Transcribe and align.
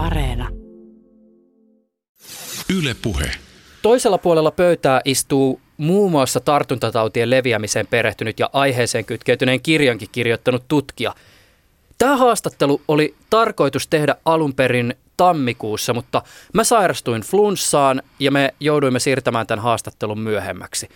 Areena. 0.00 0.48
Yle 2.78 2.96
Puhe. 3.02 3.30
Toisella 3.82 4.18
puolella 4.18 4.50
pöytää 4.50 5.00
istuu 5.04 5.60
muun 5.76 6.10
muassa 6.10 6.40
tartuntatautien 6.40 7.30
leviämiseen 7.30 7.86
perehtynyt 7.86 8.38
ja 8.38 8.50
aiheeseen 8.52 9.04
kytkeytyneen 9.04 9.60
kirjankin 9.60 10.08
kirjoittanut 10.12 10.64
tutkija. 10.68 11.14
Tämä 11.98 12.16
haastattelu 12.16 12.80
oli 12.88 13.14
tarkoitus 13.30 13.88
tehdä 13.88 14.16
alun 14.24 14.54
perin 14.54 14.94
tammikuussa, 15.16 15.94
mutta 15.94 16.22
mä 16.54 16.64
sairastuin 16.64 17.22
flunssaan 17.22 18.02
ja 18.18 18.30
me 18.30 18.54
jouduimme 18.60 18.98
siirtämään 18.98 19.46
tämän 19.46 19.62
haastattelun 19.62 20.20
myöhemmäksi. 20.20 20.88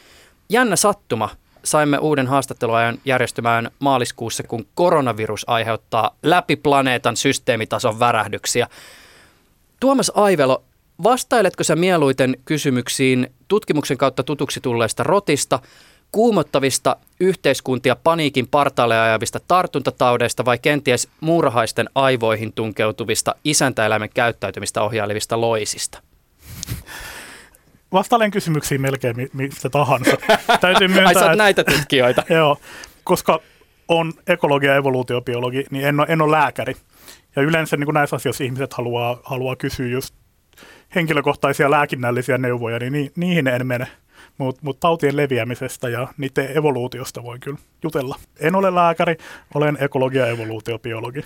Jännä 0.48 0.76
sattuma, 0.76 1.30
saimme 1.64 1.98
uuden 1.98 2.26
haastatteluajan 2.26 2.98
järjestymään 3.04 3.70
maaliskuussa, 3.78 4.42
kun 4.42 4.66
koronavirus 4.74 5.44
aiheuttaa 5.48 6.16
läpi 6.22 6.56
planeetan 6.56 7.16
systeemitason 7.16 8.00
värähdyksiä. 8.00 8.66
Tuomas 9.80 10.12
Aivelo, 10.14 10.64
vastailetko 11.02 11.64
sä 11.64 11.76
mieluiten 11.76 12.36
kysymyksiin 12.44 13.32
tutkimuksen 13.48 13.98
kautta 13.98 14.22
tutuksi 14.22 14.60
tulleesta 14.60 15.02
rotista, 15.02 15.60
kuumottavista 16.12 16.96
yhteiskuntia 17.20 17.96
paniikin 17.96 18.48
partaalle 18.48 19.00
ajavista 19.00 19.40
tartuntataudeista 19.48 20.44
vai 20.44 20.58
kenties 20.58 21.08
muurahaisten 21.20 21.88
aivoihin 21.94 22.52
tunkeutuvista 22.52 23.34
isäntäeläimen 23.44 24.10
käyttäytymistä 24.14 24.82
ohjailevista 24.82 25.40
loisista? 25.40 26.02
vastailen 27.94 28.30
kysymyksiin 28.30 28.80
melkein 28.80 29.16
mistä 29.32 29.70
tahansa. 29.70 30.16
Täytyy 30.60 30.88
myöntää, 30.88 31.28
Ai 31.28 31.36
näitä 31.36 31.64
tutkijoita. 31.64 32.22
joo, 32.34 32.58
koska 33.04 33.40
on 33.88 34.12
ekologia 34.26 34.70
ja 34.70 34.76
evoluutiobiologi, 34.76 35.64
niin 35.70 35.84
en 35.84 36.00
ole, 36.00 36.06
en 36.10 36.22
ole 36.22 36.36
lääkäri. 36.36 36.76
Ja 37.36 37.42
yleensä 37.42 37.76
niin 37.76 37.84
kuin 37.84 37.94
näissä 37.94 38.16
asioissa 38.16 38.44
ihmiset 38.44 38.74
haluaa, 38.74 39.20
haluaa 39.24 39.56
kysyä 39.56 39.86
just 39.86 40.14
henkilökohtaisia 40.94 41.70
lääkinnällisiä 41.70 42.38
neuvoja, 42.38 42.78
niin 42.78 43.12
niihin 43.16 43.46
en 43.46 43.66
mene 43.66 43.86
mutta 44.38 44.60
mut 44.64 44.80
tautien 44.80 45.16
leviämisestä 45.16 45.88
ja 45.88 46.08
niiden 46.18 46.56
evoluutiosta 46.56 47.22
voi 47.22 47.38
kyllä 47.38 47.58
jutella. 47.82 48.16
En 48.40 48.54
ole 48.54 48.74
lääkäri, 48.74 49.16
olen 49.54 49.78
ekologia- 49.80 50.26
ja 50.26 50.32
evoluutiobiologi. 50.32 51.24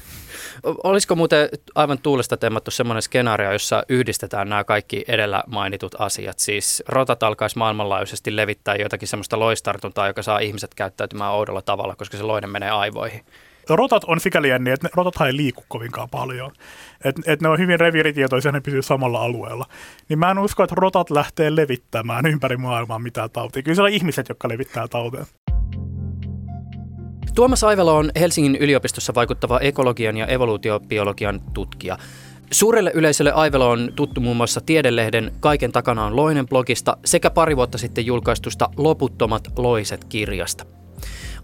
Olisiko 0.85 1.17
muuten 1.17 1.49
aivan 1.75 1.99
tuulesta 1.99 2.37
temmattu 2.37 2.71
semmoinen 2.71 3.03
skenaario, 3.03 3.53
jossa 3.53 3.83
yhdistetään 3.89 4.49
nämä 4.49 4.65
kaikki 4.65 5.05
edellä 5.09 5.43
mainitut 5.47 5.95
asiat? 5.99 6.39
Siis 6.39 6.83
rotat 6.89 7.23
alkaisi 7.23 7.59
maailmanlaajuisesti 7.59 8.37
levittää 8.37 8.77
jotakin 8.77 9.09
semmoista 9.09 9.39
loistartuntaa, 9.39 10.07
joka 10.07 10.23
saa 10.23 10.39
ihmiset 10.39 10.75
käyttäytymään 10.75 11.33
oudolla 11.33 11.63
tavalla, 11.63 11.97
koska 11.97 12.17
se 12.17 12.23
loinen 12.23 12.51
menee 12.51 12.71
aivoihin 12.71 13.25
rotat 13.77 14.05
on 14.05 14.21
sikäli 14.21 14.49
jänniä, 14.49 14.75
että 14.75 14.89
rotat 14.95 15.27
ei 15.27 15.37
liiku 15.37 15.65
kovinkaan 15.69 16.09
paljon. 16.11 16.53
Että 17.05 17.23
et 17.27 17.43
ne 17.43 17.49
on 17.49 17.59
hyvin 17.59 17.81
reviiritietoisia, 17.81 18.53
ne 18.53 18.61
pysyy 18.61 18.83
samalla 18.83 19.23
alueella. 19.23 19.67
Niin 20.09 20.19
mä 20.19 20.31
en 20.31 20.39
usko, 20.39 20.63
että 20.63 20.75
rotat 20.79 21.11
lähtee 21.11 21.57
levittämään 21.57 22.27
ympäri 22.27 22.57
maailmaa 22.57 22.99
mitään 22.99 23.31
tautia. 23.31 23.63
Kyllä 23.63 23.75
siellä 23.75 23.87
on 23.87 23.93
ihmiset, 23.93 24.29
jotka 24.29 24.49
levittää 24.49 24.89
tautia. 24.89 25.27
Tuomas 27.35 27.65
Aivelo 27.65 27.97
on 27.97 28.11
Helsingin 28.21 28.57
yliopistossa 28.57 29.15
vaikuttava 29.15 29.59
ekologian 29.59 30.17
ja 30.17 30.27
evoluutiobiologian 30.27 31.41
tutkija. 31.55 31.99
Suurelle 32.51 32.91
yleisölle 32.95 33.33
Aivelo 33.33 33.71
on 33.71 33.93
tuttu 33.97 34.21
muun 34.21 34.37
muassa 34.37 34.61
Tiedelehden 34.61 35.33
Kaiken 35.41 35.73
takana 35.73 36.05
on 36.05 36.17
loinen 36.17 36.49
blogista 36.49 36.97
sekä 37.05 37.31
pari 37.31 37.57
vuotta 37.57 37.79
sitten 37.79 38.07
julkaistusta 38.07 38.71
Loputtomat 38.77 39.49
loiset 39.57 40.05
kirjasta. 40.05 40.65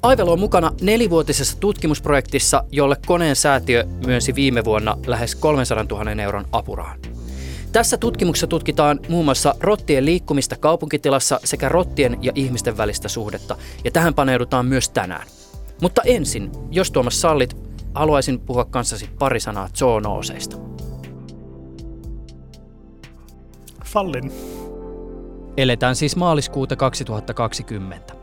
Aivelo 0.05 0.33
on 0.33 0.41
mukana 0.41 0.73
nelivuotisessa 0.81 1.57
tutkimusprojektissa, 1.61 2.65
jolle 2.73 2.97
koneen 3.07 3.37
säätiö 3.37 3.85
myönsi 4.07 4.35
viime 4.35 4.65
vuonna 4.65 4.97
lähes 5.07 5.35
300 5.35 5.85
000 5.91 6.23
euron 6.23 6.45
apurahan. 6.53 6.99
Tässä 7.73 7.97
tutkimuksessa 7.97 8.47
tutkitaan 8.47 9.01
muun 9.09 9.25
muassa 9.25 9.55
rottien 9.61 10.05
liikkumista 10.05 10.57
kaupunkitilassa 10.57 11.41
sekä 11.45 11.69
rottien 11.69 12.19
ja 12.23 12.33
ihmisten 12.35 12.77
välistä 12.77 13.09
suhdetta, 13.09 13.57
ja 13.85 13.91
tähän 13.91 14.15
paneudutaan 14.15 14.67
myös 14.67 14.89
tänään. 14.89 15.27
Mutta 15.83 16.03
ensin, 16.03 16.51
jos 16.71 16.91
Tuomas 16.91 17.21
sallit, 17.21 17.57
haluaisin 17.95 18.41
puhua 18.41 18.65
kanssasi 18.65 19.09
pari 19.19 19.41
sanaa 19.41 19.69
zoonooseista. 19.75 20.57
Sallin. 23.85 24.33
Eletään 25.57 25.97
siis 25.97 26.17
maaliskuuta 26.17 26.77
2020. 26.77 28.15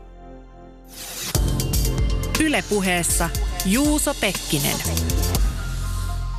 Ylepuheessa 2.42 3.30
Juuso 3.66 4.14
Pekkinen. 4.20 4.76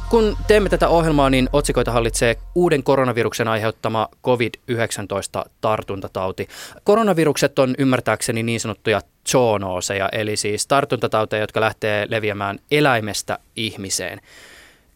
Kun 0.10 0.38
teemme 0.48 0.70
tätä 0.70 0.90
ohjelmaa, 0.90 1.30
niin 1.30 1.50
otsikoita 1.54 1.92
hallitsee 1.92 2.38
uuden 2.56 2.84
koronaviruksen 2.84 3.48
aiheuttama 3.48 4.08
COVID-19-tartuntatauti. 4.26 6.48
Koronavirukset 6.84 7.60
on 7.60 7.76
ymmärtääkseni 7.78 8.44
niin 8.44 8.60
sanottuja 8.60 9.02
zoonooseja, 9.30 10.10
eli 10.12 10.38
siis 10.38 10.68
tartuntatauteja, 10.68 11.44
jotka 11.44 11.62
lähtee 11.62 12.06
leviämään 12.10 12.60
eläimestä 12.72 13.40
ihmiseen. 13.56 14.22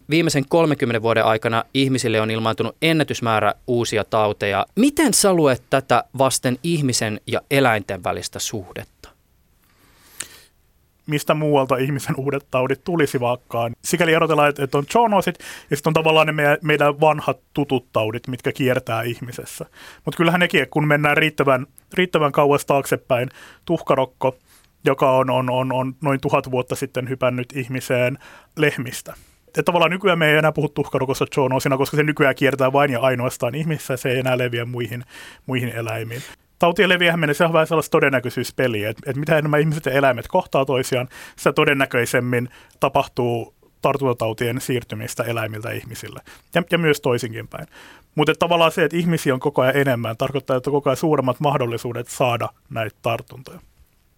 Viimeisen 0.10 0.46
30 0.50 1.02
vuoden 1.02 1.26
aikana 1.26 1.64
ihmisille 1.74 2.22
on 2.22 2.32
ilmaantunut 2.32 2.76
ennätysmäärä 2.82 3.54
uusia 3.68 4.04
tauteja. 4.04 4.66
Miten 4.76 5.14
sä 5.14 5.34
luet 5.34 5.64
tätä 5.70 6.04
vasten 6.18 6.58
ihmisen 6.64 7.22
ja 7.28 7.42
eläinten 7.52 8.04
välistä 8.04 8.40
suhdetta? 8.40 8.97
Mistä 11.08 11.34
muualta 11.34 11.78
ihmisen 11.78 12.16
uudet 12.18 12.48
taudit 12.52 12.84
tulisi 12.84 13.20
vaikkaan. 13.20 13.74
Sikäli 13.84 14.14
erotellaan, 14.14 14.54
että 14.60 14.78
on 14.78 14.86
zoonosit 14.94 15.36
ja 15.70 15.76
sitten 15.76 15.90
on 15.90 15.94
tavallaan 15.94 16.28
ne 16.28 16.58
meidän, 16.62 17.02
vanhat 17.02 17.40
tutut 17.54 17.88
taudit, 17.94 18.28
mitkä 18.28 18.52
kiertää 18.52 19.02
ihmisessä. 19.02 19.66
Mutta 20.06 20.18
kyllähän 20.18 20.40
nekin, 20.40 20.68
kun 20.70 20.88
mennään 20.88 21.18
riittävän, 21.18 21.68
riittävän 21.94 22.32
kauas 22.32 22.66
taaksepäin, 22.66 23.30
tuhkarokko, 23.66 24.38
joka 24.86 25.12
on, 25.12 25.30
on, 25.30 25.50
on, 25.50 25.74
on 25.74 25.96
noin 26.02 26.22
tuhat 26.22 26.52
vuotta 26.52 26.76
sitten 26.76 27.10
hypännyt 27.10 27.54
ihmiseen 27.56 28.18
lehmistä. 28.58 29.14
Että 29.48 29.64
tavallaan 29.64 29.92
nykyään 29.92 30.20
me 30.20 30.30
ei 30.30 30.38
enää 30.38 30.52
puhu 30.52 30.70
tuhkarokossa 30.70 31.26
zoonosina, 31.36 31.78
koska 31.78 31.98
se 31.98 32.04
nykyään 32.04 32.36
kiertää 32.36 32.74
vain 32.74 32.92
ja 32.92 33.00
ainoastaan 33.00 33.56
ihmisessä, 33.56 33.98
se 33.98 34.10
ei 34.10 34.20
enää 34.20 34.38
leviä 34.38 34.66
muihin, 34.66 35.04
muihin 35.46 35.70
eläimiin 35.70 36.22
tautien 36.60 36.90
leviähän 36.90 37.20
mennessä 37.20 37.46
on 37.46 37.54
vähän 37.54 37.68
sellaista 37.68 37.92
todennäköisyyspeliä, 37.92 38.90
että, 38.90 39.02
että 39.06 39.20
mitä 39.20 39.38
enemmän 39.38 39.60
ihmiset 39.60 39.86
ja 39.86 39.92
eläimet 39.92 40.28
kohtaa 40.28 40.66
toisiaan, 40.66 41.10
sitä 41.36 41.54
todennäköisemmin 41.54 42.50
tapahtuu 42.80 43.54
tartuntatautien 43.82 44.62
siirtymistä 44.62 45.24
eläimiltä 45.24 45.72
ihmisille 45.72 46.22
ja, 46.56 46.64
ja 46.72 46.78
myös 46.78 47.02
toisinkin 47.02 47.48
päin. 47.48 47.68
Mutta 48.16 48.34
tavallaan 48.40 48.72
se, 48.72 48.84
että 48.84 48.98
ihmisiä 48.98 49.34
on 49.34 49.40
koko 49.40 49.62
ajan 49.62 49.78
enemmän, 49.78 50.18
tarkoittaa, 50.18 50.58
että 50.58 50.70
on 50.70 50.74
koko 50.74 50.90
ajan 50.90 50.98
suuremmat 50.98 51.40
mahdollisuudet 51.40 52.08
saada 52.08 52.50
näitä 52.70 52.98
tartuntoja. 53.02 53.60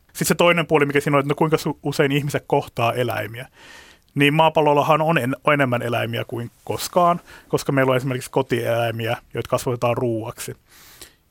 Sitten 0.08 0.28
se 0.28 0.36
toinen 0.36 0.68
puoli, 0.68 0.86
mikä 0.86 1.00
siinä 1.00 1.18
on, 1.18 1.20
että 1.20 1.32
no 1.32 1.36
kuinka 1.36 1.58
usein 1.84 2.12
ihmiset 2.12 2.44
kohtaa 2.48 2.94
eläimiä. 2.94 3.48
Niin 4.16 4.34
maapallollahan 4.34 5.02
on 5.02 5.18
en, 5.18 5.36
enemmän 5.54 5.82
eläimiä 5.82 6.26
kuin 6.26 6.52
koskaan, 6.64 7.22
koska 7.48 7.72
meillä 7.72 7.90
on 7.90 7.98
esimerkiksi 7.98 8.32
kotieläimiä, 8.32 9.18
joita 9.34 9.50
kasvatetaan 9.50 9.98
ruuaksi. 9.98 10.56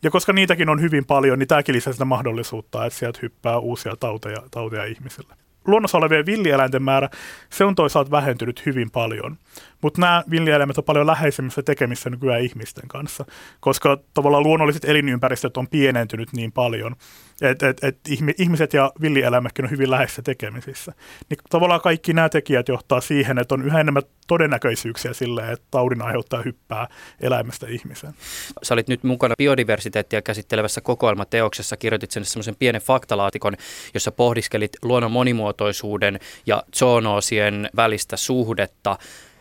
Ja 0.03 0.10
koska 0.10 0.32
niitäkin 0.32 0.69
on 0.69 0.81
hyvin 0.81 1.04
paljon, 1.04 1.38
niin 1.38 1.48
tämäkin 1.48 1.75
lisää 1.75 1.92
sitä 1.92 2.04
mahdollisuutta, 2.04 2.86
että 2.86 2.98
sieltä 2.98 3.19
hyppää 3.22 3.59
uusia 3.59 3.97
tauteja, 4.00 4.42
tauteja 4.50 4.84
ihmisille. 4.84 5.34
Luonnossa 5.66 5.98
olevien 5.98 6.26
villieläinten 6.26 6.82
määrä, 6.82 7.09
se 7.50 7.64
on 7.64 7.75
toisaalta 7.75 8.10
vähentynyt 8.10 8.66
hyvin 8.66 8.91
paljon. 8.91 9.36
Mutta 9.83 10.00
nämä 10.00 10.25
villieläimet 10.31 10.78
on 10.78 10.84
paljon 10.84 11.06
läheisemmissä 11.06 11.62
tekemissä 11.62 12.11
nykyään 12.11 12.43
ihmisten 12.43 12.89
kanssa, 12.89 13.25
koska 13.61 13.99
tavallaan 14.15 14.43
luonnolliset 14.43 14.84
elinympäristöt 14.84 15.56
on 15.56 15.69
pienentynyt 15.69 16.33
niin 16.33 16.53
paljon, 16.53 16.97
että 17.43 17.69
et, 17.69 17.84
et 17.84 17.99
ihmiset 18.39 18.72
ja 18.72 18.93
villieläimetkin 19.00 19.65
on 19.65 19.71
hyvin 19.71 19.91
läheisissä 19.91 20.22
tekemisissä. 20.22 20.93
Niin 21.31 21.39
tavallaan 21.50 21.81
kaikki 21.81 22.12
nämä 22.12 22.28
tekijät 22.28 22.69
johtaa 22.69 23.00
siihen, 23.00 23.39
että 23.39 23.55
on 23.55 23.62
yhä 23.62 23.81
enemmän 23.81 24.03
todennäköisyyksiä 24.27 25.12
sille, 25.12 25.53
että 25.53 25.66
taudin 25.71 26.03
aiheuttaa 26.03 26.42
hyppää 26.42 26.89
eläimestä 27.21 27.66
ihmiseen. 27.69 28.15
Sä 28.63 28.75
olit 28.75 28.89
nyt 28.89 29.04
mukana 29.04 29.34
biodiversiteettia 29.39 30.22
käsittelevässä 30.22 30.80
kokoelmateoksessa, 30.80 31.77
kirjoitit 31.77 32.10
sen 32.10 32.25
semmoisen 32.25 32.57
pienen 32.59 32.83
faktalaatikon, 32.83 33.57
jossa 33.95 34.13
pohdiskelit 34.13 34.72
luonnon 34.83 35.13
monimuotoisuuden 35.13 36.21
ja 36.47 36.63
zoonoosien 36.77 37.71
välistä 37.77 38.16
suhdetta. 38.16 38.98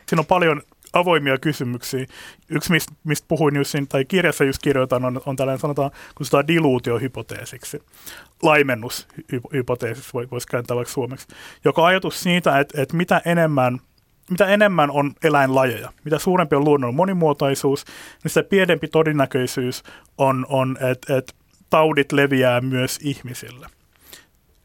Siinä 0.07 0.21
on 0.21 0.25
paljon 0.25 0.61
avoimia 0.93 1.37
kysymyksiä. 1.37 2.05
Yksi, 2.49 2.71
mistä, 2.71 2.93
mistä 3.03 3.25
puhuin 3.27 3.55
just 3.55 3.71
siinä, 3.71 3.87
tai 3.89 4.05
kirjassa 4.05 4.43
just 4.43 4.61
kirjoitan, 4.61 5.05
on, 5.05 5.21
on 5.25 5.35
tällainen 5.35 5.59
sanotaan, 5.59 5.91
kun 6.15 6.25
sitä 6.25 6.47
diluutiohypoteesiksi. 6.47 7.83
Laimennushypoteesiksi 8.43 10.13
voisi 10.13 10.47
kääntää 10.47 10.75
vaikka 10.75 10.93
suomeksi. 10.93 11.27
Joka 11.65 11.85
ajatus 11.85 12.23
siitä, 12.23 12.59
että, 12.59 12.81
että 12.81 12.97
mitä 12.97 13.21
enemmän 13.25 13.79
mitä 14.29 14.45
enemmän 14.45 14.91
on 14.91 15.13
eläinlajeja, 15.23 15.91
mitä 16.03 16.19
suurempi 16.19 16.55
on 16.55 16.63
luonnon 16.63 16.95
monimuotoisuus, 16.95 17.85
niin 18.23 18.29
sitä 18.29 18.43
pienempi 18.43 18.87
todennäköisyys 18.87 19.83
on, 20.17 20.45
on 20.49 20.77
että 20.91 21.17
et 21.17 21.35
taudit 21.69 22.11
leviää 22.11 22.61
myös 22.61 22.99
ihmisille. 23.03 23.67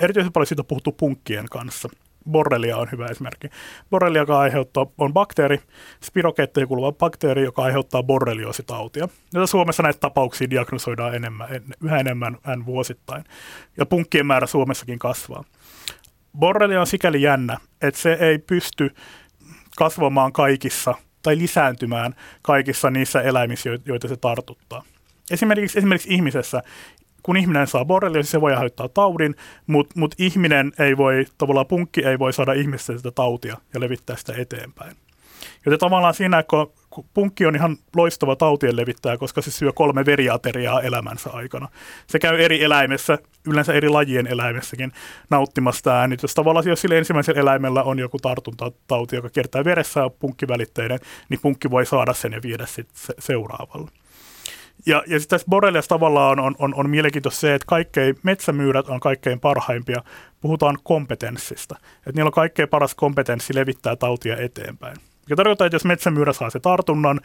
Erityisen 0.01 0.33
paljon 0.33 0.47
siitä 0.47 0.63
on 0.63 0.67
puhuttu 0.67 0.93
punkkien 0.93 1.47
kanssa– 1.51 1.89
Borrelia 2.31 2.77
on 2.77 2.89
hyvä 2.93 3.07
esimerkki. 3.07 3.49
Borrelia, 3.91 4.23
joka 4.23 4.39
aiheuttaa, 4.39 4.87
on 4.99 5.13
bakteeri, 5.13 5.61
spirokeetteen 6.05 6.69
kuuluva 6.69 6.93
bakteeri, 6.93 7.43
joka 7.43 7.63
aiheuttaa 7.63 8.03
borreliositautia. 8.03 9.09
Jota 9.35 9.47
Suomessa 9.47 9.83
näitä 9.83 10.01
tapauksia 10.01 10.51
diagnosoidaan 10.51 11.15
enemmän, 11.15 11.49
yhä 11.85 11.99
enemmän 11.99 12.37
vuosittain. 12.67 13.25
Ja 13.77 13.87
punkkien 13.87 14.27
määrä 14.27 14.47
Suomessakin 14.47 14.99
kasvaa. 14.99 15.45
Borrelia 16.39 16.81
on 16.81 16.87
sikäli 16.87 17.23
jännä, 17.23 17.59
että 17.83 18.01
se 18.01 18.13
ei 18.21 18.39
pysty 18.39 18.95
kasvamaan 19.77 20.33
kaikissa 20.33 20.95
tai 21.23 21.39
lisääntymään 21.39 22.15
kaikissa 22.43 22.91
niissä 22.91 23.21
eläimissä, 23.21 23.71
joita 23.87 24.09
se 24.09 24.17
tartuttaa. 24.17 24.83
Esimerkiksi, 25.31 25.79
esimerkiksi 25.79 26.15
ihmisessä, 26.15 26.63
kun 27.23 27.37
ihminen 27.37 27.67
saa 27.67 27.85
borreliosi, 27.85 28.31
se 28.31 28.41
voi 28.41 28.53
aiheuttaa 28.53 28.89
taudin, 28.89 29.35
mutta 29.67 30.01
mut 30.01 30.15
ihminen 30.19 30.73
ei 30.79 30.97
voi, 30.97 31.27
tavallaan 31.39 31.67
punkki 31.67 32.05
ei 32.05 32.19
voi 32.19 32.33
saada 32.33 32.53
ihmistä 32.53 32.97
sitä 32.97 33.11
tautia 33.11 33.57
ja 33.75 33.81
levittää 33.81 34.17
sitä 34.17 34.33
eteenpäin. 34.37 34.97
Joten 35.67 35.79
tavallaan 35.79 36.15
siinä, 36.15 36.43
kun 36.43 36.73
punkki 37.15 37.47
on 37.47 37.57
ihan 37.57 37.77
loistava 37.97 38.37
tautien 38.37 38.77
levittäjä, 38.77 39.17
koska 39.17 39.43
se 39.43 39.51
syö 39.51 39.73
kolme 39.73 40.07
veriateriaa 40.07 40.81
elämänsä 40.81 41.31
aikana. 41.31 41.69
Se 42.07 42.19
käy 42.19 42.41
eri 42.41 42.65
eläimessä, 42.65 43.19
yleensä 43.47 43.73
eri 43.73 43.89
lajien 43.89 44.27
eläimessäkin 44.27 44.93
nauttimasta 45.31 46.01
äänitystä. 46.01 46.35
Tavallaan 46.35 46.69
jos 46.69 46.81
sillä 46.81 46.95
ensimmäisellä 46.95 47.41
eläimellä 47.41 47.83
on 47.83 47.99
joku 47.99 48.19
tartuntatauti, 48.19 49.17
joka 49.17 49.31
kiertää 49.31 49.65
veressä 49.65 50.01
ja 50.01 50.11
punkkivälitteinen, 50.11 50.99
niin 51.29 51.41
punkki 51.43 51.71
voi 51.71 51.87
saada 51.87 52.13
sen 52.13 52.33
ja 52.33 52.41
viedä 52.43 52.67
sitten 52.67 52.97
se 52.97 53.15
seuraavalle. 53.19 53.91
Ja, 54.87 55.03
ja 55.07 55.21
sitten 55.21 55.37
tässä 55.37 55.51
Borrelias 55.51 55.89
tavallaan 55.89 56.41
on, 56.41 56.55
on, 56.59 56.75
on 56.75 56.91
mielenkiintoista 56.91 57.41
se, 57.41 57.55
että 57.55 57.67
kaikkein 57.67 58.17
metsämyyrät 58.23 58.89
on 58.89 59.01
kaikkein 59.01 59.41
parhaimpia. 59.41 60.03
Puhutaan 60.41 60.79
kompetenssista. 60.83 61.77
Että 61.97 62.13
niillä 62.15 62.29
on 62.29 62.33
kaikkein 62.33 62.69
paras 62.69 62.95
kompetenssi 62.95 63.55
levittää 63.55 63.97
tautia 63.97 64.37
eteenpäin. 64.37 64.97
Ja 65.29 65.37
tarkoittaa, 65.37 65.67
että 65.67 65.75
jos 65.75 65.85
metsämyyrä 65.85 66.33
saa 66.33 66.51
se 66.51 66.61
tartunnan, 66.61 67.21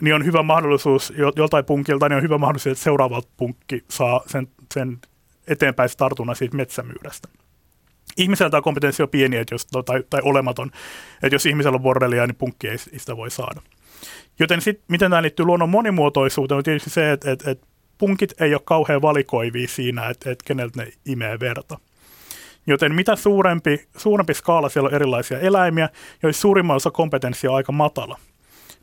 niin 0.00 0.14
on 0.14 0.24
hyvä 0.24 0.42
mahdollisuus 0.42 1.12
joltain 1.36 1.64
punkilta, 1.64 2.08
niin 2.08 2.16
on 2.16 2.22
hyvä 2.22 2.38
mahdollisuus, 2.38 2.72
että 2.72 2.84
seuraava 2.84 3.22
punkki 3.36 3.84
saa 3.88 4.22
sen, 4.26 4.48
sen 4.74 4.98
eteenpäin 5.48 5.90
tartunnan 5.96 6.36
siitä 6.36 6.56
metsämyyrästä. 6.56 7.28
Ihmisellä 8.16 8.50
tämä 8.50 8.62
kompetenssi 8.62 9.02
on 9.02 9.08
pieni 9.08 9.36
että 9.36 9.54
jos, 9.54 9.66
tai, 9.66 10.04
tai 10.10 10.20
olematon. 10.24 10.70
Että 11.22 11.34
jos 11.34 11.46
ihmisellä 11.46 11.76
on 11.76 11.82
borrelia, 11.82 12.26
niin 12.26 12.36
punkki 12.36 12.68
ei 12.68 12.78
sitä 12.78 13.16
voi 13.16 13.30
saada. 13.30 13.60
Joten 14.38 14.60
sitten, 14.60 14.84
miten 14.88 15.10
tämä 15.10 15.22
liittyy 15.22 15.46
luonnon 15.46 15.68
monimuotoisuuteen, 15.68 16.56
on 16.56 16.64
tietysti 16.64 16.90
se, 16.90 17.12
että, 17.12 17.30
että, 17.30 17.50
että 17.50 17.66
punkit 17.98 18.40
ei 18.40 18.54
ole 18.54 18.62
kauhean 18.64 19.02
valikoivia 19.02 19.68
siinä, 19.68 20.08
että, 20.08 20.30
että 20.30 20.44
keneltä 20.46 20.82
ne 20.82 20.92
imee 21.06 21.40
verta. 21.40 21.78
Joten 22.66 22.94
mitä 22.94 23.16
suurempi, 23.16 23.86
suurempi 23.96 24.34
skaala 24.34 24.68
siellä 24.68 24.88
on 24.88 24.94
erilaisia 24.94 25.40
eläimiä, 25.40 25.88
joissa 26.22 26.40
suurimman 26.40 26.76
osa 26.76 26.90
kompetenssia 26.90 27.50
on 27.50 27.56
aika 27.56 27.72
matala, 27.72 28.18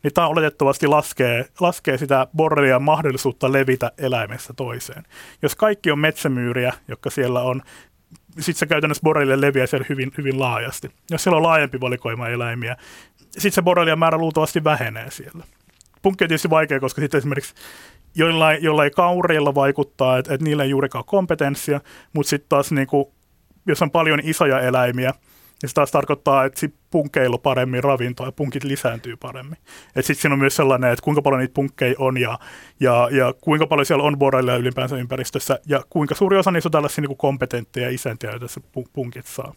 niin 0.03 0.13
tämä 0.13 0.27
oletettavasti 0.27 0.87
laskee, 0.87 1.45
laskee 1.59 1.97
sitä 1.97 2.27
borrelian 2.35 2.83
mahdollisuutta 2.83 3.51
levitä 3.51 3.91
eläimestä 3.97 4.53
toiseen. 4.53 5.03
Jos 5.41 5.55
kaikki 5.55 5.91
on 5.91 5.99
metsämyyriä, 5.99 6.73
jotka 6.87 7.09
siellä 7.09 7.41
on, 7.41 7.61
sitten 8.29 8.55
se 8.55 8.65
käytännössä 8.65 9.03
borrelia 9.03 9.41
leviää 9.41 9.67
siellä 9.67 9.85
hyvin, 9.89 10.11
hyvin 10.17 10.39
laajasti. 10.39 10.91
Jos 11.11 11.23
siellä 11.23 11.37
on 11.37 11.43
laajempi 11.43 11.81
valikoima 11.81 12.27
eläimiä, 12.27 12.77
sitten 13.31 13.51
se 13.51 13.61
borrelian 13.61 13.99
määrä 13.99 14.17
luultavasti 14.17 14.63
vähenee 14.63 15.11
siellä. 15.11 15.43
Punkki 16.01 16.23
on 16.23 16.27
tietysti 16.27 16.49
vaikea, 16.49 16.79
koska 16.79 17.01
sitten 17.01 17.17
esimerkiksi 17.17 17.53
jollain, 18.15 18.63
jollain 18.63 18.91
kaureilla 18.91 19.55
vaikuttaa, 19.55 20.17
että, 20.17 20.33
että 20.33 20.43
niillä 20.43 20.63
ei 20.63 20.69
juurikaan 20.69 21.05
kompetenssia, 21.05 21.81
mutta 22.13 22.29
sitten 22.29 22.49
taas 22.49 22.71
niin 22.71 22.87
kuin, 22.87 23.05
jos 23.65 23.81
on 23.81 23.91
paljon 23.91 24.19
isoja 24.23 24.59
eläimiä, 24.59 25.13
niin 25.61 25.69
se 25.69 25.73
taas 25.73 25.91
tarkoittaa, 25.91 26.45
että 26.45 26.67
punkkeilla 26.91 27.37
paremmin 27.37 27.83
ravintoa 27.83 28.25
ja 28.25 28.31
punkit 28.31 28.63
lisääntyy 28.63 29.15
paremmin. 29.15 29.57
Sitten 29.95 30.15
siinä 30.15 30.33
on 30.33 30.39
myös 30.39 30.55
sellainen, 30.55 30.91
että 30.91 31.03
kuinka 31.03 31.21
paljon 31.21 31.39
niitä 31.39 31.53
punkkeja 31.53 31.95
on 31.97 32.17
ja, 32.17 32.39
ja, 32.79 33.09
ja 33.11 33.33
kuinka 33.41 33.67
paljon 33.67 33.85
siellä 33.85 34.03
on 34.03 34.19
borreilla 34.19 34.55
ylipäänsä 34.55 34.97
ympäristössä 34.97 35.59
ja 35.65 35.83
kuinka 35.89 36.15
suuri 36.15 36.37
osa 36.37 36.51
niistä 36.51 36.67
on 36.67 36.71
tällaisia 36.71 37.01
niin 37.01 37.17
kompetentteja 37.17 37.89
isäntiä, 37.89 38.29
joita 38.29 38.47
se 38.47 38.61
punkit 38.93 39.25
saa. 39.25 39.55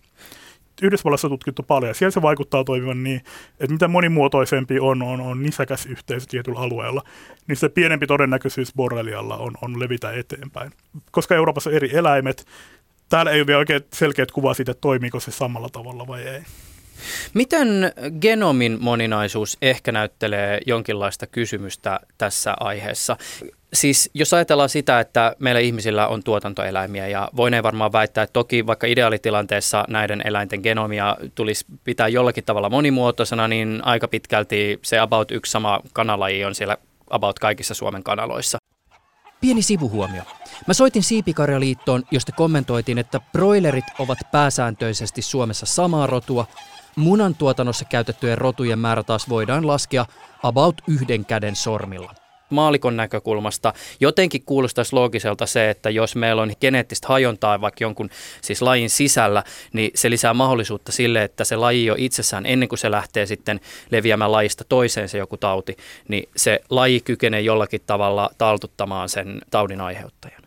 Yhdysvalloissa 0.82 1.28
tutkittu 1.28 1.62
paljon 1.62 1.90
ja 1.90 1.94
siellä 1.94 2.10
se 2.10 2.22
vaikuttaa 2.22 2.64
toimivan 2.64 3.02
niin, 3.02 3.22
että 3.60 3.72
mitä 3.72 3.88
monimuotoisempi 3.88 4.80
on, 4.80 5.02
on, 5.02 5.20
on 5.20 5.42
nisäkäs 5.42 5.86
yhteisö 5.86 6.26
tietyllä 6.30 6.58
alueella, 6.58 7.02
niin 7.46 7.56
se 7.56 7.68
pienempi 7.68 8.06
todennäköisyys 8.06 8.74
borrelialla 8.74 9.36
on, 9.36 9.52
on 9.62 9.80
levitä 9.80 10.12
eteenpäin. 10.12 10.72
Koska 11.10 11.34
Euroopassa 11.34 11.70
on 11.70 11.76
eri 11.76 11.96
eläimet, 11.96 12.46
täällä 13.08 13.30
ei 13.30 13.40
ole 13.40 13.46
vielä 13.46 13.58
oikein 13.58 13.82
selkeät 13.92 14.30
kuvaa 14.30 14.54
siitä, 14.54 14.70
että 14.70 14.80
toimiiko 14.80 15.20
se 15.20 15.30
samalla 15.30 15.68
tavalla 15.68 16.06
vai 16.06 16.22
ei. 16.22 16.42
Miten 17.34 17.68
genomin 18.20 18.78
moninaisuus 18.80 19.58
ehkä 19.62 19.92
näyttelee 19.92 20.60
jonkinlaista 20.66 21.26
kysymystä 21.26 22.00
tässä 22.18 22.56
aiheessa? 22.60 23.16
Siis 23.74 24.10
jos 24.14 24.34
ajatellaan 24.34 24.68
sitä, 24.68 25.00
että 25.00 25.36
meillä 25.38 25.60
ihmisillä 25.60 26.08
on 26.08 26.22
tuotantoeläimiä 26.22 27.08
ja 27.08 27.28
voineen 27.36 27.62
varmaan 27.62 27.92
väittää, 27.92 28.24
että 28.24 28.32
toki 28.32 28.66
vaikka 28.66 28.86
ideaalitilanteessa 28.86 29.84
näiden 29.88 30.22
eläinten 30.24 30.60
genomia 30.60 31.16
tulisi 31.34 31.64
pitää 31.84 32.08
jollakin 32.08 32.44
tavalla 32.44 32.70
monimuotoisena, 32.70 33.48
niin 33.48 33.80
aika 33.84 34.08
pitkälti 34.08 34.78
se 34.82 34.98
about 34.98 35.30
yksi 35.30 35.52
sama 35.52 35.80
kanalaji 35.92 36.44
on 36.44 36.54
siellä 36.54 36.76
about 37.10 37.38
kaikissa 37.38 37.74
Suomen 37.74 38.02
kanaloissa. 38.02 38.58
Pieni 39.40 39.62
sivuhuomio. 39.62 40.22
Mä 40.66 40.74
soitin 40.74 41.02
Siipikarjaliittoon, 41.02 42.02
josta 42.10 42.32
kommentoitiin, 42.32 42.98
että 42.98 43.20
broilerit 43.32 43.84
ovat 43.98 44.18
pääsääntöisesti 44.32 45.22
Suomessa 45.22 45.66
samaa 45.66 46.06
rotua. 46.06 46.46
Munan 46.96 47.34
tuotannossa 47.34 47.84
käytettyjen 47.84 48.38
rotujen 48.38 48.78
määrä 48.78 49.02
taas 49.02 49.28
voidaan 49.28 49.66
laskea 49.66 50.06
about 50.42 50.74
yhden 50.88 51.24
käden 51.24 51.56
sormilla 51.56 52.19
maalikon 52.50 52.96
näkökulmasta 52.96 53.72
jotenkin 54.00 54.42
kuulostaisi 54.46 54.92
loogiselta 54.92 55.46
se, 55.46 55.70
että 55.70 55.90
jos 55.90 56.16
meillä 56.16 56.42
on 56.42 56.52
geneettistä 56.60 57.08
hajontaa 57.08 57.60
vaikka 57.60 57.84
jonkun 57.84 58.10
siis 58.42 58.62
lajin 58.62 58.90
sisällä, 58.90 59.44
niin 59.72 59.90
se 59.94 60.10
lisää 60.10 60.34
mahdollisuutta 60.34 60.92
sille, 60.92 61.22
että 61.22 61.44
se 61.44 61.56
laji 61.56 61.86
jo 61.86 61.94
itsessään 61.98 62.46
ennen 62.46 62.68
kuin 62.68 62.78
se 62.78 62.90
lähtee 62.90 63.26
sitten 63.26 63.60
leviämään 63.90 64.32
lajista 64.32 64.64
toiseen 64.68 65.08
se 65.08 65.18
joku 65.18 65.36
tauti, 65.36 65.76
niin 66.08 66.28
se 66.36 66.60
laji 66.70 67.00
kykenee 67.00 67.40
jollakin 67.40 67.80
tavalla 67.86 68.30
taltuttamaan 68.38 69.08
sen 69.08 69.40
taudin 69.50 69.80
aiheuttajan. 69.80 70.42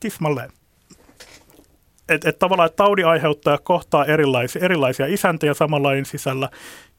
Tismalleen. 0.00 0.50
Että 2.08 2.28
et 2.28 2.38
tavallaan 2.38 2.70
taudin 2.76 3.06
aiheuttaja 3.06 3.58
kohtaa 3.58 4.04
erilaisia, 4.04 4.64
erilaisia 4.64 5.06
isäntöjä 5.06 5.54
saman 5.54 5.82
sisällä 6.06 6.48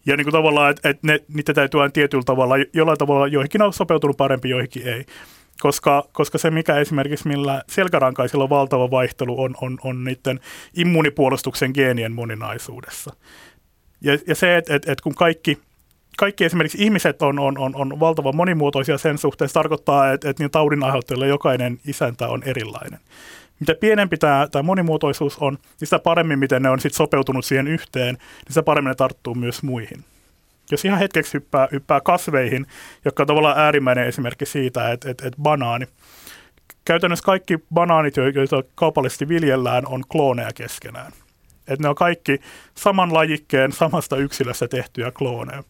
ja 0.07 0.17
niin 0.17 0.25
kuin 0.25 0.31
tavallaan, 0.31 0.71
että, 0.71 0.89
että 0.89 1.07
ne, 1.07 1.19
niitä 1.33 1.53
täytyy 1.53 1.81
aina 1.81 1.91
tietyllä 1.91 2.23
tavalla, 2.23 2.55
jollain 2.73 2.97
tavalla 2.97 3.27
joihinkin 3.27 3.61
on 3.61 3.73
sopeutunut 3.73 4.17
parempi, 4.17 4.49
joihinkin 4.49 4.87
ei. 4.87 5.05
Koska, 5.59 6.03
koska 6.11 6.37
se, 6.37 6.51
mikä 6.51 6.75
esimerkiksi 6.75 7.27
millä 7.27 7.63
selkärankaisilla 7.69 8.43
on 8.43 8.49
valtava 8.49 8.91
vaihtelu, 8.91 9.41
on, 9.41 9.55
on, 9.61 9.77
on 9.83 10.03
niiden 10.03 10.39
immunipuolustuksen 10.77 11.71
geenien 11.73 12.11
moninaisuudessa. 12.11 13.15
Ja, 14.01 14.17
ja 14.27 14.35
se, 14.35 14.57
että, 14.57 14.75
että, 14.75 14.91
että 14.91 15.03
kun 15.03 15.15
kaikki, 15.15 15.57
kaikki 16.17 16.45
esimerkiksi 16.45 16.83
ihmiset 16.83 17.21
on, 17.21 17.39
on, 17.39 17.57
on, 17.57 17.75
on 17.75 17.99
valtavan 17.99 18.35
monimuotoisia 18.35 18.97
sen 18.97 19.17
suhteen, 19.17 19.49
se 19.49 19.53
tarkoittaa, 19.53 20.11
että, 20.11 20.29
että 20.29 20.43
niin 20.43 20.51
taudin 20.51 20.83
aiheuttajille 20.83 21.27
jokainen 21.27 21.79
isäntä 21.87 22.27
on 22.27 22.43
erilainen 22.43 22.99
mitä 23.59 23.75
pienempi 23.75 24.17
tämä, 24.17 24.47
tämä 24.51 24.63
monimuotoisuus 24.63 25.37
on, 25.37 25.53
niin 25.53 25.87
sitä 25.87 25.99
paremmin, 25.99 26.39
miten 26.39 26.61
ne 26.61 26.69
on 26.69 26.79
sit 26.79 26.93
sopeutunut 26.93 27.45
siihen 27.45 27.67
yhteen, 27.67 28.15
niin 28.15 28.49
sitä 28.49 28.63
paremmin 28.63 28.89
ne 28.89 28.95
tarttuu 28.95 29.35
myös 29.35 29.63
muihin. 29.63 30.05
Jos 30.71 30.85
ihan 30.85 30.99
hetkeksi 30.99 31.33
hyppää, 31.33 31.67
hyppää 31.71 32.01
kasveihin, 32.01 32.65
joka 33.05 33.23
on 33.23 33.27
tavallaan 33.27 33.59
äärimmäinen 33.59 34.07
esimerkki 34.07 34.45
siitä, 34.45 34.91
että, 34.91 35.09
että, 35.09 35.27
että 35.27 35.41
banaani, 35.41 35.87
käytännössä 36.85 37.25
kaikki 37.25 37.59
banaanit, 37.73 38.17
joita 38.17 38.63
kaupallisesti 38.75 39.27
viljellään, 39.27 39.87
on 39.87 40.03
klooneja 40.09 40.49
keskenään. 40.55 41.11
Että 41.67 41.83
ne 41.83 41.89
on 41.89 41.95
kaikki 41.95 42.39
saman 42.75 43.13
lajikkeen, 43.13 43.71
samasta 43.71 44.17
yksilöstä 44.17 44.67
tehtyjä 44.67 45.11
klooneja. 45.11 45.63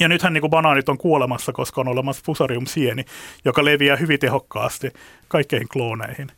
Ja 0.00 0.08
nythän 0.08 0.32
niin 0.32 0.40
kuin 0.40 0.50
banaanit 0.50 0.88
on 0.88 0.98
kuolemassa, 0.98 1.52
koska 1.52 1.80
on 1.80 1.88
olemassa 1.88 2.22
fusarium-sieni, 2.26 3.04
joka 3.44 3.64
leviää 3.64 3.96
hyvin 3.96 4.20
tehokkaasti 4.20 4.92
kaikkeihin 5.28 5.68
klooneihin. 5.68 6.32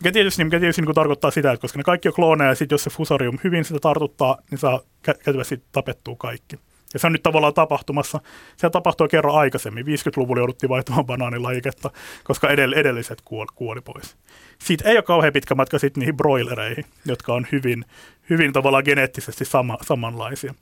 Mikä 0.00 0.12
tietysti, 0.12 0.44
mikä 0.44 0.60
tietysti 0.60 0.82
niin 0.82 0.94
tarkoittaa 0.94 1.30
sitä, 1.30 1.52
että 1.52 1.60
koska 1.60 1.78
ne 1.78 1.82
kaikki 1.82 2.08
on 2.08 2.14
klooneja 2.14 2.50
ja 2.50 2.54
sitten 2.54 2.74
jos 2.74 2.84
se 2.84 2.90
fusarium 2.90 3.38
hyvin 3.44 3.64
sitä 3.64 3.80
tartuttaa, 3.80 4.38
niin 4.50 4.58
saa 4.58 4.80
kätevästi 5.02 5.62
tapettua 5.72 6.16
kaikki. 6.18 6.58
Ja 6.94 7.00
se 7.00 7.06
on 7.06 7.12
nyt 7.12 7.22
tavallaan 7.22 7.54
tapahtumassa. 7.54 8.20
Se 8.56 8.70
tapahtui 8.70 9.08
kerran 9.08 9.34
aikaisemmin. 9.34 9.86
50-luvulla 9.86 10.40
jouduttiin 10.40 10.70
vaihtamaan 10.70 11.06
banaanilajiketta, 11.06 11.90
koska 12.24 12.48
edell- 12.48 12.78
edelliset 12.78 13.20
kuoli, 13.24 13.48
kuoli 13.54 13.80
pois. 13.80 14.16
Siitä 14.58 14.88
ei 14.88 14.96
ole 14.96 15.02
kauhean 15.02 15.32
pitkä 15.32 15.54
matka 15.54 15.78
sitten 15.78 16.00
niihin 16.00 16.16
broilereihin, 16.16 16.84
jotka 17.06 17.34
on 17.34 17.46
hyvin, 17.52 17.84
hyvin 18.30 18.52
tavallaan 18.52 18.84
geneettisesti 18.86 19.44
sama, 19.44 19.78
samanlaisia. 19.82 20.54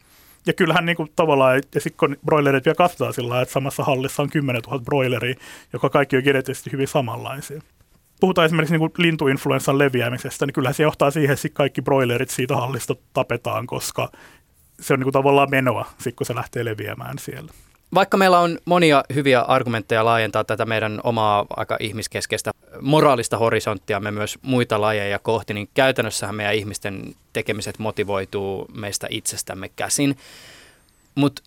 Ja 0.46 0.52
kyllähän 0.52 0.86
niin 0.86 0.96
kuin 0.96 1.08
tavallaan, 1.16 1.62
ja 1.74 1.80
sitten 1.80 1.98
kun 1.98 2.16
broilerit 2.26 2.64
vielä 2.64 2.74
kasvataan 2.74 3.14
sillä 3.14 3.42
että 3.42 3.52
samassa 3.52 3.84
hallissa 3.84 4.22
on 4.22 4.30
10 4.30 4.62
000 4.62 4.78
broileria, 4.78 5.34
joka 5.72 5.90
kaikki 5.90 6.16
on 6.16 6.22
geneettisesti 6.22 6.72
hyvin 6.72 6.88
samanlaisia. 6.88 7.62
Puhutaan 8.22 8.46
esimerkiksi 8.46 8.78
niin 8.78 8.90
lintuinfluenssan 8.98 9.78
leviämisestä, 9.78 10.46
niin 10.46 10.54
kyllähän 10.54 10.74
se 10.74 10.82
johtaa 10.82 11.10
siihen, 11.10 11.34
että 11.34 11.48
kaikki 11.52 11.82
broilerit 11.82 12.30
siitä 12.30 12.56
hallista 12.56 12.96
tapetaan, 13.12 13.66
koska 13.66 14.08
se 14.80 14.92
on 14.92 14.98
niin 14.98 15.04
kuin 15.04 15.12
tavallaan 15.12 15.50
menoa, 15.50 15.86
sit 15.98 16.16
kun 16.16 16.26
se 16.26 16.34
lähtee 16.34 16.64
leviämään 16.64 17.18
siellä. 17.18 17.52
Vaikka 17.94 18.16
meillä 18.16 18.38
on 18.38 18.58
monia 18.64 19.04
hyviä 19.14 19.40
argumentteja 19.40 20.04
laajentaa 20.04 20.44
tätä 20.44 20.64
meidän 20.64 21.00
omaa 21.04 21.46
aika 21.56 21.76
ihmiskeskeistä 21.80 22.50
moraalista 22.80 23.38
horisonttia 23.38 24.00
me 24.00 24.10
myös 24.10 24.38
muita 24.42 24.80
lajeja 24.80 25.18
kohti, 25.18 25.54
niin 25.54 25.68
käytännössähän 25.74 26.34
meidän 26.34 26.54
ihmisten 26.54 27.14
tekemiset 27.32 27.78
motivoituu 27.78 28.66
meistä 28.74 29.06
itsestämme 29.10 29.68
käsin. 29.68 30.16
Mutta 31.14 31.42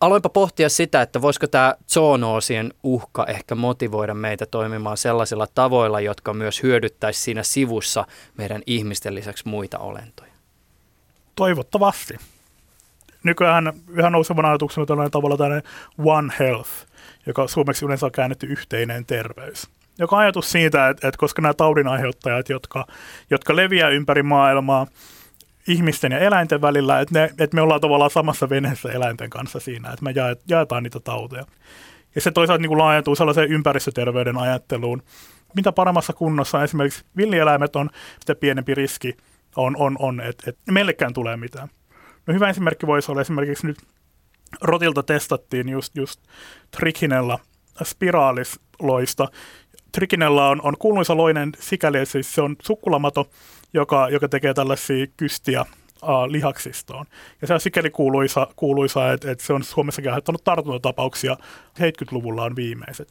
aloinpa 0.00 0.28
pohtia 0.28 0.68
sitä, 0.68 1.02
että 1.02 1.22
voisiko 1.22 1.46
tämä 1.46 1.74
zoonoosien 1.92 2.74
uhka 2.82 3.26
ehkä 3.26 3.54
motivoida 3.54 4.14
meitä 4.14 4.46
toimimaan 4.46 4.96
sellaisilla 4.96 5.46
tavoilla, 5.54 6.00
jotka 6.00 6.34
myös 6.34 6.62
hyödyttäisi 6.62 7.20
siinä 7.20 7.42
sivussa 7.42 8.04
meidän 8.36 8.62
ihmisten 8.66 9.14
lisäksi 9.14 9.48
muita 9.48 9.78
olentoja. 9.78 10.32
Toivottavasti 11.34 12.14
nykyään 13.22 13.72
yhä 13.88 14.10
nousevana 14.10 14.48
ajatuksena 14.48 14.86
tällainen 14.86 15.10
tavalla 15.10 15.36
tällainen 15.36 15.70
One 15.98 16.32
Health, 16.38 16.70
joka 17.26 17.48
suomeksi 17.48 17.84
yleensä 17.84 18.06
on 18.06 18.12
käännetty 18.12 18.46
yhteinen 18.46 19.06
terveys. 19.06 19.68
Joka 19.98 20.18
ajatus 20.18 20.52
siitä, 20.52 20.88
että, 20.88 21.08
että 21.08 21.18
koska 21.18 21.42
nämä 21.42 21.54
taudinaiheuttajat, 21.54 22.48
jotka, 22.48 22.86
jotka 23.30 23.56
leviää 23.56 23.88
ympäri 23.88 24.22
maailmaa 24.22 24.86
ihmisten 25.68 26.12
ja 26.12 26.18
eläinten 26.18 26.60
välillä, 26.60 27.00
että, 27.00 27.18
ne, 27.18 27.24
että 27.24 27.54
me 27.54 27.60
ollaan 27.60 27.80
tavallaan 27.80 28.10
samassa 28.10 28.48
veneessä 28.48 28.92
eläinten 28.92 29.30
kanssa 29.30 29.60
siinä, 29.60 29.90
että 29.90 30.04
me 30.04 30.14
jaetaan 30.48 30.82
niitä 30.82 31.00
tauteja. 31.00 31.44
Ja 32.14 32.20
se 32.20 32.30
toisaalta 32.30 32.62
niin 32.62 32.68
kuin 32.68 32.78
laajentuu 32.78 33.16
sellaiseen 33.16 33.52
ympäristöterveyden 33.52 34.38
ajatteluun. 34.38 35.02
Mitä 35.54 35.72
paremmassa 35.72 36.12
kunnossa 36.12 36.64
esimerkiksi 36.64 37.04
villieläimet 37.16 37.76
on, 37.76 37.90
sitä 38.20 38.34
pienempi 38.34 38.74
riski 38.74 39.16
on, 39.56 39.76
on, 39.76 39.96
on 39.98 40.20
että, 40.20 40.50
että 40.50 40.72
meillekään 40.72 41.12
tulee 41.12 41.36
mitään. 41.36 41.68
No 42.26 42.34
hyvä 42.34 42.48
esimerkki 42.48 42.86
voisi 42.86 43.10
olla 43.10 43.20
esimerkiksi 43.20 43.66
nyt 43.66 43.78
rotilta 44.60 45.02
testattiin 45.02 45.68
just, 45.68 45.96
just 45.96 46.20
trikinella 46.70 47.38
spiraalisloista. 47.84 49.28
Trikinella 49.92 50.48
on, 50.48 50.60
on 50.62 50.74
kuuluisa 50.78 51.16
loinen 51.16 51.52
sikäli, 51.58 52.06
siis 52.06 52.34
se 52.34 52.42
on 52.42 52.56
sukkulamato, 52.62 53.30
joka, 53.72 54.08
joka 54.08 54.28
tekee 54.28 54.54
tällaisia 54.54 55.06
kystiä 55.16 55.60
uh, 56.02 56.08
lihaksistoon. 56.28 57.06
Ja 57.40 57.46
se 57.46 57.54
on 57.54 57.60
sikäli 57.60 57.90
kuuluisa, 57.90 58.46
kuuluisa 58.56 59.12
että, 59.12 59.30
että 59.30 59.44
se 59.44 59.52
on 59.52 59.64
Suomessakin 59.64 60.10
aiheuttanut 60.10 60.44
tartuntatapauksia. 60.44 61.36
70-luvulla 61.78 62.42
on 62.42 62.56
viimeiset. 62.56 63.08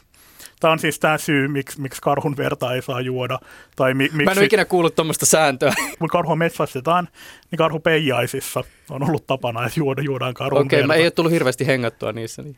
Tämä 0.60 0.72
on 0.72 0.80
siis 0.80 1.00
tämä 1.00 1.18
syy, 1.18 1.48
miksi, 1.48 1.82
miksi 1.82 2.02
karhun 2.02 2.38
verta 2.38 2.74
ei 2.74 2.82
saa 2.82 3.02
juoda. 3.02 3.40
Tai 3.76 3.94
mi, 3.94 4.04
miksi, 4.04 4.24
Mä 4.24 4.32
en 4.32 4.38
ole 4.38 4.46
ikinä 4.46 4.66
kuullut 4.66 4.96
tuommoista 4.96 5.26
sääntöä. 5.26 5.74
Kun 6.00 6.10
karhua 6.10 6.36
metsästetään, 6.36 7.08
niin 7.52 7.58
karhu 7.58 7.80
peijaisissa 7.80 8.64
on 8.90 9.04
ollut 9.04 9.28
tapana, 9.28 9.66
että 9.66 9.80
juoda, 9.80 10.02
juodaan 10.02 10.34
karhun 10.34 10.62
Okei, 10.62 10.78
verta. 10.78 10.88
mä 10.88 10.96
ei 10.96 11.04
ole 11.04 11.12
tullut 11.12 11.32
hirveästi 11.32 11.68
hengattua 11.68 12.12
niissä. 12.12 12.42
Niin. 12.42 12.58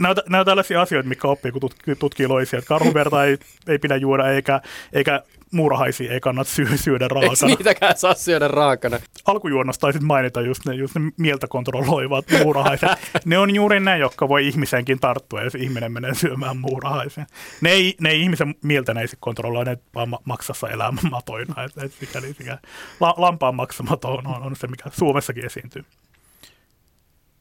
Nämä, 0.00 0.14
nämä 0.28 0.40
on 0.40 0.46
tällaisia 0.46 0.82
asioita, 0.82 1.08
mitkä 1.08 1.28
oppii, 1.28 1.52
kun 1.52 1.70
tutkii, 1.98 2.26
loisia. 2.26 2.62
Karhun 2.62 2.94
verta 2.94 3.24
ei, 3.24 3.38
ei 3.68 3.78
pidä 3.78 3.96
juoda, 3.96 4.30
eikä, 4.30 4.60
eikä 4.92 5.22
muurahaisia 5.54 6.12
ei 6.12 6.20
kannata 6.20 6.50
sy- 6.50 6.76
syödä 6.76 7.04
Eikö 7.04 7.14
raakana. 7.14 7.46
niitäkään 7.46 7.96
saa 7.96 8.14
syödä 8.14 8.48
raakana? 8.48 8.98
Alkujuonnosta 9.26 9.80
taisit 9.80 10.02
mainita 10.02 10.40
just 10.40 10.66
ne, 10.66 10.74
just 10.74 10.94
ne 10.94 11.12
mieltä 11.18 11.46
kontrolloivat 11.48 12.24
muurahaiset. 12.42 12.88
ne 13.24 13.38
on 13.38 13.54
juuri 13.54 13.80
ne, 13.80 13.98
jotka 13.98 14.28
voi 14.28 14.46
ihmisenkin 14.46 15.00
tarttua, 15.00 15.42
jos 15.42 15.54
ihminen 15.54 15.92
menee 15.92 16.14
syömään 16.14 16.56
muurahaisen. 16.56 17.26
Ne 17.60 17.70
ei, 17.70 17.94
ne 18.00 18.10
ei 18.10 18.20
ihmisen 18.22 18.54
mieltä 18.62 18.94
ne 18.94 19.00
ei 19.00 19.06
kontrolloi, 19.20 19.64
ne 19.64 19.78
vaan 19.94 20.08
ma- 20.08 20.20
maksassa 20.24 20.68
elämän 20.68 21.10
matoina. 21.10 21.64
Et, 21.64 21.72
et 21.84 21.92
sikäli, 21.92 22.34
sikäli. 22.34 22.58
La, 23.00 23.14
lampaan 23.16 23.54
maksamato 23.54 24.14
on, 24.14 24.26
on, 24.26 24.42
on 24.42 24.56
se, 24.56 24.66
mikä 24.66 24.90
Suomessakin 24.92 25.46
esiintyy. 25.46 25.84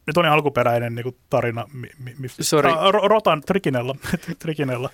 Nyt 0.07 0.17
on 0.17 0.25
alkuperäinen 0.25 0.95
niin 0.95 1.03
kuin 1.03 1.17
tarina, 1.29 1.65
mi, 1.73 1.89
mi, 1.99 2.15
mistä, 2.19 2.43
Sorry. 2.43 2.69
Ro- 2.91 3.07
rotan 3.07 3.41
trikinella, 3.41 3.95
trikinella. 4.39 4.89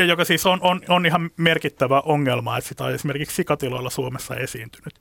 Ja 0.00 0.06
joka 0.06 0.24
siis 0.24 0.46
on, 0.46 0.58
on, 0.62 0.80
on 0.88 1.06
ihan 1.06 1.30
merkittävä 1.36 2.00
ongelma, 2.00 2.58
että 2.58 2.68
sitä 2.68 2.84
on 2.84 2.94
esimerkiksi 2.94 3.36
sikatiloilla 3.36 3.90
Suomessa 3.90 4.36
esiintynyt. 4.36 4.94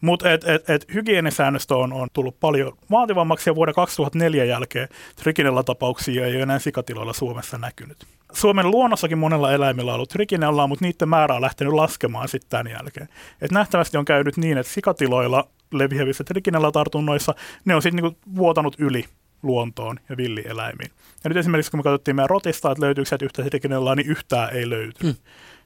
Mutta 0.00 0.32
et, 0.32 0.44
et, 0.44 0.70
et 0.70 0.94
hygienisäännöstö 0.94 1.76
on, 1.76 1.92
on 1.92 2.08
tullut 2.12 2.40
paljon 2.40 2.72
vaativammaksi 2.90 3.50
ja 3.50 3.54
vuoden 3.54 3.74
2004 3.74 4.44
jälkeen 4.44 4.88
trikinella 5.16 5.62
tapauksia 5.62 6.26
ei 6.26 6.34
ole 6.34 6.42
enää 6.42 6.58
sikatiloilla 6.58 7.12
Suomessa 7.12 7.58
näkynyt. 7.58 8.06
Suomen 8.32 8.70
luonnossakin 8.70 9.18
monella 9.18 9.52
eläimellä 9.52 9.90
on 9.90 9.94
ollut 9.94 10.08
trikinellaa, 10.08 10.66
mutta 10.66 10.84
niiden 10.84 11.08
määrä 11.08 11.34
on 11.34 11.42
lähtenyt 11.42 11.72
laskemaan 11.72 12.28
sitten 12.28 12.50
tämän 12.50 12.72
jälkeen. 12.72 13.08
Et 13.42 13.50
nähtävästi 13.50 13.96
on 13.96 14.04
käynyt 14.04 14.36
niin, 14.36 14.58
että 14.58 14.72
sikatiloilla 14.72 15.48
leviävissä 15.72 16.24
trikinellä 16.24 16.72
tartunnoissa 16.72 17.34
ne 17.64 17.74
on 17.74 17.82
sitten 17.82 18.02
niinku 18.02 18.18
vuotanut 18.36 18.76
yli 18.78 19.04
luontoon 19.42 20.00
ja 20.08 20.16
villieläimiin. 20.16 20.90
Ja 21.24 21.30
nyt 21.30 21.36
esimerkiksi 21.36 21.70
kun 21.70 21.80
me 21.80 21.82
katsottiin 21.82 22.16
meidän 22.16 22.30
rotista, 22.30 22.70
että 22.70 22.84
löytyykö 22.84 23.08
sieltä 23.08 23.24
yhtä 23.24 23.42
trikinellaa, 23.42 23.94
niin 23.94 24.10
yhtään 24.10 24.54
ei 24.54 24.70
löytynyt. 24.70 25.02
Hmm 25.02 25.14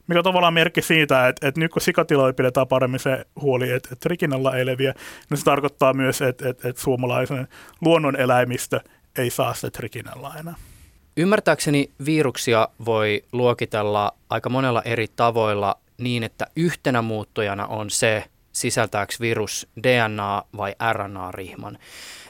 mikä 0.07 0.19
on 0.19 0.25
tavallaan 0.25 0.55
merkki 0.55 0.83
siitä, 0.83 1.29
että, 1.29 1.49
että 1.49 1.61
nyt 1.61 1.73
kun 1.73 1.83
sikatiloilla 1.83 2.33
pidetään 2.33 2.69
paremmin 2.69 3.01
se 3.01 3.25
huoli, 3.41 3.71
että, 3.71 3.89
että 3.93 4.03
trikinalla 4.03 4.57
ei 4.57 4.67
leviä, 4.67 4.95
niin 5.31 5.39
se 5.39 5.45
tarkoittaa 5.45 5.95
myös, 5.95 6.23
että, 6.23 6.49
että, 6.49 6.69
että 6.69 6.83
suomalaisen 6.83 7.49
luonnon 7.81 8.17
eläimistö 8.17 8.81
ei 9.19 9.31
saa 9.31 9.55
sitä 9.55 9.71
trikinalla 9.71 10.35
enää. 10.41 10.55
Ymmärtääkseni 11.17 11.91
viruksia 12.05 12.69
voi 12.85 13.25
luokitella 13.33 14.13
aika 14.31 14.51
monella 14.51 14.83
eri 14.83 15.07
tavoilla 15.17 15.77
niin, 15.99 16.23
että 16.23 16.47
yhtenä 16.57 17.03
muuttujana 17.03 17.67
on 17.67 17.91
se, 17.91 18.25
sisältääkö 18.53 19.15
virus 19.21 19.69
DNA- 19.81 20.47
vai 20.57 20.75
RNA-rihman. 20.93 21.79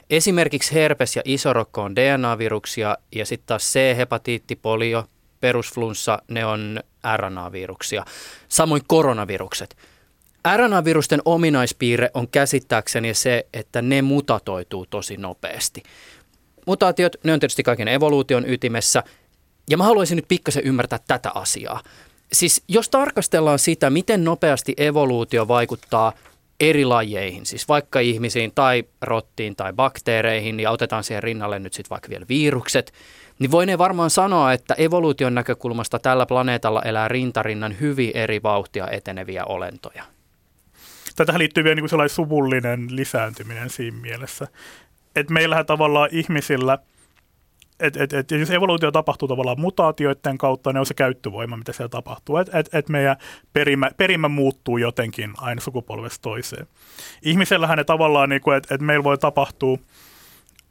Esimerkiksi 0.09 0.73
herpes 0.73 1.15
ja 1.15 1.21
isorokko 1.25 1.81
on 1.81 1.95
DNA-viruksia 1.95 2.97
ja 3.15 3.25
sitten 3.25 3.47
taas 3.47 3.73
C-hepatiitti, 3.73 4.55
polio, 4.55 5.05
perusflunssa, 5.39 6.21
ne 6.27 6.45
on 6.45 6.79
RNA-viruksia. 7.17 8.05
Samoin 8.49 8.81
koronavirukset. 8.87 9.77
RNA-virusten 10.55 11.21
ominaispiirre 11.25 12.09
on 12.13 12.27
käsittääkseni 12.27 13.13
se, 13.13 13.47
että 13.53 13.81
ne 13.81 14.01
mutatoituu 14.01 14.85
tosi 14.85 15.17
nopeasti. 15.17 15.83
Mutaatiot, 16.67 17.15
ne 17.23 17.33
on 17.33 17.39
tietysti 17.39 17.63
kaiken 17.63 17.87
evoluution 17.87 18.49
ytimessä. 18.49 19.03
Ja 19.69 19.77
mä 19.77 19.83
haluaisin 19.83 20.15
nyt 20.15 20.27
pikkasen 20.27 20.63
ymmärtää 20.63 20.99
tätä 21.07 21.31
asiaa. 21.35 21.81
Siis 22.33 22.63
jos 22.67 22.89
tarkastellaan 22.89 23.59
sitä, 23.59 23.89
miten 23.89 24.23
nopeasti 24.23 24.73
evoluutio 24.77 25.47
vaikuttaa 25.47 26.13
eri 26.59 26.85
lajeihin, 26.85 27.45
siis 27.45 27.67
vaikka 27.67 27.99
ihmisiin 27.99 28.51
tai 28.55 28.83
rottiin 29.01 29.55
tai 29.55 29.73
bakteereihin, 29.73 30.59
ja 30.59 30.71
otetaan 30.71 31.03
siihen 31.03 31.23
rinnalle 31.23 31.59
nyt 31.59 31.73
sitten 31.73 31.89
vaikka 31.89 32.09
vielä 32.09 32.25
virukset, 32.29 32.93
niin 33.39 33.51
voinee 33.51 33.77
varmaan 33.77 34.09
sanoa, 34.09 34.53
että 34.53 34.73
evoluution 34.73 35.35
näkökulmasta 35.35 35.99
tällä 35.99 36.25
planeetalla 36.25 36.81
elää 36.81 37.07
rintarinnan 37.07 37.79
hyvin 37.79 38.11
eri 38.13 38.43
vauhtia 38.43 38.87
eteneviä 38.87 39.45
olentoja. 39.45 40.03
Tätähän 41.15 41.39
liittyy 41.39 41.63
vielä 41.63 41.75
niin 41.75 41.89
sellainen 41.89 42.15
suvullinen 42.15 42.87
lisääntyminen 42.89 43.69
siinä 43.69 43.97
mielessä. 43.97 44.47
Että 45.15 45.33
meillähän 45.33 45.65
tavallaan 45.65 46.09
ihmisillä, 46.11 46.79
että 47.79 48.03
et, 48.03 48.13
et, 48.13 48.31
jos 48.31 48.51
evoluutio 48.51 48.91
tapahtuu 48.91 49.27
tavallaan 49.27 49.59
mutaatioiden 49.59 50.37
kautta, 50.37 50.73
ne 50.73 50.79
on 50.79 50.85
se 50.85 50.93
käyttövoima, 50.93 51.57
mitä 51.57 51.73
siellä 51.73 51.89
tapahtuu. 51.89 52.37
Että 52.37 52.59
et, 52.59 52.69
et 52.73 52.89
meidän 52.89 53.15
perimä, 53.53 53.91
perimä 53.97 54.27
muuttuu 54.27 54.77
jotenkin 54.77 55.33
aina 55.37 55.61
sukupolvesta 55.61 56.21
toiseen. 56.21 56.67
Ihmisellähän 57.21 57.77
ne 57.77 57.83
tavallaan, 57.83 58.29
niin 58.29 58.41
kuin, 58.41 58.57
että 58.57 58.75
et 58.75 58.81
meillä 58.81 59.03
voi 59.03 59.17
tapahtua 59.17 59.77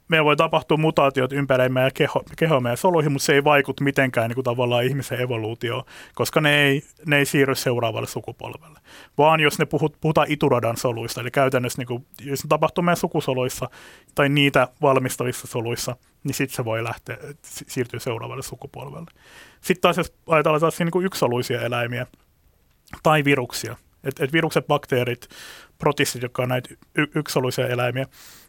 meillä 0.07 0.25
voi 0.25 0.35
tapahtua 0.35 0.77
mutaatiot 0.77 1.33
ympäri 1.33 1.69
meidän 1.69 1.91
keho, 1.93 2.23
keho 2.37 2.59
meidän 2.59 2.77
soluihin, 2.77 3.11
mutta 3.11 3.25
se 3.25 3.33
ei 3.33 3.43
vaikuta 3.43 3.83
mitenkään 3.83 4.29
niin 4.29 4.35
kuin 4.35 4.45
tavallaan 4.45 4.83
ihmisen 4.83 5.21
evoluutioon, 5.21 5.83
koska 6.15 6.41
ne 6.41 6.61
ei, 6.61 6.83
ne 7.05 7.17
ei 7.17 7.25
siirry 7.25 7.55
seuraavalle 7.55 8.07
sukupolvelle. 8.07 8.79
Vaan 9.17 9.39
jos 9.39 9.59
ne 9.59 9.65
puhut, 9.65 9.97
puhutaan 10.01 10.27
ituradan 10.29 10.77
soluista, 10.77 11.21
eli 11.21 11.31
käytännössä 11.31 11.81
niin 11.81 11.87
kuin, 11.87 12.05
jos 12.21 12.43
ne 12.43 12.47
tapahtuu 12.47 12.83
meidän 12.83 12.97
sukusoluissa 12.97 13.69
tai 14.15 14.29
niitä 14.29 14.67
valmistavissa 14.81 15.47
soluissa, 15.47 15.95
niin 16.23 16.33
sitten 16.33 16.55
se 16.55 16.65
voi 16.65 16.83
lähteä, 16.83 17.17
siirtyä 17.43 17.99
seuraavalle 17.99 18.43
sukupolvelle. 18.43 19.11
Sitten 19.61 19.81
taas 19.81 19.97
jos 19.97 20.13
ajatellaan 20.27 20.61
taas 20.61 20.79
niin 20.79 20.91
kuin 20.91 21.05
yksisoluisia 21.05 21.61
eläimiä 21.61 22.07
tai 23.03 23.23
viruksia, 23.23 23.75
että 24.03 24.23
et 24.23 24.33
virukset, 24.33 24.67
bakteerit, 24.67 25.27
protistit, 25.77 26.21
jotka 26.21 26.43
on 26.43 26.49
näitä 26.49 26.69
y- 26.95 27.07
yksisoluisia 27.15 27.67
eläimiä, 27.67 28.05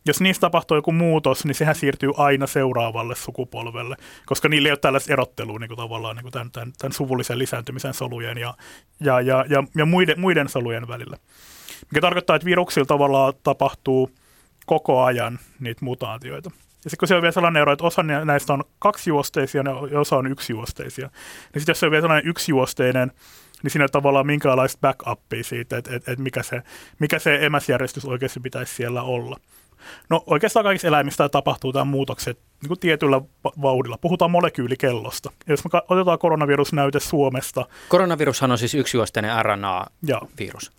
jos 0.07 0.21
niistä 0.21 0.41
tapahtuu 0.41 0.77
joku 0.77 0.93
muutos, 0.93 1.45
niin 1.45 1.55
sehän 1.55 1.75
siirtyy 1.75 2.11
aina 2.17 2.47
seuraavalle 2.47 3.15
sukupolvelle, 3.15 3.97
koska 4.27 4.49
niillä 4.49 4.69
ei 4.69 4.73
ole 4.73 4.79
tällaista 4.79 5.13
erottelua 5.13 5.59
niin 5.59 5.69
kuin 5.69 5.79
tavallaan 5.79 6.17
niin 6.17 6.25
kuin 6.25 6.33
tämän, 6.33 6.51
tämän, 6.51 6.73
tämän 6.79 6.93
suvullisen 6.93 7.39
lisääntymisen 7.39 7.95
solujen 7.95 8.39
ja, 8.39 8.55
ja, 9.01 9.21
ja, 9.21 9.45
ja, 9.49 9.65
ja 9.77 9.87
muiden, 9.87 10.21
muiden 10.21 10.49
solujen 10.49 10.89
välillä. 10.89 11.17
Mikä 11.91 12.01
tarkoittaa, 12.01 12.37
että 12.37 12.47
viruksilla 12.47 12.87
tavallaan 12.87 13.33
tapahtuu 13.43 14.11
koko 14.67 15.05
ajan 15.05 15.39
niitä 15.61 15.85
mutaatioita. 15.85 16.51
Ja 16.85 16.91
sitten 16.91 16.99
kun 16.99 17.09
se 17.09 17.15
on 17.15 17.23
vielä 17.23 17.33
sellainen 17.33 17.63
ero, 17.63 17.73
että 17.73 17.85
osa 17.85 18.03
näistä 18.03 18.53
on 18.53 18.65
kaksijuosteisia 18.79 19.63
ja 19.91 20.01
osa 20.01 20.17
on 20.17 20.27
yksijuosteisia, 20.27 21.07
niin 21.55 21.61
sitten 21.61 21.71
jos 21.71 21.81
se 21.81 21.87
on 21.87 21.93
vielä 21.93 22.03
sellainen 22.03 22.31
yksijuosteinen 22.31 23.13
niin 23.63 23.71
siinä 23.71 23.85
ei 23.85 23.89
tavallaan 23.89 24.27
minkäänlaista 24.27 24.79
backupia 24.81 25.45
siitä, 25.45 25.77
että, 25.77 25.97
että, 25.97 26.13
että 26.13 26.23
mikä, 26.23 26.43
se, 26.43 26.63
mikä 26.99 27.19
se 27.19 27.39
emäsjärjestys 27.47 28.05
oikeasti 28.05 28.41
pitäisi 28.41 28.75
siellä 28.75 29.03
olla. 29.03 29.37
No 30.11 30.25
oikeastaan 30.27 30.65
kaikissa 30.65 30.89
eläimistä 30.89 31.29
tapahtuu 31.29 31.73
tämä 31.73 31.85
muutokset 31.85 32.39
niin 32.63 32.69
kuin 32.69 32.81
tietyllä 32.81 33.21
vauhdilla. 33.63 33.99
Puhutaan 33.99 34.31
molekyylikellosta. 34.31 35.31
Jos 35.47 35.65
me 35.65 35.71
otetaan 35.89 36.19
koronavirusnäyte 36.19 37.01
Suomesta. 37.01 37.67
Koronavirushan 37.89 38.53
on 38.53 38.59
siis 38.59 38.75
yksijuosteinen 38.75 39.45
RNA-virus. 39.45 40.73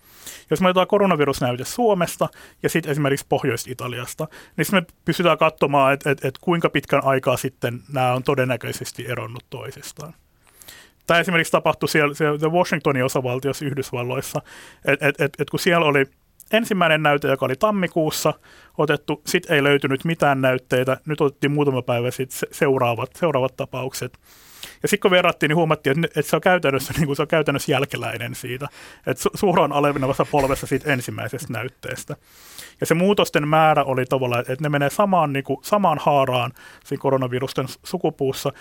Jos 0.49 0.61
me 0.61 0.67
otetaan 0.67 0.87
koronavirusnäyte 0.87 1.65
Suomesta 1.65 2.29
ja 2.63 2.69
sitten 2.69 2.91
esimerkiksi 2.91 3.25
Pohjois-Italiasta, 3.29 4.27
niin 4.57 4.65
me 4.71 4.83
pystytään 5.05 5.37
katsomaan, 5.37 5.93
että 5.93 6.11
et, 6.11 6.25
et 6.25 6.37
kuinka 6.41 6.69
pitkän 6.69 7.03
aikaa 7.03 7.37
sitten 7.37 7.81
nämä 7.93 8.13
on 8.13 8.23
todennäköisesti 8.23 9.05
eronnut 9.07 9.43
toisistaan. 9.49 10.13
Tämä 11.07 11.19
esimerkiksi 11.19 11.51
tapahtui 11.51 11.89
siellä, 11.89 12.13
siellä 12.13 12.49
Washingtonin 12.49 13.05
osavaltiossa 13.05 13.65
Yhdysvalloissa, 13.65 14.41
että 14.85 15.07
et, 15.07 15.21
et, 15.21 15.33
et 15.39 15.49
kun 15.49 15.59
siellä 15.59 15.85
oli 15.85 16.05
ensimmäinen 16.51 17.03
näyte, 17.03 17.27
joka 17.27 17.45
oli 17.45 17.55
tammikuussa 17.55 18.33
otettu, 18.77 19.21
sitten 19.25 19.55
ei 19.55 19.63
löytynyt 19.63 20.05
mitään 20.05 20.41
näytteitä, 20.41 20.97
nyt 21.05 21.21
otettiin 21.21 21.51
muutama 21.51 21.81
päivä 21.81 22.11
sitten 22.11 22.49
seuraavat, 22.51 23.09
seuraavat 23.15 23.57
tapaukset. 23.57 24.19
Ja 24.83 24.87
sitten 24.87 25.01
kun 25.01 25.11
verrattiin, 25.11 25.47
niin 25.47 25.55
huomattiin, 25.55 26.05
että, 26.05 26.21
se 26.21 26.35
on 26.35 26.41
käytännössä, 26.41 26.93
niin 26.97 27.05
kuin 27.05 27.15
se 27.15 27.21
on 27.21 27.27
käytännössä 27.27 27.71
jälkeläinen 27.71 28.35
siitä, 28.35 28.67
että 29.07 29.29
su- 29.29 29.37
suoraan 29.37 29.71
alevinavassa 29.71 30.25
polvessa 30.31 30.67
siitä 30.67 30.93
ensimmäisestä 30.93 31.53
näytteestä. 31.53 32.15
Ja 32.79 32.85
se 32.85 32.93
muutosten 32.93 33.47
määrä 33.47 33.83
oli 33.83 34.05
tavallaan, 34.05 34.41
että 34.41 34.61
ne 34.61 34.69
menee 34.69 34.89
samaan, 34.89 35.33
niin 35.33 35.43
kuin, 35.43 35.59
samaan 35.63 35.97
haaraan 36.01 36.51
siinä 36.85 37.01
koronavirusten 37.01 37.65
sukupuussa, 37.83 38.51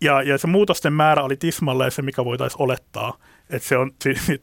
ja, 0.00 0.22
ja 0.22 0.38
se 0.38 0.46
muutosten 0.46 0.92
määrä 0.92 1.22
oli 1.22 1.36
tismalleen 1.36 1.90
se, 1.90 2.02
mikä 2.02 2.24
voitaisiin 2.24 2.62
olettaa, 2.62 3.18
että 3.50 3.68
se 3.68 3.76
on 3.76 3.90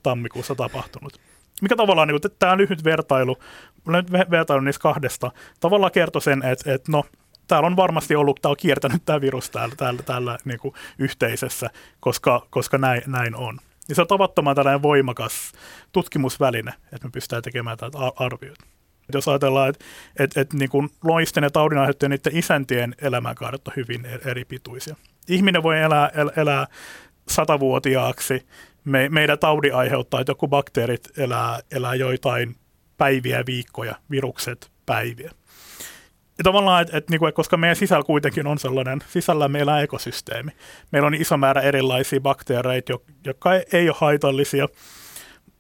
tammikuussa 0.04 0.56
tapahtunut. 0.56 1.20
Mikä 1.62 1.76
tavallaan, 1.76 2.08
niin 2.08 2.20
tämä 2.40 2.58
lyhyt 2.58 2.84
vertailu, 2.84 3.38
nyt 3.88 4.12
vertailu 4.12 4.62
niistä 4.62 4.82
kahdesta, 4.82 5.32
tavallaan 5.60 5.92
kertoi 5.92 6.22
sen, 6.22 6.44
että, 6.44 6.74
että 6.74 6.92
no, 6.92 7.04
täällä 7.48 7.68
on 7.68 7.76
varmasti 7.76 8.16
ollut, 8.16 8.40
tämä 8.42 8.50
on 8.50 8.58
kiertänyt 8.58 9.02
tämä 9.06 9.22
virus 9.22 9.50
täällä, 9.50 9.76
täällä, 9.76 10.04
täällä 10.04 10.38
niin 10.46 10.60
kuin 10.60 10.74
yhteisössä, 11.00 11.70
koska, 12.00 12.48
koska 12.50 12.78
näin, 12.78 13.02
näin 13.08 13.36
on. 13.36 13.60
Ja 13.90 13.96
se 13.96 14.02
on 14.02 14.08
tavattoman 14.08 14.56
tällainen 14.56 14.82
voimakas 14.82 15.52
tutkimusväline, 15.92 16.74
että 16.94 17.08
me 17.08 17.12
pystytään 17.12 17.44
tekemään 17.44 17.78
tätä 17.78 17.98
arvioita. 18.16 18.66
Jos 19.14 19.28
ajatellaan, 19.28 19.70
että, 19.70 19.86
että, 20.20 20.42
että 20.42 20.58
niin 20.58 20.70
kuin 20.70 20.90
loisten 21.04 21.44
ja 21.44 21.50
taudinaiheuttajien 21.50 22.10
niiden 22.10 22.40
isäntien 22.40 22.96
elämänkaaret 23.02 23.68
on 23.68 23.74
hyvin 23.76 24.06
eri 24.06 24.46
pituisia. 24.46 24.96
Ihminen 25.30 25.64
voi 25.64 25.82
elää, 25.82 26.12
el, 26.16 26.32
elää 26.38 26.68
satavuotiaaksi, 27.30 28.48
me, 28.86 29.10
meidän 29.10 29.40
taudi 29.40 29.72
aiheuttaa, 29.72 30.20
että 30.20 30.32
joku 30.32 30.48
bakteerit 30.48 31.18
elää, 31.18 31.60
elää 31.72 31.96
joitain 31.96 32.56
päiviä, 32.98 33.44
viikkoja, 33.46 33.96
virukset 34.12 34.72
päiviä. 34.86 35.32
Ja 36.38 36.44
tavallaan, 36.44 36.82
että 36.82 36.98
et, 36.98 37.10
niinku, 37.10 37.26
et 37.26 37.36
koska 37.36 37.58
meidän 37.58 37.76
sisällä 37.76 38.04
kuitenkin 38.04 38.48
on 38.48 38.60
sellainen, 38.60 39.00
sisällä 39.08 39.48
meillä 39.48 39.74
on 39.74 39.82
ekosysteemi. 39.82 40.52
Meillä 40.92 41.08
on 41.08 41.14
iso 41.14 41.38
määrä 41.38 41.62
erilaisia 41.62 42.22
bakteereita, 42.22 42.94
jotka 43.26 43.54
ei, 43.74 43.90
ole 43.90 43.98
haitallisia. 44.00 44.68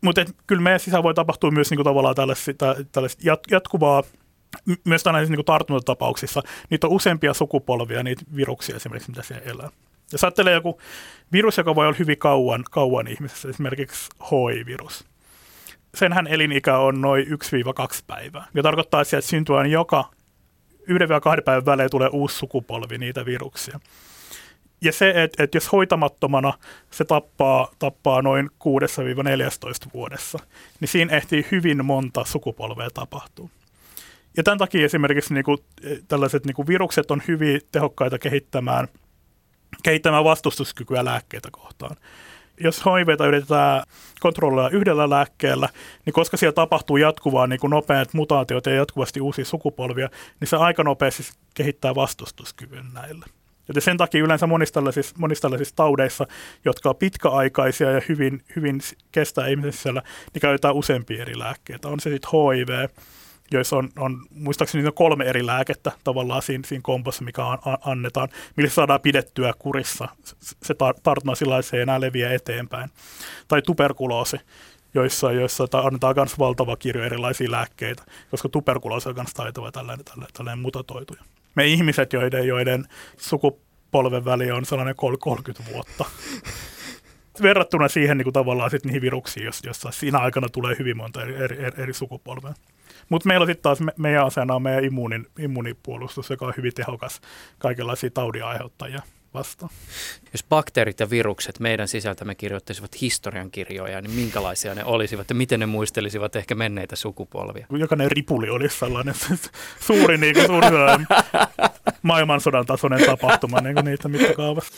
Mutta 0.01 0.25
kyllä 0.47 0.61
meidän 0.61 0.79
sisällä 0.79 1.03
voi 1.03 1.13
tapahtua 1.13 1.51
myös 1.51 1.69
niinku, 1.69 1.83
tavallaan 1.83 2.15
tällaista, 2.15 2.51
tällaista 2.91 3.21
jat, 3.25 3.39
jatkuvaa, 3.51 4.03
myös 4.83 5.03
tällaisissa 5.03 5.31
niinku, 5.31 5.43
tartuntatapauksissa. 5.43 6.41
Niitä 6.69 6.87
on 6.87 6.93
useampia 6.93 7.33
sukupolvia, 7.33 8.03
niitä 8.03 8.23
viruksia 8.35 8.75
esimerkiksi, 8.75 9.11
mitä 9.11 9.23
siellä 9.23 9.43
elää. 9.45 9.69
Jos 10.11 10.23
ajattelee 10.23 10.53
joku 10.53 10.81
virus, 11.31 11.57
joka 11.57 11.75
voi 11.75 11.87
olla 11.87 11.97
hyvin 11.99 12.17
kauan, 12.17 12.63
kauan 12.71 13.07
ihmisessä, 13.07 13.49
esimerkiksi 13.49 14.09
HIV-virus, 14.31 15.05
senhän 15.95 16.27
elinikä 16.27 16.77
on 16.77 17.01
noin 17.01 17.25
1-2 17.27 17.29
päivää. 18.07 18.47
Ja 18.53 18.63
tarkoittaa, 18.63 19.01
että 19.01 19.09
sieltä 19.09 19.27
syntyy 19.27 19.57
aina 19.57 19.69
joka 19.69 20.09
yhden 20.87 21.09
vai 21.09 21.21
kahden 21.21 21.43
päivän 21.43 21.65
välein 21.65 21.89
tulee 21.89 22.09
uusi 22.11 22.37
sukupolvi 22.37 22.97
niitä 22.97 23.25
viruksia. 23.25 23.79
Ja 24.81 24.91
se, 24.91 25.23
että, 25.23 25.43
että 25.43 25.57
jos 25.57 25.71
hoitamattomana 25.71 26.53
se 26.91 27.05
tappaa, 27.05 27.71
tappaa 27.79 28.21
noin 28.21 28.49
6-14 28.49 29.89
vuodessa, 29.93 30.39
niin 30.79 30.89
siinä 30.89 31.17
ehtii 31.17 31.47
hyvin 31.51 31.85
monta 31.85 32.25
sukupolvea 32.25 32.89
tapahtuu. 32.93 33.49
Ja 34.37 34.43
tämän 34.43 34.57
takia 34.57 34.85
esimerkiksi 34.85 35.33
niin 35.33 35.43
kuin, 35.43 35.57
tällaiset 36.07 36.45
niin 36.45 36.55
kuin 36.55 36.67
virukset 36.67 37.11
on 37.11 37.21
hyvin 37.27 37.61
tehokkaita 37.71 38.19
kehittämään, 38.19 38.87
kehittämään 39.83 40.23
vastustuskykyä 40.23 41.05
lääkkeitä 41.05 41.49
kohtaan 41.51 41.95
jos 42.59 42.83
HIVtä 42.85 43.25
yritetään 43.25 43.83
kontrolloida 44.19 44.77
yhdellä 44.77 45.09
lääkkeellä, 45.09 45.69
niin 46.05 46.13
koska 46.13 46.37
siellä 46.37 46.53
tapahtuu 46.53 46.97
jatkuvaa 46.97 47.47
niin 47.47 47.59
nopeat 47.69 48.13
mutaatiot 48.13 48.65
ja 48.65 48.73
jatkuvasti 48.73 49.21
uusia 49.21 49.45
sukupolvia, 49.45 50.09
niin 50.39 50.47
se 50.47 50.55
aika 50.55 50.83
nopeasti 50.83 51.23
kehittää 51.53 51.95
vastustuskyvyn 51.95 52.85
näille. 52.93 53.25
Joten 53.67 53.81
sen 53.81 53.97
takia 53.97 54.23
yleensä 54.23 54.47
monissa 54.47 54.73
tällaisissa, 54.73 55.15
monissa 55.19 55.41
tällaisissa 55.41 55.75
taudeissa, 55.75 56.27
jotka 56.65 56.89
on 56.89 56.95
pitkäaikaisia 56.95 57.91
ja 57.91 58.01
hyvin, 58.09 58.41
hyvin 58.55 58.79
kestää 59.11 59.47
ihmisessä, 59.47 59.91
niin 59.91 60.41
käytetään 60.41 60.75
useampia 60.75 61.21
eri 61.21 61.39
lääkkeitä. 61.39 61.87
On 61.87 61.99
se 61.99 62.09
sitten 62.09 62.29
HIV, 62.31 62.89
joissa 63.51 63.77
on, 63.77 63.89
on 63.97 64.21
muistaakseni 64.31 64.87
on 64.87 64.93
kolme 64.93 65.25
eri 65.25 65.45
lääkettä 65.45 65.91
tavallaan 66.03 66.41
siinä, 66.41 66.63
siinä 66.67 66.81
kompossa, 66.83 67.23
mikä 67.23 67.47
an, 67.47 67.59
annetaan, 67.85 68.29
millä 68.55 68.69
saadaan 68.69 69.01
pidettyä 69.01 69.53
kurissa. 69.59 70.07
Se 70.39 70.73
tar- 70.73 70.99
tartunta 71.03 71.35
sillä 71.35 71.61
se 71.61 71.77
ei 71.77 71.81
enää 71.81 72.01
leviä 72.01 72.33
eteenpäin. 72.33 72.89
Tai 73.47 73.61
tuberkuloosi, 73.61 74.37
joissa, 74.93 75.31
joissa 75.31 75.67
annetaan 75.73 76.15
myös 76.17 76.39
valtava 76.39 76.75
kirjo 76.75 77.03
erilaisia 77.03 77.51
lääkkeitä, 77.51 78.03
koska 78.31 78.49
tuberkuloosi 78.49 79.09
on 79.09 79.15
myös 79.15 79.33
taitava 79.33 79.71
tällainen, 79.71 80.05
tällainen, 80.05 80.33
tällainen 80.33 80.61
mutatoituja. 80.61 81.23
Me 81.55 81.65
ihmiset, 81.65 82.13
joiden, 82.13 82.47
joiden 82.47 82.85
sukupolven 83.17 84.25
väli 84.25 84.51
on 84.51 84.65
sellainen 84.65 84.95
30 84.95 85.73
vuotta, 85.73 86.05
verrattuna 87.41 87.87
siihen 87.87 88.17
niin 88.17 88.23
kuin 88.23 88.33
tavallaan 88.33 88.69
sit 88.69 88.85
niihin 88.85 89.01
viruksiin, 89.01 89.43
joissa 89.63 89.91
siinä 89.91 90.19
aikana 90.19 90.49
tulee 90.49 90.75
hyvin 90.79 90.97
monta 90.97 91.21
eri, 91.21 91.35
eri, 91.35 91.71
eri 91.77 91.93
sukupolvea. 91.93 92.53
Mutta 93.09 93.27
meillä 93.27 93.45
sitten 93.45 93.63
taas 93.63 93.79
me, 93.79 93.91
meidän 93.97 94.25
asena 94.25 94.55
on 94.55 94.61
meidän 94.61 94.85
immuunin, 94.85 95.27
immunipuolustus, 95.39 96.29
joka 96.29 96.45
on 96.45 96.53
hyvin 96.57 96.73
tehokas 96.73 97.21
kaikenlaisia 97.57 98.09
taudin 98.09 98.45
aiheuttajia 98.45 99.01
vastaan. 99.33 99.71
Jos 100.33 100.43
bakteerit 100.49 100.99
ja 100.99 101.09
virukset 101.09 101.59
meidän 101.59 101.87
sisältämme 101.87 102.35
kirjoittaisivat 102.35 103.01
historiankirjoja, 103.01 104.01
niin 104.01 104.11
minkälaisia 104.11 104.75
ne 104.75 104.83
olisivat 104.83 105.29
ja 105.29 105.35
miten 105.35 105.59
ne 105.59 105.65
muistelisivat 105.65 106.35
ehkä 106.35 106.55
menneitä 106.55 106.95
sukupolvia? 106.95 107.67
Jokainen 107.69 108.11
ripuli 108.11 108.49
olisi 108.49 108.77
sellainen 108.77 109.15
suuri, 109.87 110.17
niin 110.17 110.35
kuin, 110.35 110.45
suuri 110.45 110.67
maailmansodan 112.01 112.65
tasoinen 112.65 113.05
tapahtuma 113.05 113.61
niin 113.61 113.73
kuin 113.75 113.85
niitä 113.85 114.07
mittakaavassa. 114.07 114.73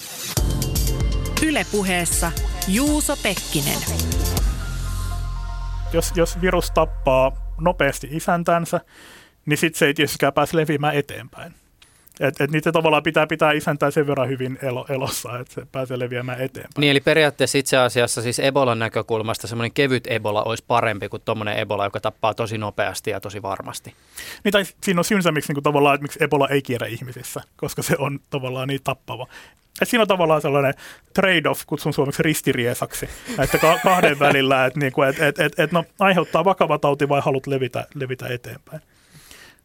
Ylepuheessa 1.46 2.32
Juuso 2.68 3.16
Pekkinen. 3.24 3.80
Jos, 5.94 6.12
jos 6.16 6.42
virus 6.42 6.72
tappaa 6.72 7.32
nopeasti 7.62 8.08
isäntänsä, 8.12 8.82
niin 9.46 9.58
sitten 9.58 9.80
se 9.80 9.86
ei 9.86 9.94
tietystikään 9.94 10.34
pääse 10.34 10.58
leviämään 10.58 10.96
eteenpäin. 10.96 11.54
Et, 12.20 12.42
et 12.42 12.52
niitä 12.52 12.72
tavallaan 12.72 13.04
pitää 13.04 13.28
pitää 13.28 13.52
isäntää 13.52 13.92
sen 13.92 14.08
verran 14.08 14.30
hyvin 14.30 14.60
elo, 14.62 14.86
elossa, 14.90 15.40
että 15.40 15.54
se 15.54 15.68
pääsee 15.72 16.00
leviämään 16.00 16.42
eteenpäin. 16.42 16.74
Niin 16.82 16.92
eli 16.92 17.00
periaatteessa 17.00 17.58
itse 17.58 17.78
asiassa 17.78 18.22
siis 18.22 18.40
Ebolan 18.40 18.80
näkökulmasta 18.80 19.48
semmoinen 19.48 19.74
kevyt 19.74 20.08
Ebola 20.08 20.44
olisi 20.44 20.64
parempi 20.68 21.10
kuin 21.10 21.22
tuommoinen 21.26 21.58
Ebola, 21.60 21.86
joka 21.86 22.00
tappaa 22.00 22.34
tosi 22.34 22.58
nopeasti 22.58 23.10
ja 23.12 23.20
tosi 23.20 23.42
varmasti. 23.42 23.94
Niin 24.44 24.52
tai 24.52 24.66
siinä 24.84 25.00
on 25.00 25.06
syynsä, 25.06 25.32
miksi 25.32 25.54
niin 25.54 25.64
tavallaan, 25.64 25.96
että 25.96 26.04
miksi 26.04 26.24
Ebola 26.24 26.48
ei 26.48 26.62
kierrä 26.62 26.88
ihmisissä, 26.88 27.42
koska 27.58 27.82
se 27.82 27.96
on 28.00 28.20
tavallaan 28.30 28.68
niin 28.68 28.84
tappava. 28.84 29.28
Et 29.82 29.90
siinä 29.90 30.02
on 30.02 30.08
tavallaan 30.08 30.42
sellainen 30.42 30.74
trade-off, 31.14 31.64
kutsun 31.68 31.94
suomeksi 31.94 32.24
ristiriesaksi, 32.24 33.10
näiden 33.38 33.60
kahden 33.84 34.20
välillä, 34.28 34.66
että 34.66 34.80
niinku, 34.80 35.02
et, 35.02 35.20
et, 35.20 35.40
et, 35.40 35.60
et, 35.60 35.72
no, 35.72 35.84
aiheuttaa 36.00 36.46
vakava 36.46 36.78
tauti 36.78 37.10
vai 37.10 37.22
haluat 37.22 37.48
levitä, 37.48 37.88
levitä 37.94 38.28
eteenpäin. 38.28 38.82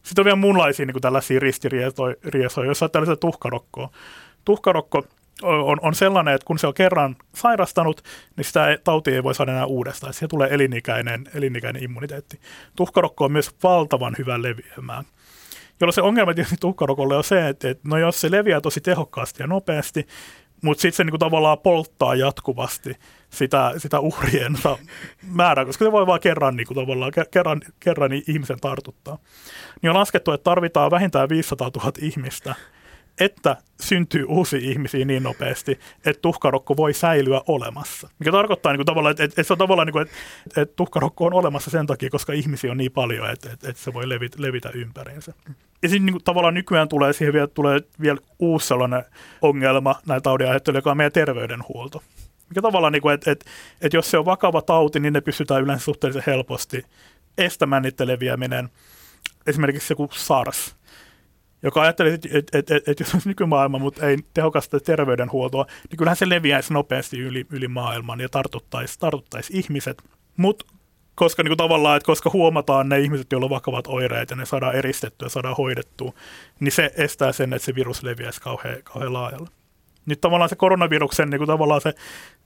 Sitten 0.02 0.22
on 0.22 0.24
vielä 0.24 0.36
muunlaisia 0.36 0.86
niin 0.86 0.94
kuin 0.94 1.02
tällaisia 1.02 1.40
ristiriesoja, 1.40 2.66
joissa 2.66 2.84
on 2.84 2.90
tällaisia 2.90 3.16
tuhkarokkoa. 3.16 3.90
Tuhkarokko 4.44 5.04
on, 5.42 5.78
on 5.82 5.94
sellainen, 5.94 6.34
että 6.34 6.46
kun 6.46 6.58
se 6.58 6.66
on 6.66 6.74
kerran 6.74 7.16
sairastanut, 7.34 8.02
niin 8.36 8.44
sitä 8.44 8.78
tautia 8.84 9.14
ei 9.14 9.22
voi 9.22 9.34
saada 9.34 9.52
enää 9.52 9.66
uudestaan. 9.66 10.12
Siihen 10.12 10.28
tulee 10.28 10.48
elinikäinen, 10.54 11.24
elinikäinen 11.34 11.82
immuniteetti. 11.82 12.40
Tuhkarokko 12.76 13.24
on 13.24 13.32
myös 13.32 13.50
valtavan 13.62 14.14
hyvä 14.18 14.42
leviämään. 14.42 15.04
Jolloin 15.82 15.94
se 15.94 16.02
ongelma 16.02 16.34
tietysti 16.34 16.56
tuhkarokolle 16.60 17.16
on 17.16 17.24
se, 17.24 17.48
että, 17.48 17.70
että 17.70 17.88
no 17.88 17.98
jos 17.98 18.20
se 18.20 18.30
leviää 18.30 18.60
tosi 18.60 18.80
tehokkaasti 18.80 19.42
ja 19.42 19.46
nopeasti, 19.46 20.06
mutta 20.62 20.82
sitten 20.82 20.96
se 20.96 21.04
niinku 21.04 21.18
tavallaan 21.18 21.58
polttaa 21.58 22.14
jatkuvasti 22.14 22.96
sitä, 23.30 23.72
sitä 23.76 24.00
uhriensa 24.00 24.78
määrää, 25.22 25.64
koska 25.64 25.84
se 25.84 25.92
voi 25.92 26.06
vaan 26.06 26.20
kerran, 26.20 26.56
niinku 26.56 26.74
tavallaan, 26.74 27.12
kerran, 27.30 27.60
kerran 27.80 28.10
ihmisen 28.28 28.60
tartuttaa. 28.60 29.18
Niin 29.82 29.90
on 29.90 29.96
laskettu, 29.96 30.32
että 30.32 30.44
tarvitaan 30.44 30.90
vähintään 30.90 31.28
500 31.28 31.70
000 31.76 31.92
ihmistä, 32.00 32.54
että 33.24 33.56
syntyy 33.80 34.24
uusia 34.28 34.60
ihmisiä 34.62 35.04
niin 35.04 35.22
nopeasti, 35.22 35.78
että 36.06 36.22
tuhkarokko 36.22 36.76
voi 36.76 36.94
säilyä 36.94 37.40
olemassa. 37.46 38.08
Mikä 38.18 38.32
tarkoittaa 38.32 38.72
niin 38.72 38.78
kuin 38.78 38.86
tavallaan, 38.86 39.10
että, 39.10 39.24
että 39.24 39.42
se 39.42 39.52
on 39.52 39.58
tavallaan, 39.58 39.86
niin 39.86 39.92
kuin, 39.92 40.02
että, 40.02 40.14
että 40.62 40.76
tuhkarokko 40.76 41.26
on 41.26 41.34
olemassa 41.34 41.70
sen 41.70 41.86
takia, 41.86 42.10
koska 42.10 42.32
ihmisiä 42.32 42.70
on 42.70 42.76
niin 42.76 42.92
paljon, 42.92 43.30
että, 43.30 43.52
että, 43.52 43.70
että 43.70 43.82
se 43.82 43.94
voi 43.94 44.08
levitä, 44.08 44.42
levitä 44.42 44.70
ympäriinsä. 44.74 45.32
Ja 45.82 45.88
sitten 45.88 46.06
niin 46.06 46.24
tavallaan 46.24 46.54
nykyään 46.54 46.88
tulee 46.88 47.12
siihen 47.12 47.32
vielä, 47.32 47.46
tulee 47.46 47.80
vielä 48.00 48.18
uusi 48.38 48.66
sellainen 48.66 49.04
ongelma 49.42 49.94
näitä 50.06 50.22
taudin 50.22 50.46
joka 50.74 50.90
on 50.90 50.96
meidän 50.96 51.12
terveydenhuolto. 51.12 52.02
Mikä 52.48 52.62
tavallaan, 52.62 52.92
niin 52.92 53.02
kuin, 53.02 53.14
että, 53.14 53.30
että, 53.30 53.50
että 53.80 53.96
jos 53.96 54.10
se 54.10 54.18
on 54.18 54.24
vakava 54.24 54.62
tauti, 54.62 55.00
niin 55.00 55.12
ne 55.12 55.20
pystytään 55.20 55.62
yleensä 55.62 55.84
suhteellisen 55.84 56.22
helposti 56.26 56.84
estämään 57.38 57.82
niiden 57.82 58.08
leviäminen. 58.08 58.68
Esimerkiksi 59.46 59.92
joku 59.92 60.08
SARS, 60.12 60.76
joka 61.62 61.82
ajatteli, 61.82 62.12
että, 62.12 62.28
että, 62.32 62.58
että, 62.58 62.76
että, 62.76 62.90
että 62.90 63.02
jos 63.02 63.14
olisi 63.14 63.28
nykymaailma, 63.28 63.78
mutta 63.78 64.06
ei 64.06 64.18
tehokasta 64.34 64.80
terveydenhuoltoa, 64.80 65.66
niin 65.90 65.98
kyllähän 65.98 66.16
se 66.16 66.28
leviäisi 66.28 66.72
nopeasti 66.72 67.18
yli, 67.18 67.46
yli 67.50 67.68
maailman 67.68 68.20
ja 68.20 68.28
tartuttaisi, 68.28 68.98
tartuttaisi 68.98 69.58
ihmiset. 69.58 70.02
Mutta 70.36 70.64
koska 71.14 71.42
niin 71.42 71.50
kuin 71.50 71.56
tavallaan, 71.56 71.96
että 71.96 72.06
koska 72.06 72.30
huomataan 72.32 72.88
ne 72.88 73.00
ihmiset, 73.00 73.32
joilla 73.32 73.44
on 73.46 73.50
vakavat 73.50 73.86
oireet 73.86 74.30
ja 74.30 74.36
ne 74.36 74.46
saadaan 74.46 74.74
eristettyä, 74.74 75.28
saadaan 75.28 75.56
hoidettua, 75.56 76.12
niin 76.60 76.72
se 76.72 76.90
estää 76.96 77.32
sen, 77.32 77.52
että 77.52 77.66
se 77.66 77.74
virus 77.74 78.02
leviäisi 78.02 78.40
kauhean, 78.40 78.76
kauhean 78.84 79.12
laajalle. 79.12 79.48
Nyt 80.06 80.20
tavallaan 80.20 80.48
se 80.48 80.56
koronaviruksen 80.56 81.30
niin 81.30 81.38
kuin 81.38 81.46
tavallaan 81.46 81.80
se, 81.80 81.94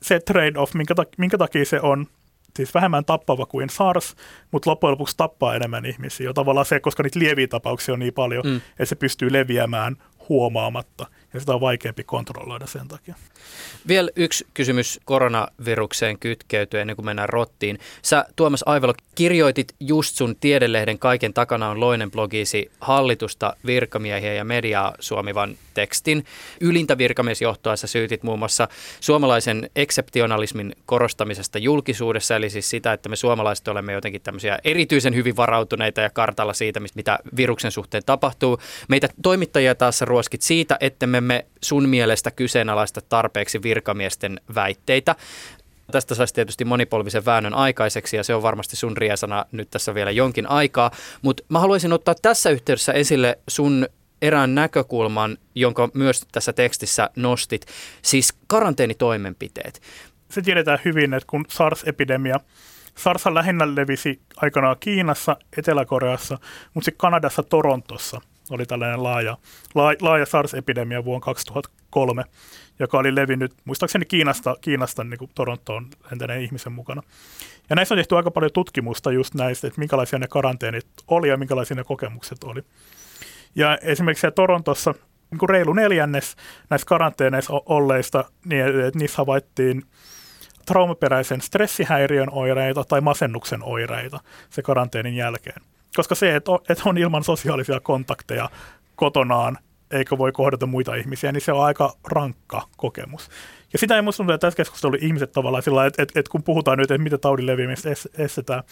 se 0.03 0.21
trade-off, 0.31 0.75
minkä, 0.75 0.95
minkä 1.19 1.39
takia 1.39 1.65
se 1.65 1.81
on 1.81 2.07
siis 2.57 2.75
vähemmän 2.75 3.05
tappava 3.05 3.47
kuin 3.47 3.71
SARS, 3.71 4.17
mutta 4.51 4.71
loppujen 4.71 4.93
lopuksi 4.93 5.17
tappaa 5.17 5.55
enemmän 5.55 5.87
ihmisiä. 5.87 6.27
Ja 6.27 6.35
tavallaan 6.35 6.67
se, 6.67 6.81
koska 6.81 7.03
niitä 7.03 7.19
lieviä 7.19 7.49
tapauksia 7.49 7.93
on 7.93 7.99
niin 7.99 8.15
paljon, 8.15 8.47
mm. 8.47 8.57
että 8.57 8.85
se 8.85 8.97
pystyy 8.97 9.33
leviämään 9.33 9.97
huomaamatta 10.29 11.07
ja 11.35 11.41
sitä 11.41 11.55
on 11.55 11.61
vaikeampi 11.61 12.05
kontrolloida 12.05 12.67
sen 12.67 12.89
takia. 12.89 13.15
Vielä 13.89 14.11
yksi 14.17 14.47
kysymys 14.55 15.01
koronavirukseen 15.05 16.19
kytkeytyen 16.19 16.81
ennen 16.81 16.97
kuin 16.97 17.07
mennään 17.07 17.29
rottiin. 17.29 17.79
Sä 18.03 18.27
Tuomas 18.37 18.63
Aivalo 18.67 18.95
kirjoitit 19.15 19.75
just 19.81 20.17
sun 20.17 20.37
tiedelehden 20.41 20.99
Kaiken 20.99 21.35
takana 21.35 21.69
on 21.69 21.81
Loinen 21.81 22.11
blogisi 22.11 22.71
hallitusta, 22.81 23.57
virkamiehiä 23.67 24.35
ja 24.35 24.45
mediaa 24.45 24.95
suomivan 25.01 25.57
tekstin. 25.77 26.25
Ylintä 26.61 26.99
virkamiesjohtoa 26.99 27.77
sä 27.77 27.87
syytit 27.87 28.23
muun 28.23 28.39
muassa 28.39 28.69
suomalaisen 29.01 29.71
ekseptionalismin 29.77 30.73
korostamisesta 30.87 31.59
julkisuudessa, 31.59 32.37
eli 32.37 32.51
siis 32.51 32.71
sitä, 32.71 32.93
että 32.93 33.09
me 33.09 33.17
suomalaiset 33.17 33.69
olemme 33.69 33.93
jotenkin 33.93 34.23
tämmöisiä 34.23 34.59
erityisen 34.65 35.15
hyvin 35.15 35.37
varautuneita 35.37 36.01
ja 36.01 36.11
kartalla 36.11 36.53
siitä, 36.53 36.81
mitä 36.95 37.19
viruksen 37.37 37.71
suhteen 37.71 38.03
tapahtuu. 38.07 38.59
Meitä 38.89 39.09
toimittajia 39.23 39.75
taas 39.75 40.01
ruoskit 40.01 40.43
siitä, 40.43 40.77
että 40.81 41.07
me 41.07 41.21
me 41.21 41.47
sun 41.63 41.89
mielestä 41.89 42.31
kyseenalaista 42.31 43.01
tarpeeksi 43.01 43.63
virkamiesten 43.63 44.41
väitteitä. 44.55 45.15
Tästä 45.93 46.15
saisi 46.15 46.35
tietysti 46.35 46.65
monipolvisen 46.65 47.25
väännön 47.25 47.55
aikaiseksi 47.55 48.17
ja 48.17 48.25
se 48.25 48.35
on 48.35 48.43
varmasti 48.43 48.77
sun 48.77 48.97
riesana 48.97 49.45
nyt 49.53 49.71
tässä 49.71 49.95
vielä 49.95 50.11
jonkin 50.11 50.51
aikaa. 50.51 50.91
Mutta 51.23 51.43
mä 51.49 51.61
haluaisin 51.61 51.93
ottaa 51.93 52.15
tässä 52.23 52.51
yhteydessä 52.51 52.93
esille 52.93 53.39
sun 53.49 53.87
erään 54.23 54.55
näkökulman, 54.55 55.39
jonka 55.55 55.89
myös 55.95 56.27
tässä 56.33 56.53
tekstissä 56.53 57.11
nostit, 57.17 57.67
siis 58.03 58.35
karanteenitoimenpiteet. 58.47 59.83
Se 60.31 60.43
tiedetään 60.43 60.79
hyvin, 60.85 61.15
että 61.15 61.27
kun 61.27 61.45
SARS-epidemia 61.49 62.41
SARS 62.95 63.27
lähinnä 63.27 63.75
levisi 63.75 64.21
aikanaan 64.37 64.77
Kiinassa, 64.81 65.37
Etelä-Koreassa, 65.59 66.39
mutta 66.75 66.85
sitten 66.85 66.99
Kanadassa 66.99 67.43
Torontossa– 67.43 68.21
oli 68.51 68.67
tällainen 68.67 69.03
laaja, 69.03 69.37
laaja, 70.01 70.27
SARS-epidemia 70.27 71.05
vuonna 71.05 71.25
2003, 71.25 72.25
joka 72.79 72.99
oli 72.99 73.15
levinnyt 73.15 73.53
muistaakseni 73.65 74.05
Kiinasta, 74.05 74.57
Kiinasta 74.61 75.05
niin 75.05 75.19
kuin 75.19 75.31
Torontoon 75.35 75.87
lentäneen 76.11 76.43
ihmisen 76.43 76.73
mukana. 76.73 77.03
Ja 77.71 77.77
näissä 77.77 77.95
on 77.95 77.99
tehty 77.99 78.17
aika 78.17 78.31
paljon 78.31 78.53
tutkimusta 78.53 79.13
just 79.13 79.35
näistä, 79.35 79.67
että 79.67 79.79
minkälaisia 79.81 80.19
ne 80.19 80.29
karanteenit 80.29 80.87
oli 81.09 81.29
ja 81.29 81.37
minkälaisia 81.37 81.77
ne 81.77 81.85
kokemukset 81.85 82.45
oli. 82.45 82.63
Ja 83.57 83.79
esimerkiksi 83.83 84.21
siellä 84.21 84.35
Torontossa 84.35 84.95
niin 85.31 85.39
kuin 85.39 85.51
reilu 85.51 85.73
neljännes 85.73 86.37
näistä 86.71 86.89
karanteeneissa 86.89 87.53
olleista, 87.67 88.25
niin 88.45 88.65
niissä 88.95 89.17
havaittiin 89.19 89.83
traumaperäisen 90.67 91.41
stressihäiriön 91.41 92.29
oireita 92.33 92.85
tai 92.85 93.01
masennuksen 93.01 93.63
oireita 93.63 94.21
se 94.51 94.63
karanteenin 94.63 95.17
jälkeen. 95.17 95.63
Koska 95.97 96.15
se, 96.15 96.37
että 96.37 96.53
on 96.85 96.99
ilman 96.99 97.25
sosiaalisia 97.25 97.81
kontakteja 97.81 98.51
kotonaan, 98.97 99.59
eikä 99.91 100.19
voi 100.19 100.33
kohdata 100.33 100.67
muita 100.67 100.95
ihmisiä, 100.95 101.33
niin 101.33 101.41
se 101.41 101.53
on 101.53 101.65
aika 101.65 101.93
rankka 102.05 102.63
kokemus. 102.77 103.29
Ja 103.73 103.79
sitä 103.79 103.97
ei 103.97 104.03
musta 104.03 104.17
tuntuu, 104.17 104.35
että 104.35 104.47
tässä 104.47 104.57
keskustelussa 104.57 105.07
ihmiset 105.07 105.33
tavallaan 105.33 105.63
sillä 105.63 105.87
että, 105.87 106.03
että, 106.03 106.21
että 106.21 106.31
kun 106.31 106.43
puhutaan 106.43 106.79
nyt, 106.79 106.91
että 106.91 107.03
mitä 107.03 107.19
taudin 107.19 107.47
leviämistä 107.47 107.91
estetään, 108.19 108.63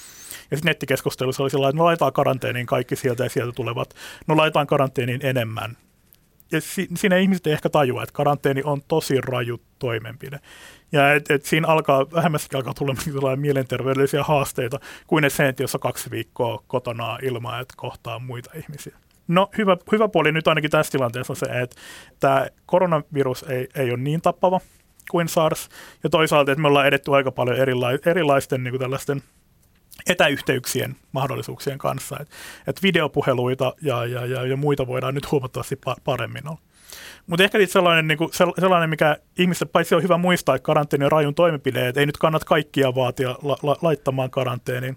ja 0.51 0.57
sitten 0.57 0.71
nettikeskustelussa 0.71 1.43
oli 1.43 1.51
sillä 1.51 1.69
että 1.69 1.77
me 1.77 1.83
laitetaan 1.83 2.13
karanteeniin 2.13 2.67
kaikki 2.67 2.97
sieltä 2.97 3.25
ja 3.25 3.31
sieltä 3.31 3.53
tulevat, 3.53 3.95
no 4.27 4.37
laitetaan 4.37 4.67
karanteeniin 4.67 5.27
enemmän. 5.27 5.77
Ja 6.53 6.61
si, 6.61 6.89
siinä 6.97 7.17
ihmiset 7.17 7.47
ei 7.47 7.53
ehkä 7.53 7.69
tajua, 7.69 8.03
että 8.03 8.13
karanteeni 8.13 8.63
on 8.65 8.83
tosi 8.89 9.21
raju 9.21 9.61
toimenpide. 9.79 10.41
Ja 10.93 11.15
et, 11.15 11.31
et 11.31 11.45
siinä 11.45 11.69
alkaa, 11.69 12.11
vähemmästi 12.11 12.57
alkaa 12.57 12.75
tulla 12.75 13.37
mielenterveydellisiä 13.37 14.23
haasteita 14.23 14.81
kuin 15.07 15.31
sen, 15.31 15.47
että 15.47 15.63
jos 15.63 15.75
on 15.75 15.81
kaksi 15.81 16.11
viikkoa 16.11 16.63
kotona 16.67 17.19
ilman, 17.23 17.61
että 17.61 17.75
kohtaa 17.77 18.19
muita 18.19 18.51
ihmisiä. 18.55 18.97
No 19.29 19.51
hyvä, 19.59 19.77
hyvä 19.93 20.09
puoli 20.09 20.33
nyt 20.33 20.49
ainakin 20.49 20.71
tässä 20.71 20.93
tilanteessa 20.93 21.33
on 21.33 21.37
se, 21.37 21.47
että 21.47 21.77
tämä 22.21 22.47
koronavirus 22.67 23.43
ei, 23.43 23.69
ei 23.75 23.91
ole 23.91 23.99
niin 23.99 24.23
tappava 24.23 24.61
kuin 25.11 25.29
SARS. 25.29 25.69
Ja 26.05 26.11
toisaalta, 26.11 26.53
että 26.53 26.63
me 26.63 26.69
ollaan 26.69 26.87
edetty 26.87 27.15
aika 27.15 27.33
paljon 27.33 27.57
erila- 27.57 28.11
erilaisten 28.11 28.65
niin 28.65 28.73
kuin 28.73 28.81
tällaisten 28.81 29.23
etäyhteyksien 30.07 30.97
mahdollisuuksien 31.13 31.79
kanssa. 31.79 32.17
Että 32.21 32.35
et 32.67 32.83
videopuheluita 32.83 33.75
ja, 33.83 34.07
ja, 34.07 34.27
ja, 34.27 34.47
ja 34.47 34.57
muita 34.57 34.87
voidaan 34.87 35.15
nyt 35.15 35.31
huomattavasti 35.31 35.79
paremmin 36.05 36.49
olla. 36.49 36.59
Mutta 37.27 37.45
ehkä 37.45 37.67
sellainen, 37.67 38.09
niin 38.09 38.19
kuin, 38.19 38.31
sellainen, 38.33 38.91
mikä 38.91 39.17
ihmiset 39.39 39.73
paitsi 39.73 39.95
on 39.95 40.03
hyvä 40.03 40.19
muistaa, 40.19 40.55
että 40.55 40.67
karanteeni 40.67 41.05
on 41.05 41.13
rajun 41.13 41.35
toimenpide, 41.35 41.89
että 41.89 42.01
ei 42.01 42.07
nyt 42.07 42.17
kannata 42.17 42.47
kaikkia 42.47 42.95
vaatia 42.95 43.31
la, 43.43 43.57
la, 43.63 43.77
laittamaan 43.83 44.31
karanteeniin. 44.31 44.97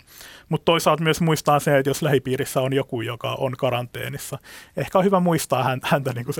Mutta 0.49 0.65
toisaalta 0.65 1.03
myös 1.03 1.21
muistaa 1.21 1.59
se, 1.59 1.77
että 1.77 1.89
jos 1.89 2.01
lähipiirissä 2.01 2.61
on 2.61 2.73
joku, 2.73 3.01
joka 3.01 3.35
on 3.35 3.51
karanteenissa, 3.57 4.39
ehkä 4.77 4.97
on 4.97 5.05
hyvä 5.05 5.19
muistaa 5.19 5.63
häntä, 5.63 5.87
häntä 5.91 6.13
niin 6.13 6.25
kuin 6.25 6.35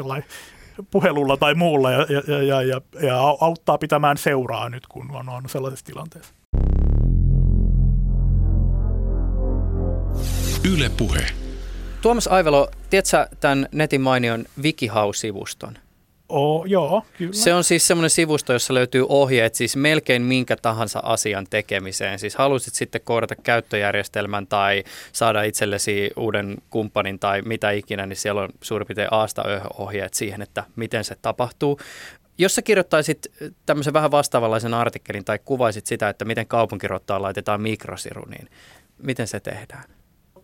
puhelulla 0.91 1.37
tai 1.37 1.55
muulla 1.55 1.91
ja, 1.91 2.05
ja, 2.27 2.43
ja, 2.43 2.61
ja, 2.61 2.81
ja 3.01 3.19
auttaa 3.41 3.77
pitämään 3.77 4.17
seuraa 4.17 4.69
nyt, 4.69 4.87
kun 4.87 5.11
on, 5.15 5.29
on 5.29 5.43
sellaisessa 5.49 5.85
tilanteessa. 5.85 6.33
Yle 10.73 10.89
Puhe. 10.97 11.25
Tuomas 12.01 12.27
Aivelo, 12.27 12.69
tiedätkö 12.89 13.27
tämän 13.39 13.67
netin 13.71 14.01
mainion 14.01 14.45
Wikihow-sivuston? 14.61 15.87
Oh, 16.29 16.65
joo, 16.65 17.03
kyllä. 17.17 17.33
Se 17.33 17.53
on 17.53 17.63
siis 17.63 17.87
semmoinen 17.87 18.09
sivusto, 18.09 18.53
jossa 18.53 18.73
löytyy 18.73 19.05
ohjeet 19.09 19.55
siis 19.55 19.75
melkein 19.75 20.21
minkä 20.21 20.55
tahansa 20.55 20.99
asian 21.03 21.47
tekemiseen. 21.49 22.19
Siis 22.19 22.35
halusit 22.35 22.73
sitten 22.73 23.01
koodata 23.03 23.35
käyttöjärjestelmän 23.35 24.47
tai 24.47 24.83
saada 25.13 25.43
itsellesi 25.43 26.11
uuden 26.15 26.57
kumppanin 26.69 27.19
tai 27.19 27.41
mitä 27.41 27.71
ikinä, 27.71 28.05
niin 28.05 28.17
siellä 28.17 28.41
on 28.41 28.49
suurin 28.61 28.87
piirtein 28.87 29.07
aasta 29.11 29.43
ohjeet 29.77 30.13
siihen, 30.13 30.41
että 30.41 30.63
miten 30.75 31.03
se 31.03 31.15
tapahtuu. 31.21 31.79
Jos 32.37 32.55
sä 32.55 32.61
kirjoittaisit 32.61 33.27
tämmöisen 33.65 33.93
vähän 33.93 34.11
vastaavanlaisen 34.11 34.73
artikkelin 34.73 35.25
tai 35.25 35.39
kuvaisit 35.45 35.85
sitä, 35.85 36.09
että 36.09 36.25
miten 36.25 36.47
kaupunkirottaa 36.47 37.21
laitetaan 37.21 37.61
mikrosiru, 37.61 38.25
niin 38.25 38.49
miten 38.97 39.27
se 39.27 39.39
tehdään? 39.39 39.83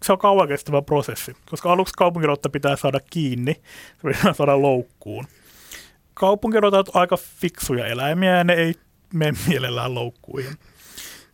se 0.03 0.11
on 0.11 0.19
kauan 0.19 0.47
kestävä 0.47 0.81
prosessi, 0.81 1.35
koska 1.49 1.71
aluksi 1.71 1.93
kaupunkirotta 1.97 2.49
pitää 2.49 2.75
saada 2.75 2.99
kiinni, 3.09 3.53
se 4.01 4.07
pitää 4.07 4.33
saada 4.33 4.61
loukkuun. 4.61 5.25
Kaupunkirotat 6.13 6.89
on 6.89 7.01
aika 7.01 7.17
fiksuja 7.17 7.87
eläimiä 7.87 8.37
ja 8.37 8.43
ne 8.43 8.53
ei 8.53 8.73
mene 9.13 9.37
mielellään 9.47 9.95
loukkuihin. 9.95 10.53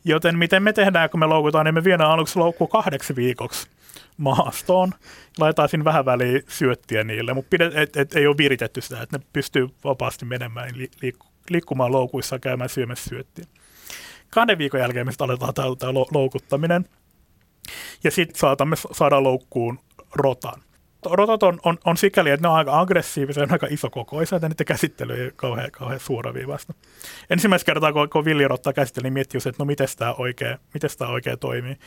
Joten 0.06 0.38
miten 0.38 0.64
me 0.64 0.74
tehdään, 0.74 1.10
kun 1.10 1.20
me 1.20 1.26
loukutaan, 1.26 1.66
niin 1.66 1.74
me 1.74 1.84
viedään 1.84 2.12
aluksi 2.12 2.40
loukku 2.40 2.68
kahdeksi 2.68 3.16
viikoksi 3.16 3.68
maastoon. 4.18 4.92
Laitetaan 5.38 5.70
siinä 5.70 5.84
vähän 5.84 6.06
väliin 6.06 6.44
syöttiä 6.48 7.04
niille, 7.04 7.34
mutta 7.34 7.50
pidet, 7.50 7.76
et, 7.76 7.98
et, 7.98 8.16
ei 8.16 8.28
ole 8.28 8.38
viritetty 8.38 8.82
sitä, 8.82 9.02
että 9.02 9.18
ne 9.18 9.24
pystyy 9.34 9.70
vapaasti 9.84 10.26
menemään, 10.26 10.70
liik- 10.70 11.28
liikkumaan 11.50 11.92
loukuissa 11.92 12.40
käymään 12.40 12.70
syömässä 12.70 13.10
syöttiä. 13.10 13.46
Kahden 14.30 14.58
viikon 14.58 14.80
jälkeen 14.80 15.06
me 15.06 15.12
aletaan 15.20 15.54
tämä 15.54 15.94
loukuttaminen– 15.94 16.86
ja 18.04 18.12
sitten 18.12 18.40
saatamme 18.40 18.76
saada 18.92 19.24
loukkuun 19.24 19.80
rotan. 20.14 20.62
Rotat 21.06 21.44
on, 21.44 21.60
on, 21.64 21.78
on 21.86 21.98
sikäli, 21.98 22.30
että 22.30 22.48
ne 22.48 22.52
on 22.52 22.58
aika 22.58 22.80
aggressiivisia, 22.80 23.44
on 23.44 23.52
aika 23.52 23.68
isokokoisia, 23.70 24.36
että 24.36 24.50
niiden 24.50 24.66
käsittely 24.66 25.24
ei 25.24 25.32
kauhean, 25.36 25.72
kauhean 25.72 26.00
suoraviivasta. 26.00 26.74
Ensimmäistä 27.30 27.66
kertaa, 27.66 27.94
kun, 27.94 28.10
kun 28.10 28.26
villirotta 28.26 28.74
käsitteli, 28.74 29.04
niin 29.04 29.14
miettii, 29.14 29.38
että 29.38 29.56
no 29.60 29.66
miten 29.66 29.88
tämä 29.98 30.14
oikein, 30.14 30.58
miten 30.74 30.90
tämä 30.98 31.12
oikein 31.12 31.40
toimii. 31.40 31.78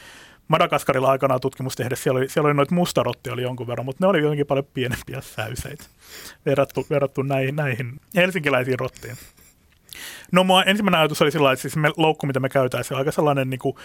Madagaskarilla 0.48 1.11
aikanaan 1.11 1.40
tutkimus 1.40 1.77
tehdä, 1.77 1.96
siellä 1.96 2.18
oli, 2.18 2.29
siellä 2.29 2.46
oli 2.46 2.55
noita 2.55 2.75
mustarottia 2.75 3.33
oli 3.33 3.42
jonkun 3.42 3.66
verran, 3.66 3.85
mutta 3.85 4.05
ne 4.05 4.09
oli 4.09 4.22
jotenkin 4.22 4.46
paljon 4.46 4.66
pienempiä 4.75 5.20
säyseitä 5.20 5.85
verrattu, 6.46 6.87
verrattu 6.90 7.22
näihin, 7.22 7.57
näihin 7.57 8.01
helsinkiläisiin 8.16 8.79
rottiin. 8.79 9.16
No 10.33 10.44
mua 10.44 10.62
ensimmäinen 10.62 11.01
ajatus 11.01 11.22
oli 11.22 11.31
sillä 11.31 11.53
että 11.53 11.61
siis 11.61 11.77
me 11.77 11.90
loukku, 11.96 12.27
mitä 12.27 12.40
me 12.40 12.48
käytäisiin, 12.48 12.94
on 12.94 12.98
aika 12.98 13.12
sellainen 13.12 13.51
niin 13.51 13.61
kuin 13.61 13.77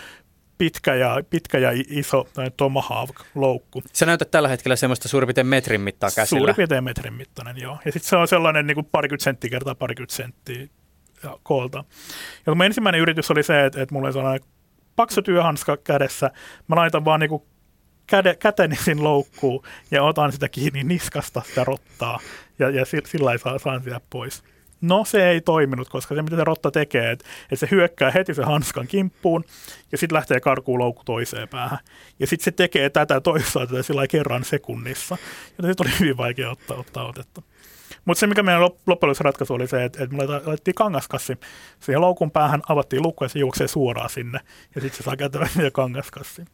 pitkä 0.57 0.95
ja, 0.95 1.21
pitkä 1.29 1.57
ja 1.57 1.69
iso 1.89 2.27
tomahawk-loukku. 2.57 3.83
Se 3.93 4.05
näyttää 4.05 4.27
tällä 4.31 4.49
hetkellä 4.49 4.75
semmoista 4.75 5.07
suurin 5.07 5.27
piirtein 5.27 5.47
metrin 5.47 5.81
mittaa 5.81 6.09
käsillä. 6.15 6.39
Suurin 6.39 6.55
piirtein 6.55 6.83
metrin 6.83 7.13
mittainen, 7.13 7.57
joo. 7.57 7.77
Ja 7.85 7.91
sitten 7.91 8.09
se 8.09 8.15
on 8.15 8.27
sellainen 8.27 8.67
niin 8.67 8.75
kuin 8.75 8.87
parikymmentä 8.91 9.23
senttiä 9.23 9.49
kertaa 9.49 9.75
parikymmentä 9.75 10.15
senttiä 10.15 10.67
koolta. 11.43 11.83
Ja 12.45 12.55
mun 12.55 12.65
ensimmäinen 12.65 13.01
yritys 13.01 13.31
oli 13.31 13.43
se, 13.43 13.65
että, 13.65 13.81
että 13.81 13.93
mulla 13.93 14.07
oli 14.07 14.13
sellainen 14.13 14.47
paksu 14.95 15.21
työhanska 15.21 15.77
kädessä. 15.77 16.31
Mä 16.67 16.75
laitan 16.75 17.05
vaan 17.05 17.19
niin 17.19 17.29
kuin 17.29 17.43
käde, 18.07 18.35
käteni 18.35 18.75
sinne 18.75 19.03
loukkuun 19.03 19.63
ja 19.91 20.03
otan 20.03 20.31
sitä 20.31 20.49
kiinni 20.49 20.83
niskasta 20.83 21.41
sitä 21.47 21.63
rottaa 21.63 22.19
ja, 22.59 22.69
ja 22.69 22.85
sillä, 22.85 23.07
sillä 23.07 23.37
saa, 23.37 23.59
saan 23.59 23.83
sitä 23.83 24.01
pois. 24.09 24.43
No 24.81 25.05
se 25.05 25.29
ei 25.29 25.41
toiminut, 25.41 25.89
koska 25.89 26.15
se 26.15 26.21
mitä 26.21 26.35
se 26.35 26.43
rotta 26.43 26.71
tekee, 26.71 27.11
että, 27.11 27.25
että 27.43 27.55
se 27.55 27.67
hyökkää 27.71 28.11
heti 28.11 28.33
se 28.33 28.43
hanskan 28.43 28.87
kimppuun 28.87 29.43
ja 29.91 29.97
sitten 29.97 30.15
lähtee 30.15 30.39
karkuun 30.39 30.79
loukku 30.79 31.03
toiseen 31.05 31.47
päähän. 31.47 31.79
Ja 32.19 32.27
sitten 32.27 32.43
se 32.43 32.51
tekee 32.51 32.89
tätä 32.89 33.21
toisaalta 33.21 33.71
tätä 33.71 33.83
sillä 33.83 34.07
kerran 34.07 34.43
sekunnissa, 34.43 35.17
joten 35.57 35.73
se 35.77 35.83
oli 35.83 35.99
hyvin 35.99 36.17
vaikea 36.17 36.51
ottaa, 36.51 36.77
ottaa 36.77 37.07
otetta. 37.07 37.41
Mutta 38.05 38.19
se, 38.19 38.27
mikä 38.27 38.43
meidän 38.43 38.61
loppujen 38.87 39.15
ratkaisu 39.19 39.53
oli 39.53 39.67
se, 39.67 39.83
että, 39.83 40.03
että 40.03 40.15
me 40.15 40.25
laitettiin 40.25 40.75
kangaskassi 40.75 41.37
siihen 41.79 42.01
loukun 42.01 42.31
päähän, 42.31 42.61
avattiin 42.69 43.03
lukko 43.03 43.25
ja 43.25 43.29
se 43.29 43.39
juoksee 43.39 43.67
suoraan 43.67 44.09
sinne. 44.09 44.39
Ja 44.75 44.81
sitten 44.81 44.97
se 44.97 45.03
saa 45.03 45.15
käytävä 45.15 45.47
siihen 45.47 45.71
kangaskassiin. 45.71 46.47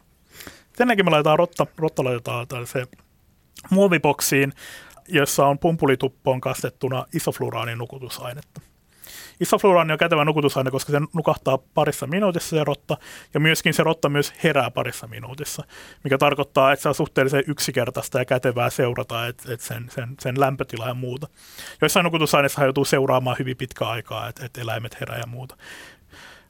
Sen 0.77 0.87
me 0.87 1.11
laitetaan 1.11 1.39
rotta, 1.39 1.67
rotta 1.77 2.03
laitetaan 2.03 2.67
se 2.67 2.85
muoviboksiin, 3.69 4.53
jossa 5.07 5.45
on 5.45 5.59
pumpulituppoon 5.59 6.41
kastettuna 6.41 7.05
isofluraanin 7.13 7.77
nukutusainetta. 7.77 8.61
Isofluraani 9.39 9.93
on 9.93 9.99
kätevä 9.99 10.25
nukutusaine, 10.25 10.71
koska 10.71 10.91
se 10.91 10.99
nukahtaa 11.13 11.57
parissa 11.57 12.07
minuutissa 12.07 12.49
se 12.49 12.63
rotta, 12.63 12.97
ja 13.33 13.39
myöskin 13.39 13.73
se 13.73 13.83
rotta 13.83 14.09
myös 14.09 14.33
herää 14.43 14.71
parissa 14.71 15.07
minuutissa, 15.07 15.63
mikä 16.03 16.17
tarkoittaa, 16.17 16.73
että 16.73 16.83
se 16.83 16.89
on 16.89 16.95
suhteellisen 16.95 17.43
yksinkertaista 17.47 18.19
ja 18.19 18.25
kätevää 18.25 18.69
seurata 18.69 19.27
että, 19.27 19.53
että 19.53 19.65
sen, 19.65 19.89
sen, 19.89 20.15
sen 20.19 20.39
lämpötila 20.39 20.87
ja 20.87 20.93
muuta. 20.93 21.27
Joissain 21.81 22.03
nukutusaineissa 22.03 22.63
joutuu 22.63 22.85
seuraamaan 22.85 23.37
hyvin 23.39 23.57
pitkä 23.57 23.85
aikaa, 23.85 24.27
että, 24.27 24.45
että 24.45 24.61
eläimet 24.61 24.99
herää 24.99 25.17
ja 25.17 25.27
muuta. 25.27 25.57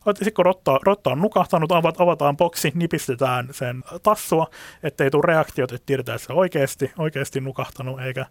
Sitten 0.08 0.34
kun 0.34 0.46
rotta, 0.46 0.80
rotta 0.86 1.10
on 1.10 1.22
nukahtanut, 1.22 1.72
avat, 1.72 2.02
avataan 2.02 2.38
boksi, 2.38 2.72
nipistetään 2.76 3.48
sen 3.52 3.84
tassua, 4.04 4.48
ettei 4.84 5.12
tule 5.12 5.24
reaktiot, 5.26 5.72
että 5.72 5.86
tiedetään, 5.86 6.16
että 6.16 6.26
se 6.26 6.34
on 6.34 6.40
oikeasti, 6.40 6.92
oikeasti 6.98 7.42
nukahtanut, 7.42 8.02
eikä, 8.02 8.26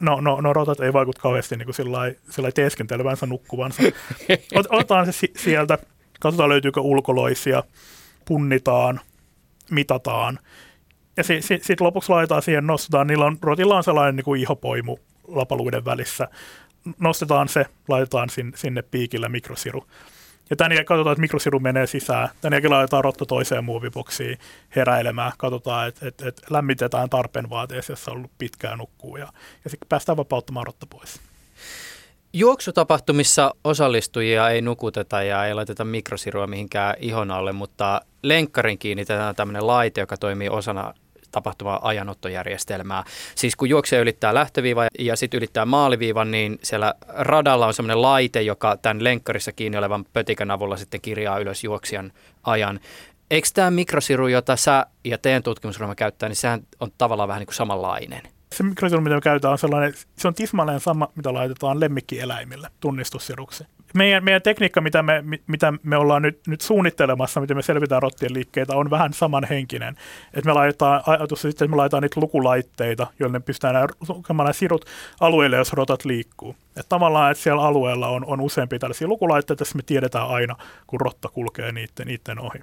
no, 0.00 0.20
no, 0.20 0.40
no 0.40 0.52
rotat 0.52 0.80
ei 0.80 0.92
vaikuta 0.92 1.20
kauheasti 1.20 1.56
niin 1.56 1.74
sillai 1.74 2.52
teeskentelevänsä 2.54 3.26
nukkuvansa. 3.26 3.82
Ot, 4.54 4.66
otetaan 4.70 5.12
se 5.12 5.28
sieltä, 5.36 5.78
katsotaan 6.20 6.48
löytyykö 6.48 6.80
ulkoloisia, 6.80 7.62
punnitaan, 8.24 9.00
mitataan. 9.70 10.38
Ja 11.16 11.24
sitten 11.24 11.42
si, 11.42 11.66
sit 11.66 11.80
lopuksi 11.80 12.12
laitetaan 12.12 12.42
siihen, 12.42 12.66
nostetaan, 12.66 13.06
niillä 13.06 13.24
on, 13.24 13.38
rotilla 13.42 13.76
on 13.76 13.84
sellainen 13.84 14.16
niin 14.16 14.24
kuin 14.24 14.40
ihopoimu 14.40 14.96
lapaluiden 15.28 15.84
välissä. 15.84 16.28
Nostetaan 16.98 17.48
se, 17.48 17.66
laitetaan 17.88 18.30
sinne, 18.30 18.56
sinne 18.56 18.82
piikillä 18.82 19.28
mikrosiru. 19.28 19.86
Ja 20.50 20.56
tämän 20.56 20.72
jälkeen 20.72 20.86
katsotaan, 20.86 21.12
että 21.12 21.20
mikrosiru 21.20 21.60
menee 21.60 21.86
sisään. 21.86 22.28
Tämän 22.40 22.56
jälkeen 22.56 22.70
laitetaan 22.70 23.04
rotta 23.04 23.26
toiseen 23.26 23.64
muoviboksiin 23.64 24.38
heräilemään. 24.76 25.32
Katsotaan, 25.38 25.88
että, 25.88 26.08
että, 26.08 26.28
että 26.28 26.42
lämmitetään 26.50 27.10
tarpeen 27.10 27.50
vaateessa, 27.50 27.92
jossa 27.92 28.10
on 28.10 28.16
ollut 28.16 28.30
pitkään 28.38 28.78
nukkuu. 28.78 29.16
Ja, 29.16 29.32
ja 29.64 29.70
sitten 29.70 29.88
päästään 29.88 30.16
vapauttamaan 30.16 30.66
rotta 30.66 30.86
pois. 30.86 31.20
Juoksutapahtumissa 32.32 33.54
osallistujia 33.64 34.48
ei 34.50 34.62
nukuteta 34.62 35.22
ja 35.22 35.46
ei 35.46 35.54
laiteta 35.54 35.84
mikrosirua 35.84 36.46
mihinkään 36.46 36.94
ihon 36.98 37.30
alle, 37.30 37.52
mutta 37.52 38.00
lenkkarin 38.22 38.78
kiinnitetään 38.78 39.36
tämmöinen 39.36 39.66
laite, 39.66 40.00
joka 40.00 40.16
toimii 40.16 40.48
osana 40.48 40.94
tapahtuvaa 41.32 41.80
ajanottojärjestelmää. 41.82 43.04
Siis 43.34 43.56
kun 43.56 43.68
juoksija 43.68 44.00
ylittää 44.00 44.34
lähtöviivan 44.34 44.88
ja 44.98 45.16
sitten 45.16 45.38
ylittää 45.38 45.64
maaliviivan, 45.64 46.30
niin 46.30 46.58
siellä 46.62 46.94
radalla 47.08 47.66
on 47.66 47.74
semmoinen 47.74 48.02
laite, 48.02 48.42
joka 48.42 48.76
tämän 48.76 49.04
lenkkarissa 49.04 49.52
kiinni 49.52 49.78
olevan 49.78 50.04
pötikän 50.12 50.50
avulla 50.50 50.76
sitten 50.76 51.00
kirjaa 51.00 51.38
ylös 51.38 51.64
juoksijan 51.64 52.12
ajan. 52.42 52.80
Eikö 53.30 53.48
tämä 53.54 53.70
mikrosiru, 53.70 54.26
jota 54.28 54.56
sä 54.56 54.86
ja 55.04 55.18
teidän 55.18 55.42
tutkimusryhmä 55.42 55.94
käyttää, 55.94 56.28
niin 56.28 56.36
sehän 56.36 56.60
on 56.80 56.90
tavallaan 56.98 57.28
vähän 57.28 57.40
niin 57.40 57.46
kuin 57.46 57.54
samanlainen? 57.54 58.22
Se 58.54 58.62
mikrosiru, 58.62 59.00
mitä 59.00 59.14
me 59.14 59.20
käytetään, 59.20 59.52
on 59.52 59.58
sellainen, 59.58 59.94
se 60.16 60.28
on 60.28 60.34
tismalleen 60.34 60.80
sama, 60.80 61.08
mitä 61.14 61.34
laitetaan 61.34 61.80
lemmikkieläimille 61.80 62.68
tunnistussiruksi 62.80 63.64
meidän, 63.94 64.24
meidän 64.24 64.42
tekniikka, 64.42 64.80
mitä 64.80 65.02
me, 65.02 65.24
mitä 65.46 65.72
me 65.82 65.96
ollaan 65.96 66.22
nyt, 66.22 66.40
nyt 66.46 66.60
suunnittelemassa, 66.60 67.40
miten 67.40 67.56
me 67.56 67.62
selvitään 67.62 68.02
rottien 68.02 68.34
liikkeitä, 68.34 68.76
on 68.76 68.90
vähän 68.90 69.12
samanhenkinen. 69.12 69.96
Että 70.34 70.50
me 70.50 70.52
laitetaan, 70.52 71.02
ajatus 71.06 71.42
sitten, 71.42 71.64
että 71.64 71.70
me 71.70 71.76
laitetaan 71.76 72.02
niitä 72.02 72.20
lukulaitteita, 72.20 73.06
joille 73.18 73.38
ne 73.38 73.44
pystytään 73.44 73.88
lukemaan 74.08 74.44
nämä 74.44 74.52
sirut 74.52 74.84
alueelle, 75.20 75.56
jos 75.56 75.72
rotat 75.72 76.04
liikkuu. 76.04 76.56
Että 76.68 76.88
tavallaan, 76.88 77.30
että 77.30 77.42
siellä 77.42 77.62
alueella 77.62 78.08
on, 78.08 78.24
on 78.24 78.40
useampia 78.40 78.78
tällaisia 78.78 79.08
lukulaitteita, 79.08 79.64
että 79.64 79.76
me 79.76 79.82
tiedetään 79.82 80.28
aina, 80.28 80.56
kun 80.86 81.00
rotta 81.00 81.28
kulkee 81.28 81.72
niiden, 81.72 82.06
niiden 82.06 82.38
ohi. 82.38 82.58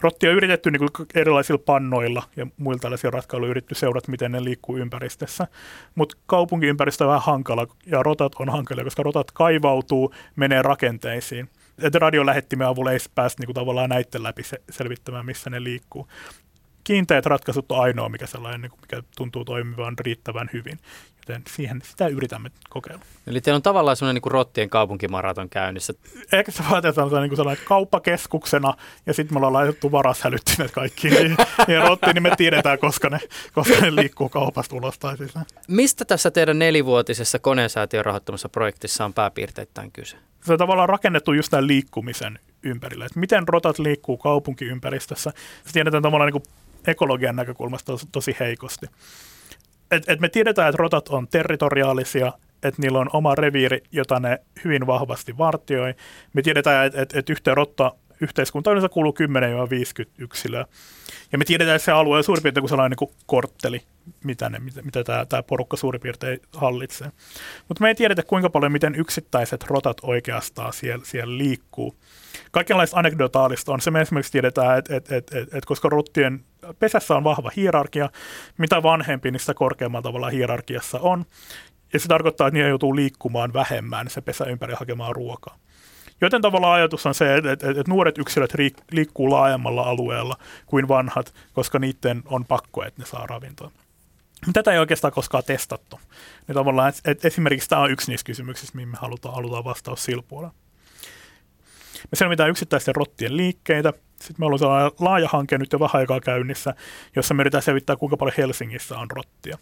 Rottia 0.00 0.30
on 0.30 0.36
yritetty 0.36 0.70
niin 0.70 0.88
erilaisilla 1.14 1.62
pannoilla 1.66 2.22
ja 2.36 2.46
muilla 2.56 2.78
tällaisilla 2.78 3.10
ratkaisuilla 3.10 3.50
yritetty 3.50 3.74
seurata, 3.74 4.10
miten 4.10 4.32
ne 4.32 4.44
liikkuu 4.44 4.76
ympäristössä. 4.76 5.46
Mutta 5.94 6.16
kaupunkiympäristö 6.26 7.04
on 7.04 7.08
vähän 7.08 7.22
hankala 7.22 7.66
ja 7.86 8.02
rotat 8.02 8.32
on 8.38 8.48
hankalia, 8.48 8.84
koska 8.84 9.02
rotat 9.02 9.30
kaivautuu, 9.30 10.14
menee 10.36 10.62
rakenteisiin. 10.62 11.48
Että 11.82 11.98
radiolähettimen 11.98 12.66
avulla 12.66 12.92
ei 12.92 12.98
päästä 13.14 13.42
niin 13.42 13.54
tavallaan 13.54 13.90
näiden 13.90 14.22
läpi 14.22 14.42
selvittämään, 14.70 15.26
missä 15.26 15.50
ne 15.50 15.62
liikkuu 15.62 16.08
kiinteät 16.84 17.26
ratkaisut 17.26 17.72
on 17.72 17.80
ainoa, 17.80 18.08
mikä, 18.08 18.26
sellainen, 18.26 18.70
mikä 18.80 19.02
tuntuu 19.16 19.44
toimivan 19.44 19.98
riittävän 19.98 20.50
hyvin. 20.52 20.78
Joten 21.28 21.42
siihen 21.48 21.82
sitä 21.84 22.06
yritämme 22.08 22.50
kokeilla. 22.68 23.04
Eli 23.26 23.40
teillä 23.40 23.56
on 23.56 23.62
tavallaan 23.62 23.96
sellainen 23.96 24.22
niin 24.22 24.32
rottien 24.32 24.70
kaupunkimaraton 24.70 25.48
käynnissä. 25.48 25.94
Ehkä 26.32 26.52
se 26.52 26.62
vaatetaan 26.70 27.08
sellainen, 27.08 27.30
niin 27.30 27.36
sellainen 27.36 27.64
kauppakeskuksena 27.64 28.74
ja 29.06 29.14
sitten 29.14 29.34
me 29.34 29.36
ollaan 29.38 29.52
laitettu 29.52 29.92
varashälyttimet 29.92 30.70
kaikkiin 30.70 31.14
niin, 31.14 31.36
ja 31.68 31.80
rottiin, 31.88 32.14
niin 32.14 32.22
me 32.22 32.36
tiedetään, 32.36 32.78
koska 32.78 33.10
ne, 33.10 33.20
koska 33.52 33.80
ne 33.80 33.94
liikkuu 33.94 34.28
kaupasta 34.28 34.76
ulos 34.76 34.98
tai 34.98 35.16
sisään. 35.16 35.46
Mistä 35.68 36.04
tässä 36.04 36.30
teidän 36.30 36.58
nelivuotisessa 36.58 37.38
koneensäätiön 37.38 38.04
rahoittamassa 38.04 38.48
projektissa 38.48 39.04
on 39.04 39.14
pääpiirteittäin 39.14 39.92
kyse? 39.92 40.16
Se 40.44 40.52
on 40.52 40.58
tavallaan 40.58 40.88
rakennettu 40.88 41.32
just 41.32 41.50
tämän 41.50 41.66
liikkumisen 41.66 42.38
ympärille, 42.62 43.04
että 43.04 43.20
miten 43.20 43.48
rotat 43.48 43.78
liikkuu 43.78 44.16
kaupunkiympäristössä. 44.16 45.32
Se 45.66 45.72
tiedetään 45.72 46.02
tavallaan 46.02 46.32
niin 46.32 46.42
kuin 46.42 46.54
ekologian 46.86 47.36
näkökulmasta 47.36 47.92
tosi 48.12 48.36
heikosti. 48.40 48.86
Et, 49.90 50.08
et 50.08 50.20
me 50.20 50.28
tiedetään, 50.28 50.68
että 50.68 50.82
rotat 50.82 51.08
on 51.08 51.28
territoriaalisia, 51.28 52.32
että 52.62 52.82
niillä 52.82 52.98
on 52.98 53.10
oma 53.12 53.34
reviiri, 53.34 53.82
jota 53.92 54.20
ne 54.20 54.38
hyvin 54.64 54.86
vahvasti 54.86 55.38
vartioi. 55.38 55.94
Me 56.32 56.42
tiedetään, 56.42 56.86
että 56.86 57.02
et, 57.02 57.16
et 57.16 57.30
yhteen 57.30 57.56
rotta 57.56 57.92
yhteiskunta 58.20 58.70
yleensä 58.70 58.88
kuuluu 58.88 59.14
10-50 60.02 60.10
yksilöä. 60.18 60.66
Ja 61.32 61.38
me 61.38 61.44
tiedetään, 61.44 61.76
että 61.76 61.84
se 61.84 61.92
alue 61.92 62.16
on 62.16 62.24
suurin 62.24 62.42
piirtein 62.42 62.62
kuin 62.62 62.68
sellainen 62.68 62.90
niin 62.90 63.08
kuin 63.08 63.10
kortteli, 63.26 63.82
mitä, 64.24 64.50
ne, 64.50 64.58
mitä, 64.58 64.82
mitä 64.82 65.04
tämä, 65.04 65.26
tämä 65.26 65.42
porukka 65.42 65.76
suurin 65.76 66.00
piirtein 66.00 66.40
hallitsee. 66.56 67.10
Mutta 67.68 67.82
me 67.82 67.88
ei 67.88 67.94
tiedetä, 67.94 68.22
kuinka 68.22 68.50
paljon 68.50 68.72
miten 68.72 68.94
yksittäiset 68.94 69.64
rotat 69.64 69.96
oikeastaan 70.02 70.72
siellä, 70.72 71.04
siellä 71.04 71.38
liikkuu. 71.38 71.96
Kaikenlaista 72.50 72.98
anekdotaalista 72.98 73.72
on 73.72 73.80
se, 73.80 73.90
me 73.90 74.00
esimerkiksi 74.00 74.32
tiedetään, 74.32 74.78
että, 74.78 74.96
että, 74.96 75.16
että, 75.16 75.38
että, 75.38 75.56
että 75.58 75.66
koska 75.66 75.88
rottien 75.88 76.44
pesässä 76.78 77.16
on 77.16 77.24
vahva 77.24 77.50
hierarkia, 77.56 78.10
mitä 78.58 78.82
vanhempi, 78.82 79.30
niin 79.30 79.40
sitä 79.40 79.54
korkeammalla 79.54 80.02
tavalla 80.02 80.30
hierarkiassa 80.30 80.98
on. 81.00 81.24
Ja 81.92 82.00
se 82.00 82.08
tarkoittaa, 82.08 82.48
että 82.48 82.54
niitä 82.54 82.68
joutuu 82.68 82.96
liikkumaan 82.96 83.52
vähemmän 83.52 84.10
se 84.10 84.20
pesä 84.20 84.44
ympäri 84.44 84.74
hakemaan 84.74 85.16
ruokaa. 85.16 85.58
Joten 86.20 86.42
tavallaan 86.42 86.74
ajatus 86.74 87.06
on 87.06 87.14
se, 87.14 87.36
että, 87.36 87.52
että, 87.52 87.70
että 87.70 87.82
nuoret 87.88 88.18
yksilöt 88.18 88.54
liikkuu 88.90 89.30
laajemmalla 89.30 89.82
alueella 89.82 90.36
kuin 90.66 90.88
vanhat, 90.88 91.34
koska 91.52 91.78
niiden 91.78 92.22
on 92.26 92.44
pakko, 92.44 92.84
että 92.84 93.02
ne 93.02 93.06
saa 93.06 93.26
ravintoa. 93.26 93.70
Tätä 94.52 94.72
ei 94.72 94.78
oikeastaan 94.78 95.12
koskaan 95.12 95.44
testattu. 95.46 96.00
Niin 96.46 96.54
tavallaan, 96.54 96.88
että, 96.88 97.10
että 97.10 97.28
esimerkiksi 97.28 97.68
tämä 97.68 97.82
on 97.82 97.90
yksi 97.90 98.10
niistä 98.10 98.26
kysymyksistä, 98.26 98.76
mihin 98.76 98.88
me 98.88 98.96
halutaan, 99.00 99.34
halutaan 99.34 99.64
vastaus 99.64 100.04
silpuolella. 100.04 100.54
Me 102.10 102.16
selvitään 102.16 102.50
yksittäisten 102.50 102.94
rottien 102.94 103.36
liikkeitä. 103.36 103.92
Sitten 104.24 104.36
meillä 104.38 104.54
on 104.54 104.58
sellainen 104.58 104.92
laaja 105.00 105.28
hanke 105.28 105.58
nyt 105.58 105.72
jo 105.72 105.80
vähän 105.80 106.00
aikaa 106.00 106.20
käynnissä, 106.20 106.74
jossa 107.16 107.34
me 107.34 107.40
yritetään 107.42 107.62
selvittää, 107.62 107.96
kuinka 107.96 108.16
paljon 108.16 108.34
Helsingissä 108.38 108.98
on 108.98 109.10
rottia. 109.10 109.58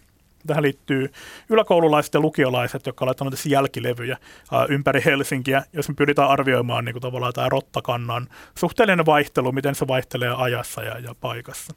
Tähän 0.46 0.62
liittyy 0.62 1.12
yläkoululaiset 1.48 2.14
ja 2.14 2.20
lukiolaiset, 2.20 2.86
jotka 2.86 3.04
ovat 3.04 3.16
tämmöisiä 3.16 3.52
jälkilevyjä 3.52 4.16
ää, 4.52 4.66
ympäri 4.68 5.02
Helsinkiä, 5.04 5.62
jos 5.72 5.88
me 5.88 5.94
pyritään 5.94 6.28
arvioimaan 6.28 6.84
niin 6.84 6.92
kuin 6.92 7.02
tavallaan 7.02 7.32
tämä 7.32 7.48
rottakannan 7.48 8.28
suhteellinen 8.58 9.06
vaihtelu, 9.06 9.52
miten 9.52 9.74
se 9.74 9.88
vaihtelee 9.88 10.34
ajassa 10.36 10.82
ja, 10.82 10.98
ja 10.98 11.14
paikassa. 11.20 11.74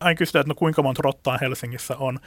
Aina 0.00 0.18
kysytään, 0.18 0.40
että 0.40 0.50
no 0.50 0.54
kuinka 0.54 0.82
monta 0.82 1.02
rottaa 1.04 1.38
Helsingissä 1.40 1.96
on 1.96 2.18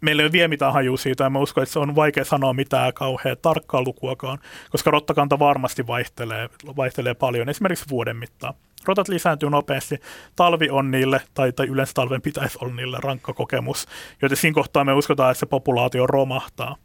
meillä 0.00 0.22
ei 0.22 0.24
ole 0.24 0.32
vielä 0.32 0.48
mitään 0.48 0.72
hajua 0.72 0.96
siitä, 0.96 1.24
ja 1.24 1.30
mä 1.30 1.38
uskon, 1.38 1.62
että 1.62 1.72
se 1.72 1.78
on 1.78 1.96
vaikea 1.96 2.24
sanoa 2.24 2.52
mitään 2.52 2.94
kauhean 2.94 3.36
tarkkaa 3.42 3.82
lukuakaan, 3.82 4.38
koska 4.70 4.90
rottakanta 4.90 5.38
varmasti 5.38 5.86
vaihtelee, 5.86 6.48
vaihtelee 6.76 7.14
paljon, 7.14 7.48
esimerkiksi 7.48 7.88
vuoden 7.90 8.16
mittaan. 8.16 8.54
Rotat 8.84 9.08
lisääntyy 9.08 9.50
nopeasti, 9.50 10.00
talvi 10.36 10.70
on 10.70 10.90
niille, 10.90 11.20
tai, 11.34 11.52
tai 11.52 11.66
yleensä 11.66 11.94
talven 11.94 12.22
pitäisi 12.22 12.58
olla 12.60 12.74
niille 12.74 12.98
rankka 13.00 13.32
kokemus, 13.32 13.86
joten 14.22 14.36
siinä 14.36 14.54
kohtaa 14.54 14.84
me 14.84 14.92
uskotaan, 14.92 15.30
että 15.30 15.38
se 15.38 15.46
populaatio 15.46 16.06
romahtaa. 16.06 16.76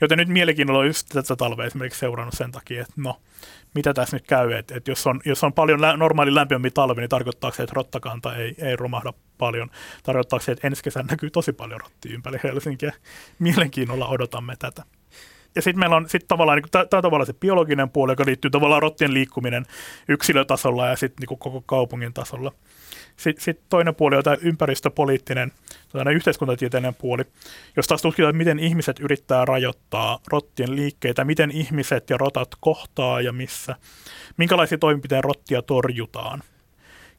Joten 0.00 0.18
nyt 0.18 0.28
mielenkiinnolla 0.28 0.80
on 0.80 0.86
just 0.86 1.08
tätä 1.12 1.36
talvea 1.36 1.66
esimerkiksi 1.66 2.00
seurannut 2.00 2.34
sen 2.34 2.52
takia, 2.52 2.80
että 2.80 2.94
no, 2.96 3.20
mitä 3.74 3.94
tässä 3.94 4.16
nyt 4.16 4.26
käy, 4.26 4.52
että, 4.52 4.76
että 4.76 4.90
jos, 4.90 5.06
on, 5.06 5.20
jos 5.24 5.44
on 5.44 5.52
paljon 5.52 5.80
lä- 5.80 5.96
normaali 5.96 6.34
lämpimämpi 6.34 6.70
talvi, 6.70 7.00
niin 7.00 7.08
tarkoittaa 7.08 7.50
se, 7.50 7.62
että 7.62 7.74
rottakanta 7.76 8.36
ei, 8.36 8.54
ei 8.58 8.76
romahda 8.76 9.12
paljon. 9.38 9.70
Tarkoittaa 10.02 10.38
se, 10.38 10.52
että 10.52 10.66
ensi 10.66 10.82
kesänä 10.82 11.06
näkyy 11.10 11.30
tosi 11.30 11.52
paljon 11.52 11.80
rottia 11.80 12.14
ympäri 12.14 12.40
Helsinkiä. 12.42 12.92
Mielenkiinnolla 13.38 14.08
odotamme 14.08 14.56
tätä. 14.58 14.82
Ja 15.54 15.62
sitten 15.62 15.78
meillä 15.78 15.96
on 15.96 16.08
sit 16.08 16.28
tavallaan, 16.28 16.58
niin 16.58 16.70
tämä 16.70 16.98
on 16.98 17.02
tavallaan 17.02 17.26
se 17.26 17.32
biologinen 17.32 17.90
puoli, 17.90 18.12
joka 18.12 18.24
liittyy 18.26 18.50
tavallaan 18.50 18.82
rottien 18.82 19.14
liikkuminen 19.14 19.66
yksilötasolla 20.08 20.86
ja 20.86 20.96
sitten 20.96 21.20
niin 21.20 21.38
koko 21.38 21.62
kaupungin 21.66 22.14
tasolla. 22.14 22.52
Sitten 23.16 23.44
sit 23.44 23.60
toinen 23.68 23.94
puoli 23.94 24.16
on 24.16 24.22
tämä 24.22 24.36
ympäristöpoliittinen, 24.40 25.52
yhteiskuntatieteellinen 26.14 26.94
puoli, 26.94 27.24
jos 27.76 27.86
taas 27.86 28.02
tutkitaan, 28.02 28.36
miten 28.36 28.58
ihmiset 28.58 29.00
yrittää 29.00 29.44
rajoittaa 29.44 30.18
rottien 30.28 30.76
liikkeitä, 30.76 31.24
miten 31.24 31.50
ihmiset 31.50 32.10
ja 32.10 32.16
rotat 32.16 32.48
kohtaa 32.60 33.20
ja 33.20 33.32
missä, 33.32 33.76
minkälaisia 34.36 34.78
toimenpiteitä 34.78 35.22
rottia 35.22 35.62
torjutaan. 35.62 36.42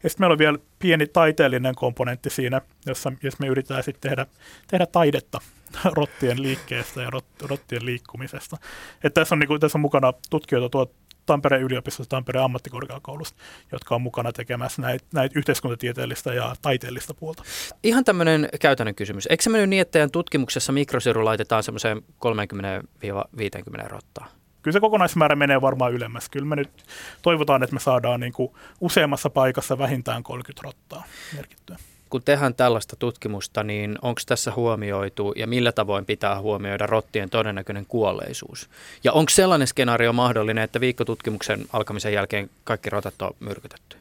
Ja 0.04 0.10
sitten 0.10 0.24
meillä 0.24 0.34
on 0.34 0.40
vielä 0.40 0.58
pieni 0.80 1.08
taiteellinen 1.08 1.76
komponentti 1.76 2.30
siinä, 2.30 2.62
jossa 2.86 3.12
jos 3.24 3.40
me 3.40 3.48
yritetään 3.48 3.84
sitten 3.84 4.10
tehdä, 4.10 4.26
tehdä 4.68 4.86
taidetta 4.86 5.40
rottien 5.98 6.42
liikkeestä 6.42 7.02
ja 7.02 7.10
rot, 7.10 7.26
rottien 7.42 7.86
liikkumisesta. 7.86 8.58
Et 9.04 9.14
tässä, 9.14 9.36
on, 9.36 9.40
niin 9.40 9.48
kuin, 9.48 9.60
tässä 9.60 9.78
on 9.78 9.82
mukana 9.82 10.14
tutkijoita 10.30 10.70
tuot 10.70 10.92
Tampereen 11.26 11.64
yliopistosta, 11.64 12.10
Tampereen 12.10 12.46
ammattikorkeakoulusta, 12.46 13.38
jotka 13.72 13.96
on 13.96 14.02
mukana 14.02 14.32
tekemässä 14.32 14.82
näitä, 14.82 15.06
näitä 15.14 15.40
yhteiskuntatieteellistä 15.40 16.34
ja 16.34 16.56
taiteellista 16.62 17.14
puolta. 17.14 17.44
Ihan 17.84 18.04
tämmöinen 18.04 18.50
käytännön 18.62 18.96
kysymys. 18.96 19.28
Eikö 19.30 19.44
se 19.44 19.50
mennyt 19.50 19.70
niin, 19.70 19.82
että 19.82 19.92
teidän 19.92 20.12
tutkimuksessa 20.12 20.72
mikrosiru 20.72 21.26
laitetaan 21.26 21.64
semmoiseen 21.64 22.02
30-50 22.26 23.88
rottaa? 23.88 24.28
Kyllä 24.62 24.74
se 24.74 24.80
kokonaismäärä 24.80 25.36
menee 25.36 25.62
varmaan 25.62 25.94
ylemmäs. 25.94 26.30
Kyllä 26.30 26.46
me 26.46 26.56
nyt 26.56 26.84
toivotaan, 27.22 27.64
että 27.64 27.74
me 27.74 27.80
saadaan 27.80 28.20
niin 28.20 28.34
kuin 28.34 28.54
useammassa 28.82 29.30
paikassa 29.30 29.78
vähintään 29.78 30.24
30 30.24 30.62
rottaa 30.64 31.04
merkittyä 31.36 31.78
kun 32.14 32.24
tehdään 32.24 32.56
tällaista 32.56 32.96
tutkimusta, 32.96 33.64
niin 33.64 33.98
onko 34.02 34.22
tässä 34.26 34.52
huomioitu 34.56 35.34
ja 35.36 35.48
millä 35.48 35.72
tavoin 35.72 36.06
pitää 36.06 36.40
huomioida 36.40 36.88
rottien 36.88 37.30
todennäköinen 37.30 37.86
kuolleisuus? 37.86 38.70
Ja 39.04 39.14
onko 39.14 39.30
sellainen 39.30 39.68
skenaario 39.68 40.14
mahdollinen, 40.14 40.64
että 40.64 40.80
viikkotutkimuksen 40.80 41.66
alkamisen 41.74 42.14
jälkeen 42.14 42.50
kaikki 42.64 42.90
rotat 42.90 43.22
on 43.22 43.34
myrkytetty? 43.40 43.98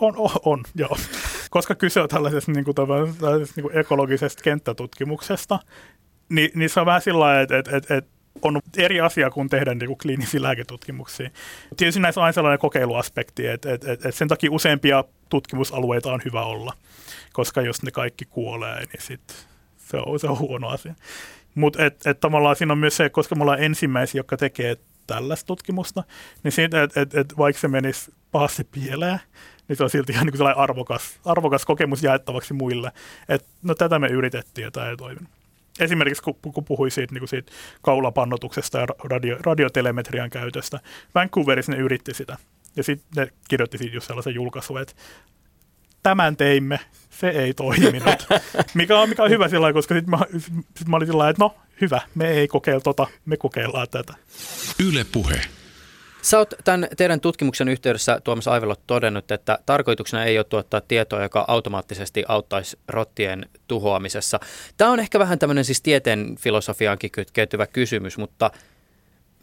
On, 0.00 0.14
on, 0.16 0.30
on 0.44 0.62
joo. 0.74 0.96
Koska 1.50 1.74
kyse 1.74 2.00
on 2.00 2.08
tällaisesta, 2.08 2.52
niin 2.52 2.64
kuin, 2.64 2.74
tällaisesta 2.74 3.54
niin 3.56 3.62
kuin 3.62 3.78
ekologisesta 3.78 4.42
kenttätutkimuksesta, 4.42 5.58
niin, 6.28 6.50
niin 6.54 6.70
se 6.70 6.80
on 6.80 6.86
vähän 6.86 7.02
sillä 7.02 7.20
lailla, 7.20 7.40
että, 7.40 7.58
että, 7.58 7.76
että, 7.76 7.96
että 7.96 8.10
on 8.42 8.60
eri 8.76 9.00
asia 9.00 9.30
kuin 9.30 9.48
tehdä 9.48 9.74
niin 9.74 9.86
kuin 9.86 9.98
kliinisiä 9.98 10.42
lääketutkimuksia. 10.42 11.30
Tietysti 11.76 12.00
näissä 12.00 12.20
on 12.20 12.24
aina 12.24 12.32
sellainen 12.32 12.58
kokeiluaspekti, 12.58 13.46
että, 13.46 13.72
että, 13.72 13.92
että 13.92 14.10
sen 14.10 14.28
takia 14.28 14.50
useampia 14.52 15.04
tutkimusalueita 15.28 16.12
on 16.12 16.20
hyvä 16.24 16.42
olla 16.42 16.72
koska 17.32 17.60
jos 17.60 17.82
ne 17.82 17.90
kaikki 17.90 18.24
kuolee, 18.24 18.78
niin 18.78 19.02
sit 19.02 19.46
se 19.76 19.96
on, 20.06 20.20
se 20.20 20.26
on 20.26 20.38
huono 20.38 20.68
asia. 20.68 20.94
Mutta 21.54 21.84
et, 21.84 22.06
et 22.06 22.20
tavallaan 22.20 22.56
siinä 22.56 22.72
on 22.72 22.78
myös 22.78 22.96
se, 22.96 23.10
koska 23.10 23.34
me 23.34 23.42
ollaan 23.42 23.62
ensimmäisiä, 23.62 24.18
jotka 24.18 24.36
tekee 24.36 24.76
tällaista 25.06 25.46
tutkimusta, 25.46 26.04
niin 26.42 26.52
siitä, 26.52 26.82
että 26.82 27.00
et, 27.00 27.14
et 27.14 27.38
vaikka 27.38 27.60
se 27.60 27.68
menisi 27.68 28.12
pahasti 28.32 28.64
pieleen, 28.64 29.20
niin 29.68 29.76
se 29.76 29.84
on 29.84 29.90
silti 29.90 30.12
ihan 30.12 30.26
niin 30.26 30.36
sellainen 30.36 30.62
arvokas, 30.62 31.20
arvokas 31.24 31.64
kokemus 31.64 32.02
jaettavaksi 32.02 32.54
muille. 32.54 32.92
Että 33.28 33.48
no 33.62 33.74
tätä 33.74 33.98
me 33.98 34.08
yritettiin 34.08 34.62
ja 34.62 34.70
tämä 34.70 34.90
ei 34.90 34.96
toiminut. 34.96 35.39
Esimerkiksi 35.80 36.22
kun, 36.22 36.34
kun 36.54 36.64
puhui 36.64 36.90
siitä, 36.90 37.14
niin 37.14 37.20
kuin 37.20 37.28
siitä 37.28 37.52
kaulapannotuksesta 37.82 38.78
ja 38.78 38.86
radio, 39.04 39.36
radiotelemetrian 39.40 40.30
käytöstä, 40.30 40.80
Vancouverissa 41.14 41.72
ne 41.72 41.78
yritti 41.78 42.14
sitä. 42.14 42.36
Ja 42.76 42.82
sitten 42.82 43.24
ne 43.24 43.32
kirjoitti 43.48 43.78
siitä 43.78 43.96
just 43.96 44.06
sellaisen 44.06 44.34
julkaisun, 44.34 44.80
että 44.80 44.94
tämän 46.02 46.36
teimme, 46.36 46.80
se 47.10 47.28
ei 47.28 47.54
toiminut. 47.54 48.26
mikä 48.74 48.98
on, 48.98 49.08
mikä 49.08 49.22
on 49.22 49.30
hyvä 49.30 49.48
sillä 49.48 49.72
koska 49.72 49.94
sitten 49.94 50.10
mä, 50.10 50.18
sit 50.76 50.88
mä 50.88 50.96
olin 50.96 51.08
sillä 51.08 51.28
että 51.28 51.44
no 51.44 51.54
hyvä, 51.80 52.00
me 52.14 52.28
ei 52.28 52.48
kokeilla 52.48 52.80
tota, 52.80 53.06
me 53.26 53.36
kokeillaan 53.36 53.86
tätä. 53.90 54.14
Yle 54.78 55.04
puhe. 55.12 55.40
Sä 56.22 56.38
oot 56.38 56.54
tämän 56.64 56.88
teidän 56.96 57.20
tutkimuksen 57.20 57.68
yhteydessä 57.68 58.20
Tuomas 58.24 58.48
Aivelo 58.48 58.74
todennut, 58.86 59.30
että 59.30 59.58
tarkoituksena 59.66 60.24
ei 60.24 60.38
ole 60.38 60.44
tuottaa 60.44 60.80
tietoa, 60.80 61.22
joka 61.22 61.44
automaattisesti 61.48 62.24
auttaisi 62.28 62.78
rottien 62.88 63.46
tuhoamisessa. 63.68 64.40
Tämä 64.76 64.90
on 64.90 65.00
ehkä 65.00 65.18
vähän 65.18 65.38
tämmöinen 65.38 65.64
siis 65.64 65.82
tieteen 65.82 66.36
filosofiaankin 66.40 67.10
kytkeytyvä 67.10 67.66
kysymys, 67.66 68.18
mutta 68.18 68.50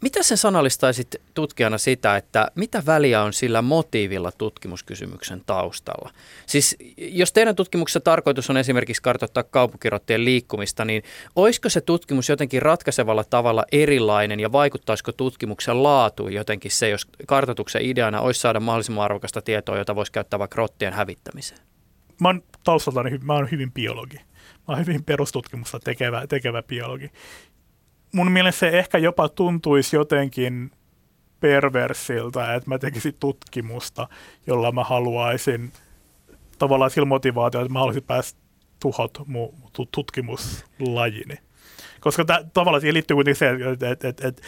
mitä 0.00 0.22
sen 0.22 0.38
sanallistaisit 0.38 1.16
tutkijana 1.34 1.78
sitä, 1.78 2.16
että 2.16 2.50
mitä 2.54 2.82
väliä 2.86 3.22
on 3.22 3.32
sillä 3.32 3.62
motiivilla 3.62 4.32
tutkimuskysymyksen 4.32 5.42
taustalla? 5.46 6.10
Siis 6.46 6.76
jos 6.96 7.32
teidän 7.32 7.56
tutkimuksessa 7.56 8.00
tarkoitus 8.00 8.50
on 8.50 8.56
esimerkiksi 8.56 9.02
kartoittaa 9.02 9.42
kaupunkirottien 9.42 10.24
liikkumista, 10.24 10.84
niin 10.84 11.02
olisiko 11.36 11.68
se 11.68 11.80
tutkimus 11.80 12.28
jotenkin 12.28 12.62
ratkaisevalla 12.62 13.24
tavalla 13.24 13.64
erilainen 13.72 14.40
ja 14.40 14.52
vaikuttaisiko 14.52 15.12
tutkimuksen 15.12 15.82
laatuun 15.82 16.32
jotenkin 16.32 16.70
se, 16.70 16.88
jos 16.88 17.06
kartoituksen 17.26 17.82
ideana 17.82 18.20
olisi 18.20 18.40
saada 18.40 18.60
mahdollisimman 18.60 19.04
arvokasta 19.04 19.42
tietoa, 19.42 19.78
jota 19.78 19.96
voisi 19.96 20.12
käyttää 20.12 20.38
vaikka 20.38 20.56
rottien 20.56 20.92
hävittämiseen? 20.92 21.60
Mä 22.20 22.28
oon 22.28 22.42
taustaltani, 22.64 23.18
mä 23.18 23.32
oon 23.32 23.50
hyvin 23.50 23.72
biologi. 23.72 24.16
Mä 24.68 24.74
oon 24.74 24.78
hyvin 24.78 25.04
perustutkimusta 25.04 25.80
tekevä, 25.80 26.26
tekevä 26.26 26.62
biologi 26.62 27.10
mun 28.12 28.32
mielestä 28.32 28.58
se 28.58 28.68
ehkä 28.68 28.98
jopa 28.98 29.28
tuntuisi 29.28 29.96
jotenkin 29.96 30.70
perversiltä, 31.40 32.54
että 32.54 32.68
mä 32.68 32.78
tekisin 32.78 33.14
tutkimusta, 33.20 34.08
jolla 34.46 34.72
mä 34.72 34.84
haluaisin 34.84 35.72
tavallaan 36.58 36.90
sillä 36.90 37.06
motivaatio, 37.06 37.60
että 37.60 37.72
mä 37.72 37.78
haluaisin 37.78 38.02
päästä 38.02 38.40
tuhot 38.80 39.18
mun 39.26 39.54
tutkimuslajini. 39.92 41.38
Koska 42.00 42.24
tä, 42.24 42.44
tavallaan 42.54 42.80
siihen 42.80 42.94
liittyy 42.94 43.14
kuitenkin 43.14 43.38
se, 43.38 43.50
että, 43.72 43.90
että, 43.90 44.08
että, 44.08 44.28
että 44.28 44.42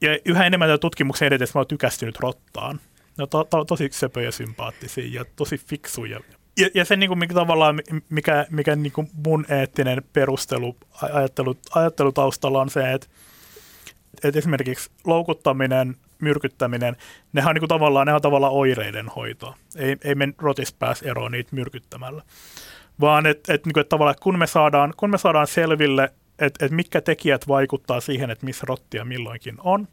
ja 0.00 0.18
yhä 0.24 0.46
enemmän 0.46 0.68
tämän 0.68 0.80
tutkimuksen 0.80 1.26
edetessä 1.26 1.58
mä 1.58 1.60
oon 1.60 1.66
tykästynyt 1.66 2.20
rottaan. 2.20 2.80
Ne 3.18 3.22
on 3.22 3.28
to, 3.28 3.44
to, 3.44 3.64
tosi 3.64 3.88
söpöjä 3.92 4.30
sympaattisia 4.30 5.20
ja 5.20 5.24
tosi 5.36 5.58
fiksuja 5.58 6.20
ja, 6.56 6.68
ja 6.74 6.84
se 6.84 6.96
niin 6.96 7.08
kuin, 7.08 7.18
mikä 7.18 7.34
tavallaan, 7.34 7.80
mikä, 8.08 8.46
mikä 8.50 8.76
niin 8.76 8.92
kuin 8.92 9.10
mun 9.26 9.46
eettinen 9.48 10.02
perustelu, 10.12 10.76
ajattelu, 11.12 11.56
ajattelutaustalla 11.74 12.60
on 12.60 12.70
se, 12.70 12.92
että, 12.92 13.06
että 14.24 14.38
esimerkiksi 14.38 14.90
loukuttaminen, 15.06 15.96
myrkyttäminen, 16.18 16.96
nehän 17.32 17.50
on 17.50 17.54
niin 17.54 17.60
kuin 17.60 17.68
tavallaan, 17.68 18.06
nehän 18.06 18.16
on 18.16 18.22
tavallaan 18.22 18.52
oireiden 18.52 19.08
hoitoa. 19.08 19.56
Ei, 19.76 19.96
ei 20.04 20.14
me 20.14 20.28
rotis 20.38 20.72
pääse 20.72 21.10
eroon 21.10 21.32
niitä 21.32 21.56
myrkyttämällä. 21.56 22.22
Vaan 23.00 23.26
että 23.26 23.54
et, 23.54 23.66
niin 23.66 23.78
et 23.78 23.88
tavallaan 23.88 24.16
kun 24.22 24.38
me 24.38 24.46
saadaan, 24.46 24.94
kun 24.96 25.10
me 25.10 25.18
saadaan 25.18 25.46
selville, 25.46 26.12
että 26.38 26.66
et 26.66 26.72
mitkä 26.72 27.00
tekijät 27.00 27.48
vaikuttaa 27.48 28.00
siihen, 28.00 28.30
että 28.30 28.46
missä 28.46 28.64
rottia 28.68 29.04
milloinkin 29.04 29.56
on, 29.58 29.88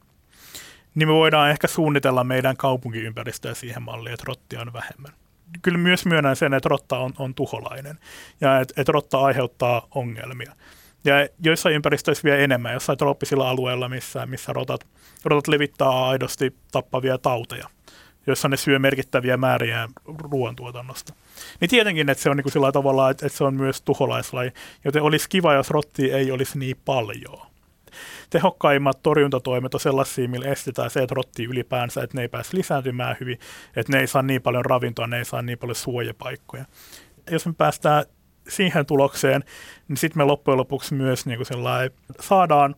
niin 0.95 1.07
me 1.07 1.13
voidaan 1.13 1.49
ehkä 1.49 1.67
suunnitella 1.67 2.23
meidän 2.23 2.57
kaupunkiympäristöä 2.57 3.53
siihen 3.53 3.81
malliin, 3.81 4.13
että 4.13 4.25
rottia 4.27 4.61
on 4.61 4.73
vähemmän 4.73 5.20
kyllä 5.61 5.77
myös 5.77 6.05
myönnän 6.05 6.35
sen, 6.35 6.53
että 6.53 6.69
rotta 6.69 6.97
on, 6.97 7.13
on 7.19 7.35
tuholainen 7.35 7.99
ja 8.41 8.59
että 8.59 8.81
et 8.81 8.89
rotta 8.89 9.19
aiheuttaa 9.19 9.87
ongelmia. 9.95 10.55
Ja 11.05 11.27
joissain 11.43 11.75
ympäristöissä 11.75 12.23
vielä 12.23 12.37
enemmän, 12.37 12.73
jossain 12.73 12.97
trooppisilla 12.97 13.49
alueilla, 13.49 13.89
missä, 13.89 14.25
missä 14.25 14.53
rotat, 14.53 14.87
rotat 15.25 15.47
levittää 15.47 15.89
aidosti 15.89 16.55
tappavia 16.71 17.17
tauteja, 17.17 17.69
joissa 18.27 18.49
ne 18.49 18.57
syö 18.57 18.79
merkittäviä 18.79 19.37
määriä 19.37 19.89
ruoantuotannosta. 20.05 21.13
Niin 21.61 21.69
tietenkin, 21.69 22.09
että 22.09 22.23
se 22.23 22.29
on 22.29 22.37
niin 22.37 22.43
kuin 22.43 22.53
sillä 22.53 22.71
tavalla, 22.71 23.09
että, 23.09 23.25
että 23.25 23.37
se 23.37 23.43
on 23.43 23.53
myös 23.53 23.81
tuholaislaji, 23.81 24.51
joten 24.85 25.01
olisi 25.01 25.29
kiva, 25.29 25.53
jos 25.53 25.69
rotti 25.69 26.11
ei 26.11 26.31
olisi 26.31 26.59
niin 26.59 26.77
paljon 26.85 27.50
tehokkaimmat 28.31 29.03
torjuntatoimet 29.03 29.73
on 29.73 29.79
sellaisia, 29.79 30.27
millä 30.27 30.47
estetään 30.47 30.89
se, 30.89 31.03
että 31.03 31.15
rotti 31.15 31.43
ylipäänsä, 31.43 32.03
että 32.03 32.17
ne 32.17 32.21
ei 32.21 32.27
pääse 32.27 32.57
lisääntymään 32.57 33.15
hyvin, 33.19 33.39
että 33.75 33.93
ne 33.93 33.99
ei 33.99 34.07
saa 34.07 34.21
niin 34.21 34.41
paljon 34.41 34.65
ravintoa, 34.65 35.07
ne 35.07 35.17
ei 35.17 35.25
saa 35.25 35.41
niin 35.41 35.57
paljon 35.57 35.75
suojapaikkoja. 35.75 36.65
Jos 37.31 37.45
me 37.45 37.53
päästään 37.57 38.05
siihen 38.49 38.85
tulokseen, 38.85 39.43
niin 39.87 39.97
sitten 39.97 40.19
me 40.19 40.23
loppujen 40.23 40.57
lopuksi 40.57 40.93
myös 40.93 41.25
niin 41.25 41.37
kuin 41.37 41.47
saadaan 42.19 42.75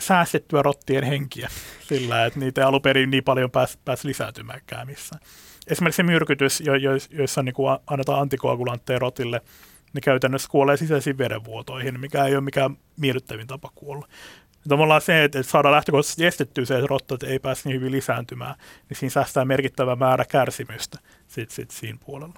säästettyä 0.00 0.62
rottien 0.62 1.04
henkiä 1.04 1.48
sillä, 1.88 2.26
että 2.26 2.40
niitä 2.40 2.60
ei 2.60 2.64
alun 2.66 2.82
perin 2.82 3.10
niin 3.10 3.24
paljon 3.24 3.50
pääsi 3.50 3.78
pääs 3.84 4.04
lisääntymäänkään 4.04 4.86
missään. 4.86 5.22
Esimerkiksi 5.66 5.96
se 5.96 6.02
myrkytys, 6.02 6.60
jo, 6.60 6.74
jo, 6.74 6.90
joissa 7.10 7.42
niin 7.42 7.54
kuin 7.54 7.78
annetaan 7.86 8.20
antikoagulantteja 8.20 8.98
rotille, 8.98 9.40
niin 9.92 10.02
käytännössä 10.02 10.48
kuolee 10.50 10.76
sisäisiin 10.76 11.18
verenvuotoihin, 11.18 12.00
mikä 12.00 12.24
ei 12.24 12.34
ole 12.34 12.44
mikään 12.44 12.76
miellyttävin 12.96 13.46
tapa 13.46 13.70
kuolla. 13.74 14.06
Tavallaan 14.68 15.00
se, 15.00 15.24
että 15.24 15.42
saadaan 15.42 15.74
lähtökohtaisesti 15.74 16.26
estettyä 16.26 16.64
se, 16.64 16.74
että 16.74 16.86
rottat 16.86 17.22
ei 17.22 17.38
pääse 17.38 17.68
niin 17.68 17.80
hyvin 17.80 17.92
lisääntymään, 17.92 18.54
niin 18.88 18.98
siinä 18.98 19.10
säästää 19.10 19.44
merkittävä 19.44 19.96
määrä 19.96 20.24
kärsimystä 20.24 20.98
sit, 21.26 21.50
sit 21.50 21.70
siinä 21.70 21.98
puolella. 22.06 22.34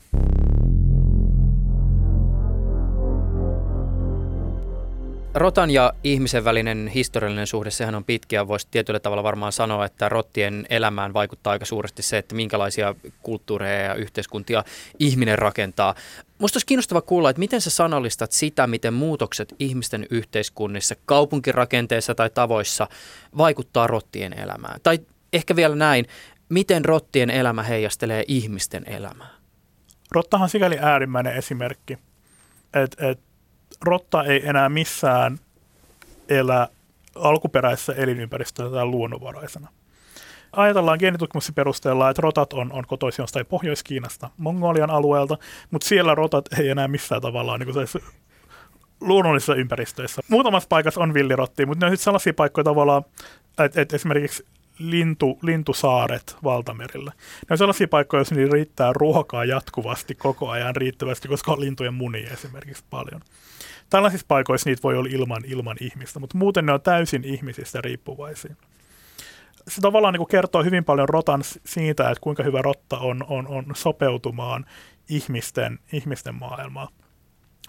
Rotan 5.38 5.70
ja 5.70 5.92
ihmisen 6.04 6.44
välinen 6.44 6.88
historiallinen 6.88 7.46
suhde, 7.46 7.70
sehän 7.70 7.94
on 7.94 8.04
pitkä. 8.04 8.48
Voisi 8.48 8.68
tietyllä 8.70 9.00
tavalla 9.00 9.22
varmaan 9.22 9.52
sanoa, 9.52 9.84
että 9.84 10.08
rottien 10.08 10.66
elämään 10.70 11.12
vaikuttaa 11.14 11.50
aika 11.50 11.64
suuresti 11.64 12.02
se, 12.02 12.18
että 12.18 12.34
minkälaisia 12.34 12.94
kulttuureja 13.22 13.82
ja 13.82 13.94
yhteiskuntia 13.94 14.64
ihminen 14.98 15.38
rakentaa. 15.38 15.94
Musta 16.38 16.56
olisi 16.56 16.66
kiinnostava 16.66 17.00
kuulla, 17.00 17.30
että 17.30 17.40
miten 17.40 17.60
sä 17.60 17.70
sanallistat 17.70 18.32
sitä, 18.32 18.66
miten 18.66 18.94
muutokset 18.94 19.54
ihmisten 19.58 20.06
yhteiskunnissa, 20.10 20.94
kaupunkirakenteessa 21.06 22.14
tai 22.14 22.30
tavoissa 22.30 22.88
vaikuttaa 23.36 23.86
rottien 23.86 24.32
elämään. 24.32 24.80
Tai 24.82 24.98
ehkä 25.32 25.56
vielä 25.56 25.74
näin, 25.76 26.06
miten 26.48 26.84
rottien 26.84 27.30
elämä 27.30 27.62
heijastelee 27.62 28.24
ihmisten 28.28 28.84
elämää? 28.86 29.30
Rottahan 30.10 30.48
sikäli 30.48 30.78
äärimmäinen 30.80 31.36
esimerkki, 31.36 31.98
että 32.74 33.08
et 33.08 33.27
rotta 33.82 34.24
ei 34.24 34.48
enää 34.48 34.68
missään 34.68 35.38
elä 36.28 36.68
alkuperäisessä 37.14 37.92
elinympäristössä 37.92 38.70
tai 38.70 38.86
luonnonvaraisena. 38.86 39.68
Ajatellaan 40.52 40.98
geenitutkimuksen 41.00 41.54
perusteella, 41.54 42.10
että 42.10 42.22
rotat 42.22 42.52
on, 42.52 42.72
on 42.72 42.84
kotoisin 42.86 43.22
jostain 43.22 43.46
Pohjois-Kiinasta, 43.46 44.30
Mongolian 44.36 44.90
alueelta, 44.90 45.38
mutta 45.70 45.88
siellä 45.88 46.14
rotat 46.14 46.44
ei 46.58 46.68
enää 46.68 46.88
missään 46.88 47.22
tavallaan 47.22 47.60
niin 47.60 48.02
luonnollisissa 49.00 49.54
ympäristöissä. 49.54 50.22
Muutamassa 50.28 50.68
paikassa 50.68 51.00
on 51.00 51.14
villirottia, 51.14 51.66
mutta 51.66 51.86
ne 51.86 51.90
on 51.90 51.96
sitten 51.96 52.04
sellaisia 52.04 52.34
paikkoja 52.34 52.64
tavallaan, 52.64 53.04
että, 53.64 53.80
että 53.80 53.96
esimerkiksi 53.96 54.46
lintu, 54.78 55.38
lintusaaret 55.42 56.36
valtamerillä. 56.44 57.12
Ne 57.16 57.46
on 57.50 57.58
sellaisia 57.58 57.88
paikkoja, 57.88 58.18
joissa 58.18 58.34
niillä 58.34 58.52
riittää 58.52 58.92
ruokaa 58.92 59.44
jatkuvasti 59.44 60.14
koko 60.14 60.50
ajan 60.50 60.76
riittävästi, 60.76 61.28
koska 61.28 61.52
on 61.52 61.60
lintujen 61.60 61.94
munia 61.94 62.30
esimerkiksi 62.32 62.84
paljon. 62.90 63.20
Tällaisissa 63.90 64.26
paikoissa 64.28 64.70
niitä 64.70 64.82
voi 64.82 64.96
olla 64.96 65.10
ilman, 65.12 65.42
ilman 65.46 65.76
ihmistä, 65.80 66.20
mutta 66.20 66.38
muuten 66.38 66.66
ne 66.66 66.72
on 66.72 66.80
täysin 66.80 67.24
ihmisistä 67.24 67.80
riippuvaisia. 67.80 68.54
Se 69.68 69.80
tavallaan 69.80 70.14
niin 70.14 70.18
kuin 70.18 70.28
kertoo 70.28 70.62
hyvin 70.64 70.84
paljon 70.84 71.08
rotan 71.08 71.40
siitä, 71.64 72.10
että 72.10 72.20
kuinka 72.20 72.42
hyvä 72.42 72.62
rotta 72.62 72.98
on, 72.98 73.24
on, 73.28 73.48
on 73.48 73.64
sopeutumaan 73.74 74.66
ihmisten, 75.08 75.78
ihmisten 75.92 76.34
maailmaan. 76.34 76.88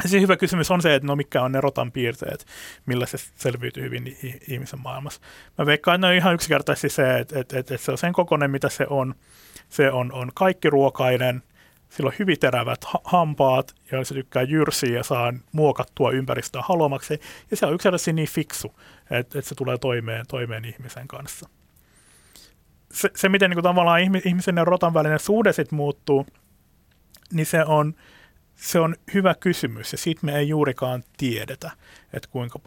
Se 0.05 0.21
hyvä 0.21 0.37
kysymys 0.37 0.71
on 0.71 0.81
se, 0.81 0.95
että 0.95 1.07
no 1.07 1.15
mikä 1.15 1.41
on 1.41 1.51
ne 1.51 1.61
rotan 1.61 1.91
piirteet, 1.91 2.45
millä 2.85 3.05
se 3.05 3.17
selviytyy 3.35 3.83
hyvin 3.83 4.17
ihmisen 4.47 4.79
maailmassa. 4.79 5.21
Mä 5.57 5.65
veikkaan, 5.65 5.95
että 5.95 6.07
ne 6.07 6.11
on 6.11 6.17
ihan 6.17 6.33
yksinkertaisesti 6.33 6.89
se, 6.89 7.19
että, 7.19 7.39
että, 7.39 7.59
että 7.59 7.77
se 7.77 7.91
on 7.91 7.97
sen 7.97 8.13
kokoinen, 8.13 8.51
mitä 8.51 8.69
se 8.69 8.85
on. 8.89 9.15
Se 9.69 9.91
on, 9.91 10.11
on 10.11 10.31
kaikki 10.33 10.69
ruokainen, 10.69 11.43
sillä 11.89 12.07
on 12.07 12.13
hyvin 12.19 12.39
terävät 12.39 12.83
ha- 12.83 13.01
hampaat 13.03 13.75
ja 13.91 14.05
se 14.05 14.13
tykkää 14.13 14.43
jyrsiä 14.43 14.97
ja 14.97 15.03
saa 15.03 15.33
muokattua 15.51 16.11
ympäristöä 16.11 16.61
haluamaksi. 16.65 17.19
Ja 17.51 17.57
se 17.57 17.65
on 17.65 17.73
yksinkertaisesti 17.73 18.13
niin 18.13 18.29
fiksu, 18.29 18.79
että, 19.11 19.39
että 19.39 19.49
se 19.49 19.55
tulee 19.55 19.77
toimeen, 19.77 20.25
toimeen 20.27 20.65
ihmisen 20.65 21.07
kanssa. 21.07 21.49
Se, 22.91 23.09
se 23.15 23.29
miten 23.29 23.49
niin 23.49 23.55
kuin 23.55 23.63
tavallaan 23.63 24.01
ihmisen 24.25 24.57
ja 24.57 24.65
rotan 24.65 24.93
välinen 24.93 25.19
suhde 25.19 25.53
sitten 25.53 25.77
muuttuu, 25.77 26.25
niin 27.33 27.45
se 27.45 27.65
on, 27.65 27.95
se 28.59 28.79
on 28.79 28.95
hyvä 29.13 29.35
kysymys 29.39 29.91
ja 29.91 29.97
siitä 29.97 30.25
me 30.25 30.37
ei 30.37 30.49
juurikaan 30.49 31.03
tiedetä, 31.17 31.71
että 32.13 32.29
kuinka 32.29 32.59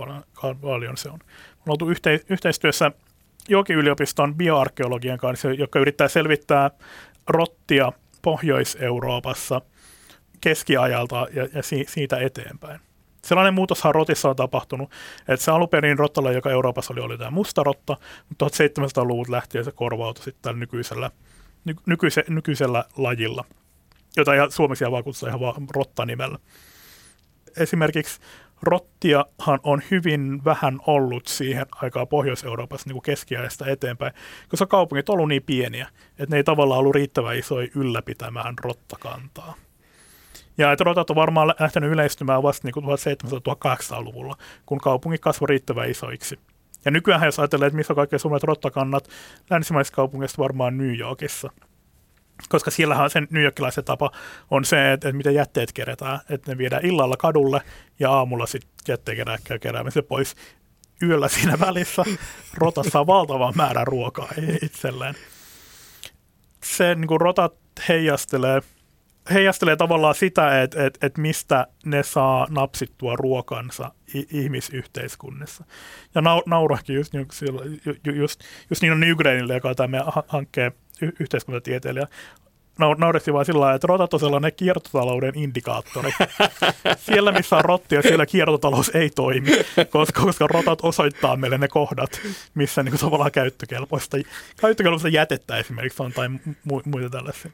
paljon, 0.61 0.97
se 0.97 1.09
on. 1.09 1.18
On 1.59 1.70
oltu 1.70 1.90
yhte, 1.90 2.20
yhteistyössä 2.30 2.93
Joki-yliopiston 3.49 4.34
bioarkeologian 4.34 5.18
kanssa, 5.18 5.53
joka 5.53 5.78
yrittää 5.78 6.09
selvittää 6.09 6.70
rottia 7.28 7.93
Pohjois-Euroopassa 8.22 9.61
keskiajalta 10.40 11.26
ja, 11.34 11.49
ja 11.55 11.62
si, 11.62 11.84
siitä 11.88 12.16
eteenpäin. 12.16 12.80
Sellainen 13.24 13.55
muutoshan 13.55 13.95
rotissa 13.95 14.30
on 14.30 14.36
tapahtunut, 14.36 14.90
että 15.28 15.45
se 15.45 15.51
alunperin 15.51 15.99
rottalla, 15.99 16.32
joka 16.32 16.51
Euroopassa 16.51 16.93
oli, 16.93 17.01
oli 17.01 17.18
tämä 17.18 17.30
musta 17.30 17.62
rotta, 17.62 17.97
mutta 18.28 18.47
1700-luvut 18.47 19.28
lähtien 19.28 19.64
se 19.64 19.72
korvautui 19.72 20.24
sitten 20.24 20.61
nykyisellä, 20.61 21.11
ny, 21.64 21.74
nykyise, 21.86 22.24
nykyisellä 22.28 22.84
lajilla, 22.97 23.45
jota 24.16 24.32
suomeksi 24.50 24.90
vaan 24.90 25.04
kutsutaan 25.04 25.30
ihan 25.30 25.40
vaan 25.40 25.66
rotta-nimellä. 25.74 26.38
Esimerkiksi 27.56 28.20
rottiahan 28.62 29.60
on 29.62 29.82
hyvin 29.90 30.44
vähän 30.44 30.80
ollut 30.86 31.26
siihen 31.26 31.66
aikaan 31.72 32.08
Pohjois-Euroopassa 32.08 32.88
niin 32.88 32.94
kuin 32.94 33.02
keskiajasta 33.02 33.66
eteenpäin, 33.66 34.12
koska 34.48 34.66
kaupungit 34.66 35.08
ollut 35.08 35.28
niin 35.28 35.42
pieniä, 35.42 35.88
että 36.10 36.26
ne 36.34 36.36
ei 36.36 36.44
tavallaan 36.44 36.80
ollut 36.80 36.94
riittävän 36.94 37.38
isoja 37.38 37.68
ylläpitämään 37.74 38.54
rottakantaa. 38.60 39.54
Ja 40.58 40.72
että 40.72 40.84
rotat 40.84 41.10
on 41.10 41.16
varmaan 41.16 41.54
lähtenyt 41.60 41.92
yleistymään 41.92 42.42
vasta 42.42 42.68
niin 42.68 42.84
1700-1800-luvulla, 42.84 44.36
kun 44.66 44.78
kaupungit 44.78 45.20
kasvoi 45.20 45.46
riittävän 45.46 45.90
isoiksi. 45.90 46.38
Ja 46.84 46.90
nykyään 46.90 47.24
jos 47.24 47.38
ajatellaan, 47.38 47.66
että 47.66 47.76
missä 47.76 47.92
on 47.92 47.96
kaikkein 47.96 48.20
suurimmat 48.20 48.42
rottakannat, 48.42 49.08
länsimaisissa 49.50 49.96
kaupungeissa 49.96 50.42
varmaan 50.42 50.78
New 50.78 50.98
Yorkissa– 50.98 51.50
koska 52.49 52.70
siellähän 52.70 53.11
sen 53.11 53.28
newyorkilaisen 53.30 53.84
tapa 53.84 54.11
on 54.51 54.64
se, 54.64 54.93
että, 54.93 55.09
että 55.09 55.16
miten 55.16 55.34
jätteet 55.34 55.72
kerätään, 55.72 56.20
että 56.30 56.53
ne 56.53 56.59
viedään 56.59 56.86
illalla 56.86 57.16
kadulle 57.16 57.61
ja 57.99 58.11
aamulla 58.11 58.47
sitten 58.47 58.70
jätteen 58.88 59.18
käy 59.45 59.59
keräämisen 59.59 60.05
pois. 60.05 60.34
Yöllä 61.03 61.28
siinä 61.28 61.61
välissä 61.61 62.05
rotassa 62.55 63.01
on 63.01 63.07
valtavan 63.07 63.53
määrän 63.57 63.86
ruokaa 63.86 64.28
itselleen. 64.62 65.14
Se 66.64 66.95
niin 66.95 67.09
kuin 67.09 67.20
rotat 67.20 67.55
heijastelee, 67.88 68.61
heijastelee 69.32 69.76
tavallaan 69.76 70.14
sitä, 70.14 70.62
että, 70.62 70.86
että, 70.86 71.07
että 71.07 71.20
mistä 71.20 71.66
ne 71.84 72.03
saa 72.03 72.47
napsittua 72.51 73.16
ruokansa 73.16 73.93
ihmisyhteiskunnassa. 74.14 75.64
Ja 76.14 76.22
naurakin 76.47 76.97
just, 76.97 77.14
just, 77.14 77.43
just, 78.07 78.40
just 78.70 78.82
Nino 78.82 78.95
Nygreenille, 78.95 79.55
joka 79.55 79.68
on 79.68 79.76
tämä 79.76 79.86
meidän 79.86 80.12
hankkeen 80.28 80.72
y- 81.03 81.12
yhteiskuntatieteilijä, 81.20 82.07
nauretti 82.78 83.32
vaan 83.32 83.44
sillä 83.44 83.61
lailla, 83.61 83.74
että 83.74 83.86
rotat 83.86 84.14
on 84.14 84.20
sellainen 84.20 84.53
kiertotalouden 84.57 85.32
indikaattori. 85.34 86.12
siellä, 87.07 87.32
missä 87.32 87.57
on 87.57 87.64
rottia, 87.64 88.03
siellä 88.03 88.26
kiertotalous 88.26 88.90
ei 88.94 89.11
toimi, 89.11 89.50
koska, 89.90 90.20
koska 90.20 90.46
rotat 90.46 90.78
osoittaa 90.82 91.36
meille 91.36 91.59
ne 91.59 91.68
kohdat, 91.68 92.20
missä 92.55 92.82
niin 92.82 92.92
kuin, 92.92 93.00
tavallaan 93.00 93.32
käyttökelpoista, 93.32 94.16
käyttökelpoista 94.61 95.09
jätettä 95.09 95.57
esimerkiksi 95.57 96.03
on 96.03 96.12
tai 96.12 96.28
mu- 96.48 96.82
muita 96.84 97.11
tällaisia. 97.11 97.50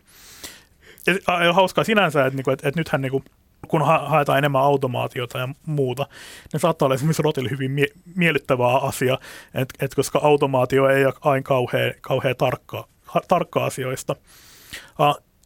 Ja, 1.06 1.52
hauskaa 1.52 1.84
sinänsä, 1.84 2.26
että, 2.26 2.36
niin 2.36 2.44
kuin, 2.44 2.52
että, 2.52 2.68
että 2.68 2.80
nythän 2.80 3.02
niin 3.02 3.12
kuin, 3.12 3.24
kun 3.68 3.82
haetaan 3.84 4.38
enemmän 4.38 4.62
automaatiota 4.62 5.38
ja 5.38 5.48
muuta, 5.66 6.06
niin 6.52 6.60
saattaa 6.60 6.86
olla 6.86 6.94
esimerkiksi 6.94 7.22
rotille 7.22 7.50
hyvin 7.50 7.70
mie- 7.70 7.92
miellyttävää 8.16 8.76
asia, 8.76 9.18
että, 9.54 9.74
että 9.84 9.96
koska 9.96 10.20
automaatio 10.22 10.88
ei 10.88 11.06
ole 11.06 11.14
aina 11.20 11.42
kauhean, 11.42 11.94
kauhean 12.00 12.36
tarkka 12.36 12.88
tarkka 13.28 13.64
asioista. 13.64 14.16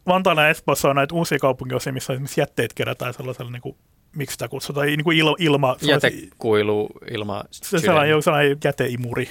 Vantaalla 0.07 0.43
ja 0.43 0.49
Espoossa 0.49 0.91
on 0.91 0.97
näitä 0.97 1.15
uusia 1.15 1.39
kaupunkiosia, 1.39 1.93
missä 1.93 2.13
esimerkiksi 2.13 2.41
jätteet 2.41 2.75
kerätään 2.75 3.15
sellaisella 3.15 3.51
niin 3.51 3.63
kuin 3.63 3.77
miksi 4.17 4.33
sitä 4.33 4.49
kutsutaan, 4.49 4.87
niin 4.87 5.05
kuin 5.05 5.19
il, 5.19 5.35
ilma... 5.39 5.77
Jätekuilu, 5.83 6.91
ilma... 7.11 7.45
Se 7.51 7.79
sellainen, 7.79 8.23
sellainen 8.23 8.59
jäteimuri. 8.65 9.31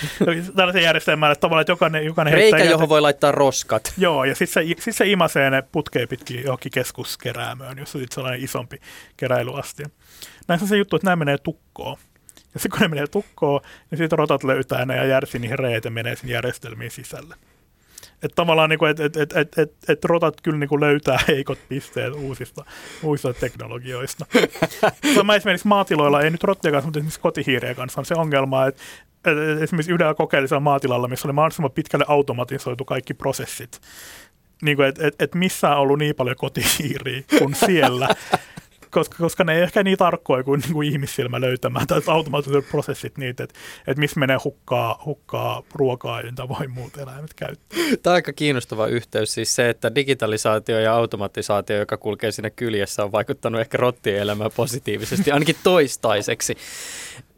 Tällaisen 0.56 0.82
järjestelmään, 0.82 1.32
että 1.32 1.40
tavallaan 1.40 1.60
että 1.60 1.72
jokainen, 1.72 2.04
jokainen 2.04 2.34
Reikä, 2.34 2.58
jäte... 2.58 2.70
johon 2.70 2.88
voi 2.88 3.00
laittaa 3.00 3.32
roskat. 3.32 3.94
Joo, 3.98 4.24
ja 4.24 4.34
sitten 4.34 4.66
se, 4.66 4.82
sit 4.82 4.96
se 4.96 5.06
imasee 5.06 5.50
ne 5.50 5.62
putkeen 5.62 6.08
pitkin 6.08 6.44
johonkin 6.44 6.72
keskuskeräämöön, 6.72 7.78
jossa 7.78 7.98
on 7.98 8.02
sitten 8.02 8.14
sellainen 8.14 8.44
isompi 8.44 8.80
keräilyastia. 9.16 9.86
Näissä 10.48 10.64
on 10.64 10.68
se 10.68 10.76
juttu, 10.76 10.96
että 10.96 11.06
nämä 11.06 11.16
menee 11.16 11.38
tukkoon. 11.38 11.96
Ja 12.54 12.60
sitten 12.60 12.70
kun 12.70 12.80
ne 12.80 12.88
menee 12.88 13.06
tukkoon, 13.06 13.60
niin 13.90 13.98
sitten 13.98 14.18
rotat 14.18 14.44
löytää 14.44 14.86
ne 14.86 14.96
ja 14.96 15.04
järsi 15.04 15.38
niihin 15.38 15.58
reet 15.58 15.84
ja 15.84 15.90
menee 15.90 16.16
sinne 16.16 16.32
järjestelmiin 16.32 16.90
sisälle. 16.90 17.34
Että 18.24 18.34
tavallaan 18.34 18.70
niin 18.70 18.90
että 18.90 19.04
et, 19.04 19.16
et, 19.16 19.36
et, 19.36 19.58
et, 19.58 19.72
et 19.88 20.04
rotat 20.04 20.40
kyllä 20.40 20.58
niin 20.58 20.68
kuin 20.68 20.80
löytää 20.80 21.18
heikot 21.28 21.58
pisteet 21.68 22.14
uusista, 22.14 22.64
uusista 23.02 23.34
teknologioista. 23.34 24.26
Sama 25.14 25.34
esimerkiksi 25.34 25.68
maatiloilla, 25.68 26.22
ei 26.22 26.30
nyt 26.30 26.44
rottia 26.44 26.70
kanssa, 26.70 26.86
mutta 26.86 26.98
esimerkiksi 26.98 27.20
kotihiirien 27.20 27.76
kanssa 27.76 28.00
on 28.00 28.04
se 28.04 28.14
ongelma, 28.14 28.66
että 28.66 28.82
et, 29.24 29.62
esimerkiksi 29.62 29.92
yhdellä 29.92 30.14
kokeellisella 30.14 30.60
maatilalla, 30.60 31.08
missä 31.08 31.28
oli 31.28 31.32
mahdollisimman 31.32 31.70
pitkälle 31.70 32.04
automatisoitu 32.08 32.84
kaikki 32.84 33.14
prosessit, 33.14 33.80
niin 34.62 34.82
että 34.82 35.06
et, 35.06 35.14
et 35.18 35.34
missään 35.34 35.76
on 35.76 35.80
ollut 35.82 35.98
niin 35.98 36.14
paljon 36.14 36.36
kotihiiriä 36.36 37.22
kuin 37.38 37.54
siellä 37.54 38.08
koska, 38.94 39.16
koska 39.18 39.44
ne 39.44 39.56
ei 39.56 39.62
ehkä 39.62 39.82
niin 39.82 39.98
tarkkoja 39.98 40.44
kuin, 40.44 40.60
niin 40.60 40.72
kuin 40.72 40.88
ihmissilmä 40.88 41.40
löytämään, 41.40 41.86
tai 41.86 42.00
automaattiset 42.06 42.68
prosessit 42.70 43.18
niitä, 43.18 43.44
että, 43.44 43.58
että 43.86 44.00
missä 44.00 44.20
menee 44.20 44.38
hukkaa, 44.44 45.02
hukkaa 45.04 45.62
ruokaa, 45.74 46.20
jota 46.20 46.48
voi 46.48 46.68
muut 46.68 46.96
eläimet 46.96 47.34
käyttää. 47.34 47.78
Tämä 48.02 48.12
on 48.12 48.14
aika 48.14 48.32
kiinnostava 48.32 48.86
yhteys, 48.86 49.34
siis 49.34 49.54
se, 49.54 49.68
että 49.68 49.94
digitalisaatio 49.94 50.80
ja 50.80 50.94
automatisaatio, 50.94 51.78
joka 51.78 51.96
kulkee 51.96 52.32
siinä 52.32 52.50
kyljessä, 52.50 53.04
on 53.04 53.12
vaikuttanut 53.12 53.60
ehkä 53.60 53.76
rottien 53.76 54.18
elämään 54.18 54.50
positiivisesti, 54.56 55.30
ainakin 55.30 55.56
toistaiseksi 55.62 56.56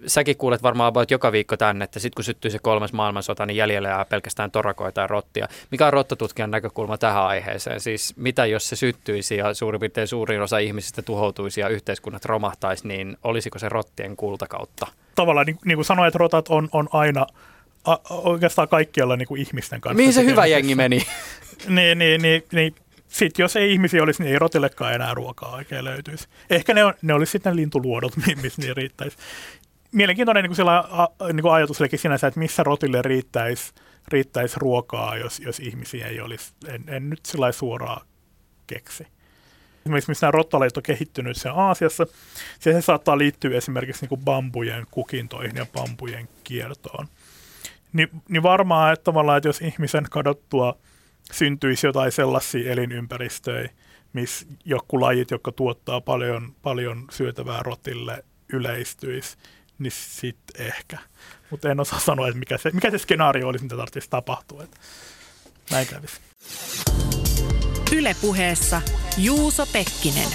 säkin 0.06 0.36
kuulet 0.36 0.62
varmaan 0.62 0.88
about 0.88 1.10
joka 1.10 1.32
viikko 1.32 1.56
tänne, 1.56 1.84
että 1.84 1.98
sitten 2.00 2.16
kun 2.16 2.24
syttyy 2.24 2.50
se 2.50 2.58
kolmas 2.58 2.92
maailmansota, 2.92 3.46
niin 3.46 3.56
jäljellä 3.56 3.88
jää 3.88 4.04
pelkästään 4.04 4.50
torakoita 4.50 5.00
ja 5.00 5.06
rottia. 5.06 5.48
Mikä 5.70 5.86
on 5.86 5.92
rottatutkijan 5.92 6.50
näkökulma 6.50 6.98
tähän 6.98 7.22
aiheeseen? 7.22 7.80
Siis 7.80 8.16
mitä 8.16 8.46
jos 8.46 8.68
se 8.68 8.76
syttyisi 8.76 9.36
ja 9.36 9.54
suurin 9.54 9.80
piirtein 9.80 10.08
suurin 10.08 10.42
osa 10.42 10.58
ihmisistä 10.58 11.02
tuhoutuisi 11.02 11.60
ja 11.60 11.68
yhteiskunnat 11.68 12.24
romahtaisi, 12.24 12.88
niin 12.88 13.16
olisiko 13.24 13.58
se 13.58 13.68
rottien 13.68 14.16
kultakautta? 14.16 14.86
Tavallaan 15.14 15.46
niin, 15.46 15.58
niin 15.64 15.76
kuin 15.76 15.84
sanoin, 15.84 16.08
että 16.08 16.18
rotat 16.18 16.48
on, 16.48 16.68
on 16.72 16.88
aina 16.92 17.26
a, 17.84 17.96
oikeastaan 18.10 18.68
kaikkialla 18.68 19.16
niin 19.16 19.28
kuin 19.28 19.40
ihmisten 19.40 19.80
kanssa. 19.80 19.96
Mihin 19.96 20.12
se 20.12 20.24
hyvä 20.24 20.46
jengi 20.46 20.74
meni? 20.74 21.06
niin, 21.68 21.98
niin, 21.98 22.22
niin, 22.22 22.42
niin 22.52 22.74
sitten 23.08 23.44
jos 23.44 23.56
ei 23.56 23.72
ihmisiä 23.72 24.02
olisi, 24.02 24.22
niin 24.22 24.32
ei 24.32 24.38
rotillekaan 24.38 24.94
enää 24.94 25.14
ruokaa 25.14 25.54
oikein 25.54 25.84
löytyisi. 25.84 26.28
Ehkä 26.50 26.74
ne, 26.74 26.84
on, 26.84 26.94
ne 27.02 27.14
olisi 27.14 27.30
sitten 27.30 27.56
lintuluodot, 27.56 28.12
missä 28.42 28.62
niin 28.62 28.76
riittäisi 28.76 29.16
mielenkiintoinen 29.96 30.42
niin 30.42 30.56
kuin 30.56 30.68
a, 30.68 31.08
niin 31.32 31.42
kuin 31.42 31.52
ajatuslekin 31.52 31.98
sinänsä, 31.98 32.26
että 32.26 32.40
missä 32.40 32.62
rotille 32.62 33.02
riittäisi, 33.02 33.72
riittäisi 34.08 34.56
ruokaa, 34.58 35.16
jos, 35.16 35.40
jos 35.40 35.60
ihmisiä 35.60 36.06
ei 36.06 36.20
olisi. 36.20 36.52
En, 36.68 36.84
en 36.88 37.10
nyt 37.10 37.26
sillä 37.26 37.52
suoraan 37.52 38.06
keksi. 38.66 39.06
Esimerkiksi 39.80 40.10
missä 40.10 40.26
nämä 40.26 40.30
rottalajit 40.30 40.76
on 40.76 40.82
kehittynyt 40.82 41.36
siellä 41.36 41.62
Aasiassa, 41.62 42.06
se, 42.58 42.72
se 42.72 42.80
saattaa 42.80 43.18
liittyä 43.18 43.56
esimerkiksi 43.56 44.02
niin 44.02 44.08
kuin 44.08 44.24
bambujen 44.24 44.86
kukintoihin 44.90 45.56
ja 45.56 45.66
bambujen 45.72 46.28
kiertoon. 46.44 47.06
Ni, 47.92 48.08
niin 48.28 48.42
varmaan, 48.42 48.92
että 48.92 49.04
tavallaan, 49.04 49.38
että 49.38 49.48
jos 49.48 49.60
ihmisen 49.60 50.04
kadottua 50.10 50.78
syntyisi 51.32 51.86
jotain 51.86 52.12
sellaisia 52.12 52.72
elinympäristöjä, 52.72 53.70
missä 54.12 54.46
joku 54.64 55.00
lajit, 55.00 55.30
jotka 55.30 55.52
tuottaa 55.52 56.00
paljon, 56.00 56.54
paljon 56.62 57.04
syötävää 57.10 57.62
rotille, 57.62 58.24
yleistyisi, 58.52 59.36
niin 59.78 59.92
sitten 59.92 60.66
ehkä. 60.66 60.98
Mutta 61.50 61.70
en 61.70 61.80
osaa 61.80 61.98
sanoa, 62.00 62.28
että 62.28 62.38
mikä 62.38 62.58
se, 62.58 62.70
mikä 62.70 62.90
se 62.90 62.98
skenaario 62.98 63.48
olisi, 63.48 63.64
mitä 63.64 63.76
tarvitsisi 63.76 64.10
tapahtua. 64.10 64.62
Että 64.62 64.76
näin 65.70 65.86
kävisi. 65.86 66.20
Ylepuheessa 67.92 68.82
Juuso 69.18 69.66
Pekkinen. 69.66 70.28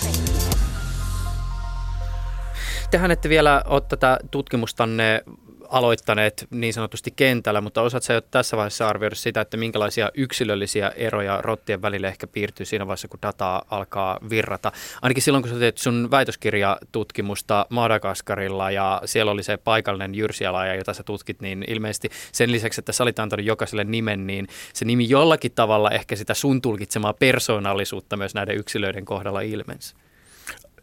Tehän 2.91 3.11
ette 3.11 3.29
vielä 3.29 3.63
ole 3.65 3.81
tätä 3.81 4.19
tutkimustanne 4.31 5.23
aloittaneet 5.72 6.47
niin 6.49 6.74
sanotusti 6.74 7.13
kentällä, 7.15 7.61
mutta 7.61 7.82
osaat 7.82 8.03
sä 8.03 8.13
jo 8.13 8.22
tässä 8.22 8.57
vaiheessa 8.57 8.88
arvioida 8.88 9.15
sitä, 9.15 9.41
että 9.41 9.57
minkälaisia 9.57 10.09
yksilöllisiä 10.13 10.89
eroja 10.95 11.41
rottien 11.41 11.82
välillä 11.82 12.07
ehkä 12.07 12.28
piirtyy 12.28 12.65
siinä 12.65 12.88
vaiheessa, 12.88 13.07
kun 13.07 13.19
dataa 13.22 13.65
alkaa 13.69 14.19
virrata. 14.30 14.72
Ainakin 15.01 15.24
silloin, 15.24 15.41
kun 15.41 15.51
sä 15.51 15.59
teet 15.59 15.78
sun 15.78 16.07
väitöskirjatutkimusta 16.11 17.65
Madagaskarilla 17.69 18.72
ja 18.72 19.01
siellä 19.05 19.32
oli 19.32 19.43
se 19.43 19.57
paikallinen 19.57 20.15
jyrsialaja, 20.15 20.76
jota 20.76 20.93
sä 20.93 21.03
tutkit, 21.03 21.41
niin 21.41 21.65
ilmeisesti 21.67 22.09
sen 22.32 22.51
lisäksi, 22.51 22.82
että 22.82 22.91
sä 22.91 23.03
olit 23.03 23.19
antanut 23.19 23.45
jokaiselle 23.45 23.84
nimen, 23.84 24.28
niin 24.28 24.47
se 24.74 24.86
nimi 24.86 25.09
jollakin 25.09 25.51
tavalla 25.51 25.91
ehkä 25.91 26.15
sitä 26.15 26.34
sun 26.34 26.61
tulkitsemaa 26.61 27.13
persoonallisuutta 27.13 28.17
myös 28.17 28.36
näiden 28.36 28.57
yksilöiden 28.57 29.05
kohdalla 29.05 29.41
ilmensi 29.41 29.95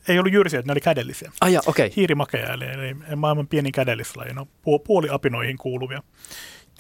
ei 0.09 0.18
ollut 0.18 0.32
jyrsiä, 0.32 0.62
ne 0.64 0.72
oli 0.72 0.80
kädellisiä. 0.80 1.32
Ah, 1.40 1.52
ja, 1.52 1.61
okay. 1.66 1.90
Hiirimakeja, 1.96 2.52
eli, 2.52 2.64
eli 2.64 2.96
maailman 3.16 3.46
pienin 3.46 3.72
kädellislaji, 3.72 4.32
no, 4.32 4.48
puoli 4.86 5.09
apinoihin 5.11 5.59
kuuluvia. 5.59 6.02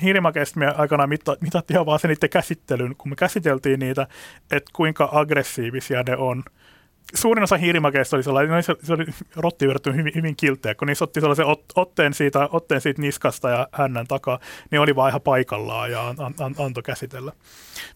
Hiirimakeista 0.02 0.60
me 0.60 0.66
aikanaan 0.66 1.08
mitta, 1.08 1.36
mitattiin 1.40 1.86
vaan 1.86 1.98
se 1.98 2.08
niiden 2.08 2.30
käsittelyn, 2.30 2.96
kun 2.96 3.10
me 3.10 3.16
käsiteltiin 3.16 3.80
niitä, 3.80 4.06
että 4.50 4.70
kuinka 4.72 5.08
aggressiivisia 5.12 6.02
ne 6.02 6.16
on– 6.16 6.42
suurin 7.14 7.42
osa 7.42 7.56
hiirimakeista 7.56 8.16
oli 8.16 8.22
sellainen, 8.22 8.56
no 8.56 8.62
se, 8.62 8.74
se 8.82 8.92
oli 8.92 9.04
rotti 9.36 9.66
hyvin, 9.94 10.12
hyvin 10.14 10.36
kilteä, 10.36 10.74
kun 10.74 10.88
niissä 10.88 11.04
otti 11.04 11.20
sellaisen 11.20 11.46
ot, 11.46 11.64
otteen, 11.74 12.14
siitä, 12.14 12.48
otteen 12.52 12.80
siitä 12.80 13.02
niskasta 13.02 13.50
ja 13.50 13.68
hännän 13.72 14.06
takaa, 14.06 14.38
niin 14.70 14.80
oli 14.80 14.96
vaan 14.96 15.08
ihan 15.08 15.20
paikallaan 15.20 15.90
ja 15.90 16.08
an, 16.08 16.16
an, 16.18 16.54
antoi 16.58 16.82
käsitellä. 16.82 17.32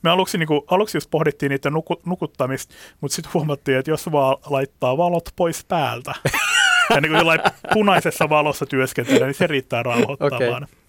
Me 0.03 0.11
aluksi, 0.11 0.39
niin 0.39 0.47
kuin, 0.47 0.61
aluksi 0.67 0.97
just 0.97 1.11
pohdittiin 1.11 1.51
niiden 1.51 1.73
nuku, 1.73 2.01
nukuttamista, 2.07 2.75
mutta 3.01 3.15
sitten 3.15 3.33
huomattiin, 3.35 3.79
että 3.79 3.91
jos 3.91 4.13
vaan 4.13 4.37
laittaa 4.47 4.97
valot 4.97 5.29
pois 5.37 5.65
päältä, 5.65 6.15
ja 6.95 7.01
niin 7.01 7.13
kuin 7.13 7.39
punaisessa 7.73 8.29
valossa 8.29 8.67
työskentelee, 8.67 9.27
niin 9.27 9.35
se 9.35 9.47
riittää 9.47 9.83
rauhoittamaan. 9.83 10.63
Okay 10.63 10.82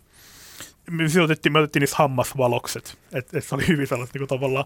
me 0.91 1.21
otettiin, 1.23 1.53
me 1.53 1.59
otettiin 1.59 1.81
niissä 1.81 1.95
hammasvalokset, 1.97 2.97
että 3.13 3.37
et 3.37 3.43
se 3.43 3.55
oli 3.55 3.67
hyvin 3.67 3.87
sellaista 3.87 4.19
niin 4.19 4.27
tavallaan, 4.27 4.65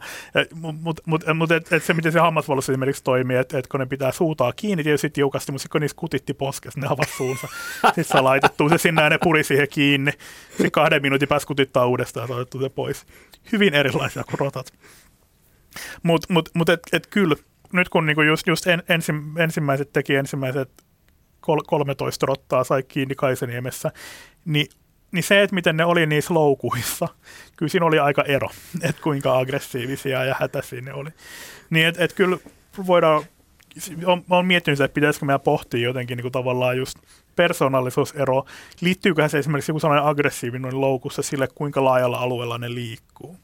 mutta 0.81 1.03
mut, 1.05 1.23
mut, 1.33 1.51
et, 1.51 1.73
et 1.73 1.83
se 1.83 1.93
miten 1.93 2.11
se 2.11 2.19
hammasvalossa 2.19 2.71
esimerkiksi 2.71 3.03
toimii, 3.03 3.37
että 3.37 3.57
et 3.57 3.67
kun 3.67 3.79
ne 3.79 3.85
pitää 3.85 4.11
suutaa 4.11 4.53
kiinni 4.53 4.83
tietysti 4.83 5.09
tiukasti, 5.09 5.51
mutta 5.51 5.67
kun 5.71 5.81
niissä 5.81 5.97
kutitti 5.97 6.33
poskessa, 6.33 6.79
ne 6.79 6.87
avasi 6.89 7.11
suunsa, 7.17 7.47
sitten 7.85 8.03
se 8.03 8.21
laitettu 8.21 8.69
se 8.69 8.77
sinne 8.77 9.01
ja 9.01 9.09
ne 9.09 9.17
puri 9.23 9.43
siihen 9.43 9.67
kiinni, 9.71 10.11
sitten 10.49 10.71
kahden 10.71 11.01
minuutin 11.01 11.27
päässä 11.27 11.47
kutittaa 11.47 11.85
uudestaan 11.85 12.29
ja 12.29 12.35
otettu 12.35 12.59
se 12.59 12.69
pois. 12.69 13.05
Hyvin 13.51 13.73
erilaisia 13.73 14.23
kuin 14.23 14.39
rotat. 14.39 14.73
Mutta 16.03 16.33
mut, 16.33 16.49
mut 16.53 16.69
et, 16.69 16.79
et 16.93 17.07
kyllä, 17.07 17.35
nyt 17.73 17.89
kun 17.89 18.05
niinku 18.05 18.21
just, 18.21 18.47
just 18.47 18.67
en, 18.67 18.83
ensim, 18.89 19.37
ensimmäiset 19.37 19.93
teki 19.93 20.15
ensimmäiset 20.15 20.69
13 21.67 22.25
rottaa 22.25 22.63
sai 22.63 22.83
kiinni 22.83 23.15
Kaiseniemessä, 23.15 23.91
niin 24.45 24.67
niin 25.11 25.23
se, 25.23 25.43
että 25.43 25.55
miten 25.55 25.77
ne 25.77 25.85
oli 25.85 26.05
niissä 26.05 26.33
loukuissa, 26.33 27.07
kyllä 27.57 27.69
siinä 27.69 27.85
oli 27.85 27.99
aika 27.99 28.23
ero, 28.23 28.49
että 28.89 29.01
kuinka 29.01 29.37
aggressiivisia 29.37 30.23
ja 30.23 30.35
hätäisiä 30.39 30.81
ne 30.81 30.93
oli. 30.93 31.09
Niin 31.69 31.87
että 31.87 32.03
et 32.03 32.13
kyllä 32.13 32.37
voidaan, 32.87 33.23
on, 34.05 34.23
on 34.29 34.45
miettinyt 34.45 34.79
että 34.79 34.93
pitäisikö 34.93 35.25
meidän 35.25 35.41
pohtia 35.41 35.81
jotenkin 35.81 36.17
niin 36.17 36.23
kuin 36.23 36.31
tavallaan 36.31 36.77
just 36.77 36.97
persoonallisuusero. 37.35 38.45
Liittyyköhän 38.81 39.29
se 39.29 39.37
esimerkiksi 39.37 39.71
joku 39.71 39.79
sellainen 39.79 40.09
aggressiivinen 40.09 40.81
loukussa 40.81 41.21
sille, 41.21 41.47
kuinka 41.55 41.83
laajalla 41.83 42.17
alueella 42.17 42.57
ne 42.57 42.73
liikkuu 42.73 43.37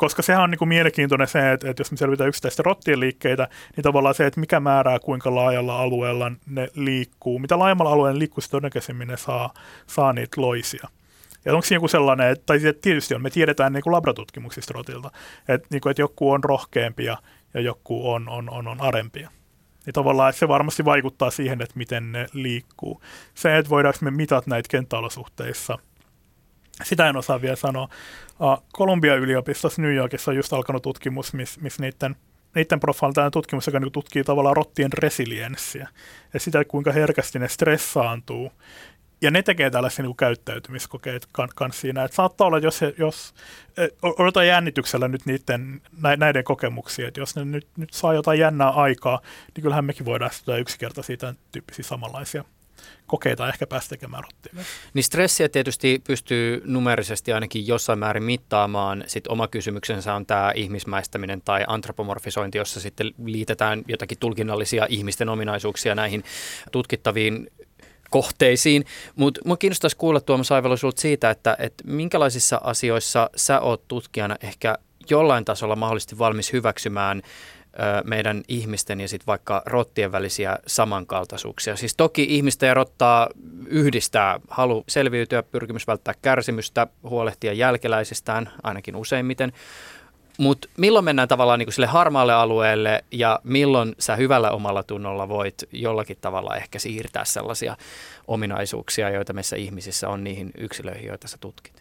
koska 0.00 0.22
sehän 0.22 0.42
on 0.42 0.50
niin 0.50 0.58
kuin 0.58 0.68
mielenkiintoinen 0.68 1.28
se, 1.28 1.52
että, 1.52 1.70
että 1.70 1.80
jos 1.80 1.90
me 1.90 1.96
selvitään 1.96 2.28
yksittäistä 2.28 2.62
rottien 2.62 3.00
liikkeitä, 3.00 3.48
niin 3.76 3.82
tavallaan 3.82 4.14
se, 4.14 4.26
että 4.26 4.40
mikä 4.40 4.60
määrää 4.60 4.98
kuinka 4.98 5.34
laajalla 5.34 5.78
alueella 5.78 6.32
ne 6.46 6.68
liikkuu. 6.74 7.38
Mitä 7.38 7.58
laajemmalla 7.58 7.92
alueella 7.92 8.18
liikkuu, 8.18 8.42
todennäköisemmin 8.50 9.08
ne 9.08 9.16
saa, 9.16 9.54
saa 9.86 10.12
niitä 10.12 10.40
loisia. 10.40 10.88
Ja 11.44 11.52
onko 11.52 11.66
siinä 11.66 11.76
joku 11.76 11.88
sellainen, 11.88 12.30
että, 12.30 12.42
tai 12.46 12.58
tietysti 12.82 13.14
on, 13.14 13.22
me 13.22 13.30
tiedetään 13.30 13.72
niin 13.72 13.82
kuin 13.82 13.92
labratutkimuksista 13.92 14.72
rotilta, 14.74 15.10
että, 15.48 15.68
niin 15.70 15.80
kuin, 15.80 15.90
että 15.90 16.02
joku 16.02 16.30
on 16.30 16.44
rohkeampi 16.44 17.04
ja, 17.04 17.16
ja 17.54 17.60
joku 17.60 18.10
on, 18.10 18.28
on, 18.28 18.50
on, 18.50 18.68
on 18.68 18.80
arempia. 18.80 19.30
Niin 19.86 19.94
tavallaan 19.94 20.32
se 20.32 20.48
varmasti 20.48 20.84
vaikuttaa 20.84 21.30
siihen, 21.30 21.62
että 21.62 21.78
miten 21.78 22.12
ne 22.12 22.26
liikkuu. 22.32 23.02
Se, 23.34 23.58
että 23.58 23.70
voidaanko 23.70 23.98
me 24.02 24.10
mitata 24.10 24.50
näitä 24.50 24.68
kenttäolosuhteissa– 24.70 25.78
sitä 26.82 27.08
en 27.08 27.16
osaa 27.16 27.42
vielä 27.42 27.56
sanoa. 27.56 27.88
Columbia 28.74 29.14
yliopistossa 29.14 29.82
New 29.82 29.94
Yorkissa 29.94 30.30
on 30.30 30.36
just 30.36 30.52
alkanut 30.52 30.82
tutkimus, 30.82 31.32
missä 31.32 31.60
miss 31.60 31.78
niiden 31.78 32.16
niiden 32.54 32.80
profiilin 32.80 33.14
tämä 33.14 33.30
tutkimus, 33.30 33.66
joka 33.66 33.80
niinku 33.80 33.90
tutkii 33.90 34.24
tavallaan 34.24 34.56
rottien 34.56 34.92
resilienssiä 34.92 35.88
ja 36.34 36.40
sitä, 36.40 36.64
kuinka 36.64 36.92
herkästi 36.92 37.38
ne 37.38 37.48
stressaantuu. 37.48 38.52
Ja 39.22 39.30
ne 39.30 39.42
tekee 39.42 39.70
tällaisia 39.70 40.04
niin 40.04 40.16
käyttäytymiskokeita 40.16 41.28
kanssa 41.54 41.80
siinä. 41.80 42.04
Että 42.04 42.14
saattaa 42.14 42.46
olla, 42.46 42.58
jos, 42.58 42.80
jos 42.98 43.34
e, 43.76 43.88
odotan 44.02 44.46
jännityksellä 44.46 45.08
nyt 45.08 45.26
niiden, 45.26 45.80
näiden 46.16 46.44
kokemuksia, 46.44 47.08
että 47.08 47.20
jos 47.20 47.36
ne 47.36 47.44
nyt, 47.44 47.66
nyt 47.76 47.92
saa 47.92 48.14
jotain 48.14 48.38
jännää 48.38 48.68
aikaa, 48.70 49.20
niin 49.54 49.62
kyllähän 49.62 49.84
mekin 49.84 50.06
voidaan 50.06 50.30
sitä 50.30 50.56
yksinkertaisia 50.56 51.16
tämän 51.16 51.36
tyyppisiä 51.52 51.82
samanlaisia 51.82 52.44
kokeita 53.06 53.48
ehkä 53.48 53.66
päästä 53.66 53.88
tekemään 53.88 54.24
rottia. 54.24 54.64
Niin 54.94 55.04
stressiä 55.04 55.48
tietysti 55.48 56.02
pystyy 56.06 56.62
numerisesti 56.64 57.32
ainakin 57.32 57.66
jossain 57.66 57.98
määrin 57.98 58.22
mittaamaan. 58.22 59.04
Sitten 59.06 59.32
oma 59.32 59.48
kysymyksensä 59.48 60.14
on 60.14 60.26
tämä 60.26 60.52
ihmismäistäminen 60.54 61.42
tai 61.44 61.64
antropomorfisointi, 61.66 62.58
jossa 62.58 62.80
sitten 62.80 63.10
liitetään 63.24 63.82
jotakin 63.88 64.18
tulkinnallisia 64.18 64.86
ihmisten 64.88 65.28
ominaisuuksia 65.28 65.94
näihin 65.94 66.24
tutkittaviin 66.72 67.50
kohteisiin. 68.10 68.84
Mutta 69.16 69.40
minua 69.44 69.56
kiinnostaisi 69.56 69.96
kuulla 69.96 70.20
Tuomas 70.20 70.52
Aivalo 70.52 70.76
siitä, 70.96 71.30
että, 71.30 71.56
että 71.58 71.84
minkälaisissa 71.86 72.60
asioissa 72.64 73.30
sä 73.36 73.60
oot 73.60 73.88
tutkijana 73.88 74.36
ehkä 74.42 74.78
jollain 75.10 75.44
tasolla 75.44 75.76
mahdollisesti 75.76 76.18
valmis 76.18 76.52
hyväksymään 76.52 77.22
meidän 78.04 78.42
ihmisten 78.48 79.00
ja 79.00 79.08
sitten 79.08 79.26
vaikka 79.26 79.62
rottien 79.66 80.12
välisiä 80.12 80.58
samankaltaisuuksia. 80.66 81.76
Siis 81.76 81.94
toki 81.96 82.26
ihmistä 82.28 82.66
ja 82.66 82.74
rottaa 82.74 83.28
yhdistää 83.66 84.40
halu 84.48 84.84
selviytyä, 84.88 85.42
pyrkimys 85.42 85.86
välttää 85.86 86.14
kärsimystä, 86.22 86.86
huolehtia 87.02 87.52
jälkeläisistään, 87.52 88.52
ainakin 88.62 88.96
useimmiten. 88.96 89.52
Mutta 90.38 90.68
milloin 90.76 91.04
mennään 91.04 91.28
tavallaan 91.28 91.58
niin 91.58 91.72
sille 91.72 91.86
harmaalle 91.86 92.32
alueelle 92.32 93.04
ja 93.10 93.40
milloin 93.44 93.94
sä 93.98 94.16
hyvällä 94.16 94.50
omalla 94.50 94.82
tunnolla 94.82 95.28
voit 95.28 95.54
jollakin 95.72 96.16
tavalla 96.20 96.56
ehkä 96.56 96.78
siirtää 96.78 97.24
sellaisia 97.24 97.76
ominaisuuksia, 98.28 99.10
joita 99.10 99.32
meissä 99.32 99.56
ihmisissä 99.56 100.08
on 100.08 100.24
niihin 100.24 100.50
yksilöihin, 100.58 101.06
joita 101.06 101.28
sä 101.28 101.36
tutkit? 101.40 101.79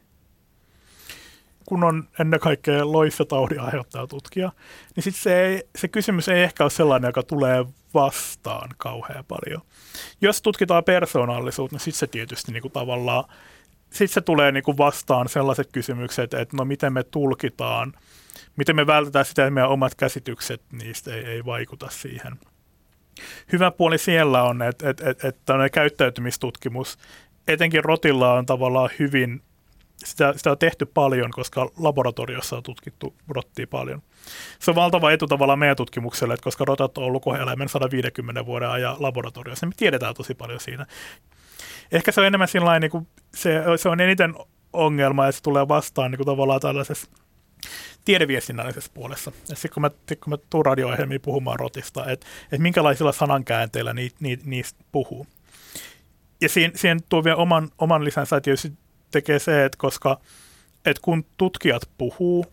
Kun 1.70 1.84
on 1.84 2.08
ennen 2.20 2.40
kaikkea 2.40 2.92
loissataudin 2.92 3.60
aiheuttaja 3.60 4.08
tutkija, 4.08 4.52
niin 4.96 5.04
sit 5.04 5.16
se, 5.16 5.46
ei, 5.46 5.64
se 5.76 5.88
kysymys 5.88 6.30
ei 6.30 6.44
ehkä 6.44 6.64
ole 6.64 6.70
sellainen, 6.70 7.10
joka 7.10 7.24
tulee 7.24 7.66
vastaan 7.94 8.70
kauhean 8.78 9.26
paljon. 9.28 9.62
Jos 10.22 10.42
tutkitaan 10.42 10.84
persoonallisuutta, 10.84 11.76
niin 11.76 11.82
sitten 11.82 12.00
se 12.00 12.08
tietysti 12.08 12.52
niin 12.52 12.62
kuin 12.62 12.72
tavallaan, 12.72 13.24
sitten 13.90 14.14
se 14.14 14.22
tulee 14.22 14.52
niin 14.52 14.64
kuin 14.64 14.78
vastaan 14.78 15.30
sellaiset 15.30 15.70
kysymykset, 15.72 16.34
että 16.34 16.58
no 16.58 16.66
miten 16.66 16.94
me 16.94 17.04
tulkitaan, 17.04 17.94
miten 18.56 18.76
me 18.76 18.88
vältetään 18.88 19.26
sitä, 19.26 19.44
että 19.44 19.52
meidän 19.52 19.70
omat 19.70 19.96
käsitykset 19.96 20.62
niistä 20.72 21.14
ei, 21.14 21.26
ei 21.26 21.46
vaikuta 21.46 21.90
siihen. 21.90 22.40
Hyvä 23.52 23.72
puoli 23.72 23.98
siellä 23.98 24.44
on, 24.44 24.62
että, 24.62 24.90
että, 24.90 25.10
että, 25.10 25.28
että 25.28 25.70
käyttäytymistutkimus, 25.72 26.98
etenkin 27.48 27.84
rotilla 27.84 28.34
on 28.34 28.46
tavallaan 28.46 28.90
hyvin 29.00 29.42
sitä, 30.06 30.34
sitä 30.36 30.52
on 30.52 30.58
tehty 30.58 30.86
paljon, 30.86 31.32
koska 31.32 31.70
laboratoriossa 31.78 32.58
on 32.58 32.64
tutkittu 32.64 33.16
rottia 33.28 33.68
paljon. 33.68 34.02
Se 34.60 34.72
on 34.72 34.76
valtava 34.76 35.12
etu 35.12 35.28
tavallaan 35.28 35.60
meidän 35.60 35.78
tutkimukselle, 35.78 36.34
että 36.34 36.44
koska 36.44 36.66
rotat 36.66 36.98
on 36.98 37.04
ollut 37.04 37.24
koheeläimen 37.24 37.70
150 37.70 38.46
vuoden 38.46 38.70
ajan 38.70 38.96
laboratoriossa, 39.00 39.66
niin 39.66 39.70
me 39.70 39.78
tiedetään 39.78 40.16
tosi 40.16 40.34
paljon 40.34 40.60
siinä. 40.60 40.86
Ehkä 41.92 42.12
se 42.12 42.22
on 42.22 42.28
enemmän 42.28 42.48
sillä 42.48 42.80
niin 42.80 42.92
kuin 42.92 43.08
se, 43.36 43.64
se 43.76 43.90
on 43.90 44.02
eniten 44.02 44.36
ongelma, 44.74 45.28
että 45.28 45.38
se 45.38 45.44
tulee 45.44 45.68
vastaan 45.68 46.12
niin 46.12 46.18
kuin 46.18 46.26
tavallaan 46.26 46.62
tällaisessa 46.62 47.08
tiedeviestinnällisessä 48.06 48.92
puolessa. 48.94 49.32
Sitten 49.44 49.72
kun 49.74 49.82
mä, 49.82 49.92
sit 50.10 50.20
kun 50.20 50.32
mä 50.32 50.38
tuun 50.50 50.66
radio 50.66 50.88
puhumaan 51.22 51.60
rotista, 51.60 52.12
että, 52.12 52.28
että 52.44 52.62
minkälaisilla 52.62 53.12
sanankäänteillä 53.12 53.94
niitä 53.94 54.16
niit, 54.20 54.46
niistä 54.46 54.84
puhuu. 54.92 55.28
Ja 56.42 56.50
siihen, 56.50 56.72
siihen 56.76 57.00
tuo 57.10 57.24
vielä 57.24 57.38
oman, 57.38 57.70
oman 57.78 58.04
lisänsä 58.04 58.42
tietysti 58.42 58.74
tekee 59.12 59.40
se, 59.40 59.66
että 59.66 59.78
koska 59.78 60.20
että 60.86 61.02
kun 61.02 61.26
tutkijat 61.38 61.90
puhuu 61.98 62.46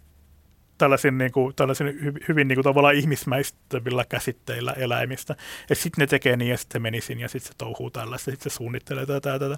tällaisin, 0.79 1.19
niin 1.19 1.33
kuin, 1.33 1.55
tällaisin 1.55 1.87
hyvin, 2.29 2.49
niin 2.49 2.57
kuin 2.57 2.65
tavallaan 2.65 2.95
ihmismäistävillä 2.95 4.05
käsitteillä 4.09 4.73
eläimistä, 4.73 5.33
että 5.63 5.75
sitten 5.75 6.03
ne 6.03 6.07
tekee 6.07 6.37
niin 6.37 6.51
ja 6.51 6.57
sitten 6.57 6.83
menisin 6.83 7.21
ja 7.21 7.29
sitten 7.29 7.53
se 7.53 7.59
touhuu 7.59 7.91
tällaista, 7.91 8.31
sitten 8.31 8.51
se 8.51 8.57
suunnittelee 8.57 9.07
tätä 9.07 9.31
ja 9.31 9.39
tätä. 9.39 9.57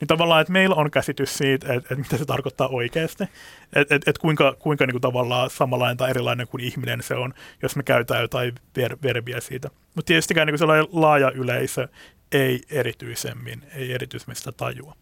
Niin 0.00 0.08
tavallaan, 0.08 0.40
että 0.40 0.52
meillä 0.52 0.76
on 0.76 0.90
käsitys 0.90 1.38
siitä, 1.38 1.66
että, 1.66 1.76
että 1.76 1.94
mitä 1.94 2.16
se 2.16 2.24
tarkoittaa 2.24 2.68
oikeasti, 2.68 3.24
että, 3.24 3.94
että, 3.94 4.10
että 4.10 4.20
kuinka, 4.20 4.56
kuinka 4.58 4.86
niin 4.86 4.94
kuin 4.94 5.02
tavallaan 5.02 5.50
samanlainen 5.50 5.96
tai 5.96 6.10
erilainen 6.10 6.48
kuin 6.48 6.64
ihminen 6.64 7.02
se 7.02 7.14
on, 7.14 7.34
jos 7.62 7.76
me 7.76 7.82
käytetään 7.82 8.22
jotain 8.22 8.54
ver- 8.78 8.98
verbiä 9.02 9.40
siitä. 9.40 9.70
Mutta 9.94 10.06
tietystikään 10.06 10.46
niin 10.46 10.52
kuin 10.52 10.58
sellainen 10.58 10.88
laaja 10.92 11.30
yleisö 11.30 11.88
ei 12.32 12.60
erityisemmin, 12.70 13.62
ei 13.74 13.92
erityisemmin 13.92 14.36
sitä 14.36 14.52
tajua 14.52 14.96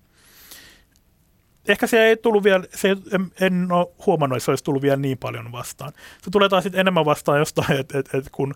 ehkä 1.69 1.87
se 1.87 2.05
ei 2.05 2.17
tullut 2.17 2.45
vielä, 2.45 2.65
se 2.75 2.91
en, 2.91 3.33
en 3.41 3.73
ole 3.73 3.87
huomannut, 4.07 4.37
että 4.37 4.45
se 4.45 4.51
olisi 4.51 4.65
tullut 4.65 4.83
vielä 4.83 4.97
niin 4.97 5.19
paljon 5.19 5.53
vastaan. 5.53 5.93
Se 6.23 6.31
tulee 6.31 6.49
taas 6.49 6.65
sitten 6.65 6.81
enemmän 6.81 7.05
vastaan 7.05 7.39
jostain, 7.39 7.81
että 7.81 7.99
et, 7.99 8.15
et 8.15 8.29
kun 8.33 8.55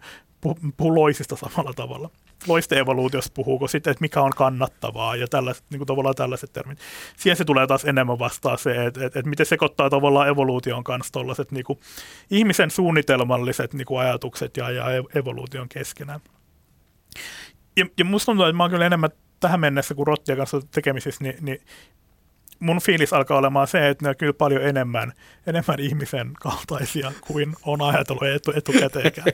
puhuu 0.76 0.94
loisista 0.94 1.36
samalla 1.36 1.72
tavalla. 1.72 2.10
Loisten 2.46 2.78
evoluutiosta 2.78 3.32
puhuuko 3.34 3.68
sitten, 3.68 3.90
että 3.90 4.00
mikä 4.00 4.22
on 4.22 4.30
kannattavaa 4.36 5.16
ja 5.16 5.28
tällaiset, 5.28 5.64
niin 5.70 5.78
kuin 5.78 5.86
tavallaan 5.86 6.14
tällaiset 6.14 6.52
termit. 6.52 6.78
Siihen 7.16 7.36
se 7.36 7.44
tulee 7.44 7.66
taas 7.66 7.84
enemmän 7.84 8.18
vastaan 8.18 8.58
se, 8.58 8.70
että, 8.70 9.06
että, 9.06 9.18
että 9.18 9.30
miten 9.30 9.46
sekoittaa 9.46 9.90
tavallaan 9.90 10.28
evoluution 10.28 10.84
kanssa 10.84 11.12
tuollaiset 11.12 11.52
niin 11.52 11.64
ihmisen 12.30 12.70
suunnitelmalliset 12.70 13.74
niin 13.74 13.86
kuin 13.86 14.00
ajatukset 14.00 14.56
ja, 14.56 14.70
ja 14.70 14.84
evoluution 15.14 15.68
keskenään. 15.68 16.20
Ja, 17.76 17.86
ja 17.98 18.04
musta 18.04 18.26
tuntuu, 18.26 18.46
että 18.46 18.56
mä 18.56 18.62
oon 18.62 18.70
kyllä 18.70 18.86
enemmän 18.86 19.10
tähän 19.40 19.60
mennessä, 19.60 19.94
kun 19.94 20.06
rottia 20.06 20.36
kanssa 20.36 20.60
tekemisissä, 20.74 21.24
niin, 21.24 21.36
niin 21.40 21.60
mun 22.60 22.80
fiilis 22.80 23.12
alkaa 23.12 23.38
olemaan 23.38 23.66
se, 23.66 23.88
että 23.88 24.04
ne 24.04 24.08
on 24.08 24.16
kyllä 24.16 24.32
paljon 24.32 24.62
enemmän, 24.62 25.12
enemmän 25.46 25.80
ihmisen 25.80 26.32
kaltaisia 26.40 27.12
kuin 27.20 27.54
on 27.62 27.82
ajatellut 27.82 28.22
etu, 28.22 28.52
etukäteenkään. 28.56 29.28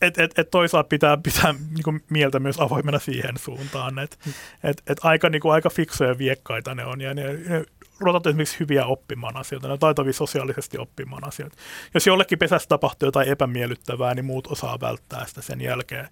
Et, 0.00 0.18
et, 0.18 0.38
et 0.38 0.50
toisaalta 0.50 0.88
pitää 0.88 1.16
pitää 1.16 1.54
niinku 1.74 1.94
mieltä 2.10 2.38
myös 2.38 2.60
avoimena 2.60 2.98
siihen 2.98 3.38
suuntaan, 3.38 3.98
että 3.98 4.16
et, 4.64 4.82
et 4.86 4.98
aika, 5.02 5.28
niinku, 5.28 5.50
aika 5.50 5.70
fiksuja 5.70 6.18
viekkaita 6.18 6.74
ne 6.74 6.84
on 6.84 7.00
ja 7.00 7.14
ne, 7.14 7.32
ne 7.32 7.64
rotat 8.00 8.26
esimerkiksi 8.26 8.60
hyviä 8.60 8.84
oppimaan 8.84 9.36
asioita, 9.36 9.68
ne 9.68 9.78
taitavia 9.78 10.12
sosiaalisesti 10.12 10.78
oppimaan 10.78 11.28
asioita. 11.28 11.56
Jos 11.94 12.06
jollekin 12.06 12.38
pesässä 12.38 12.68
tapahtuu 12.68 13.06
jotain 13.06 13.28
epämiellyttävää, 13.28 14.14
niin 14.14 14.24
muut 14.24 14.46
osaa 14.46 14.80
välttää 14.80 15.26
sitä 15.26 15.42
sen 15.42 15.60
jälkeen. 15.60 16.08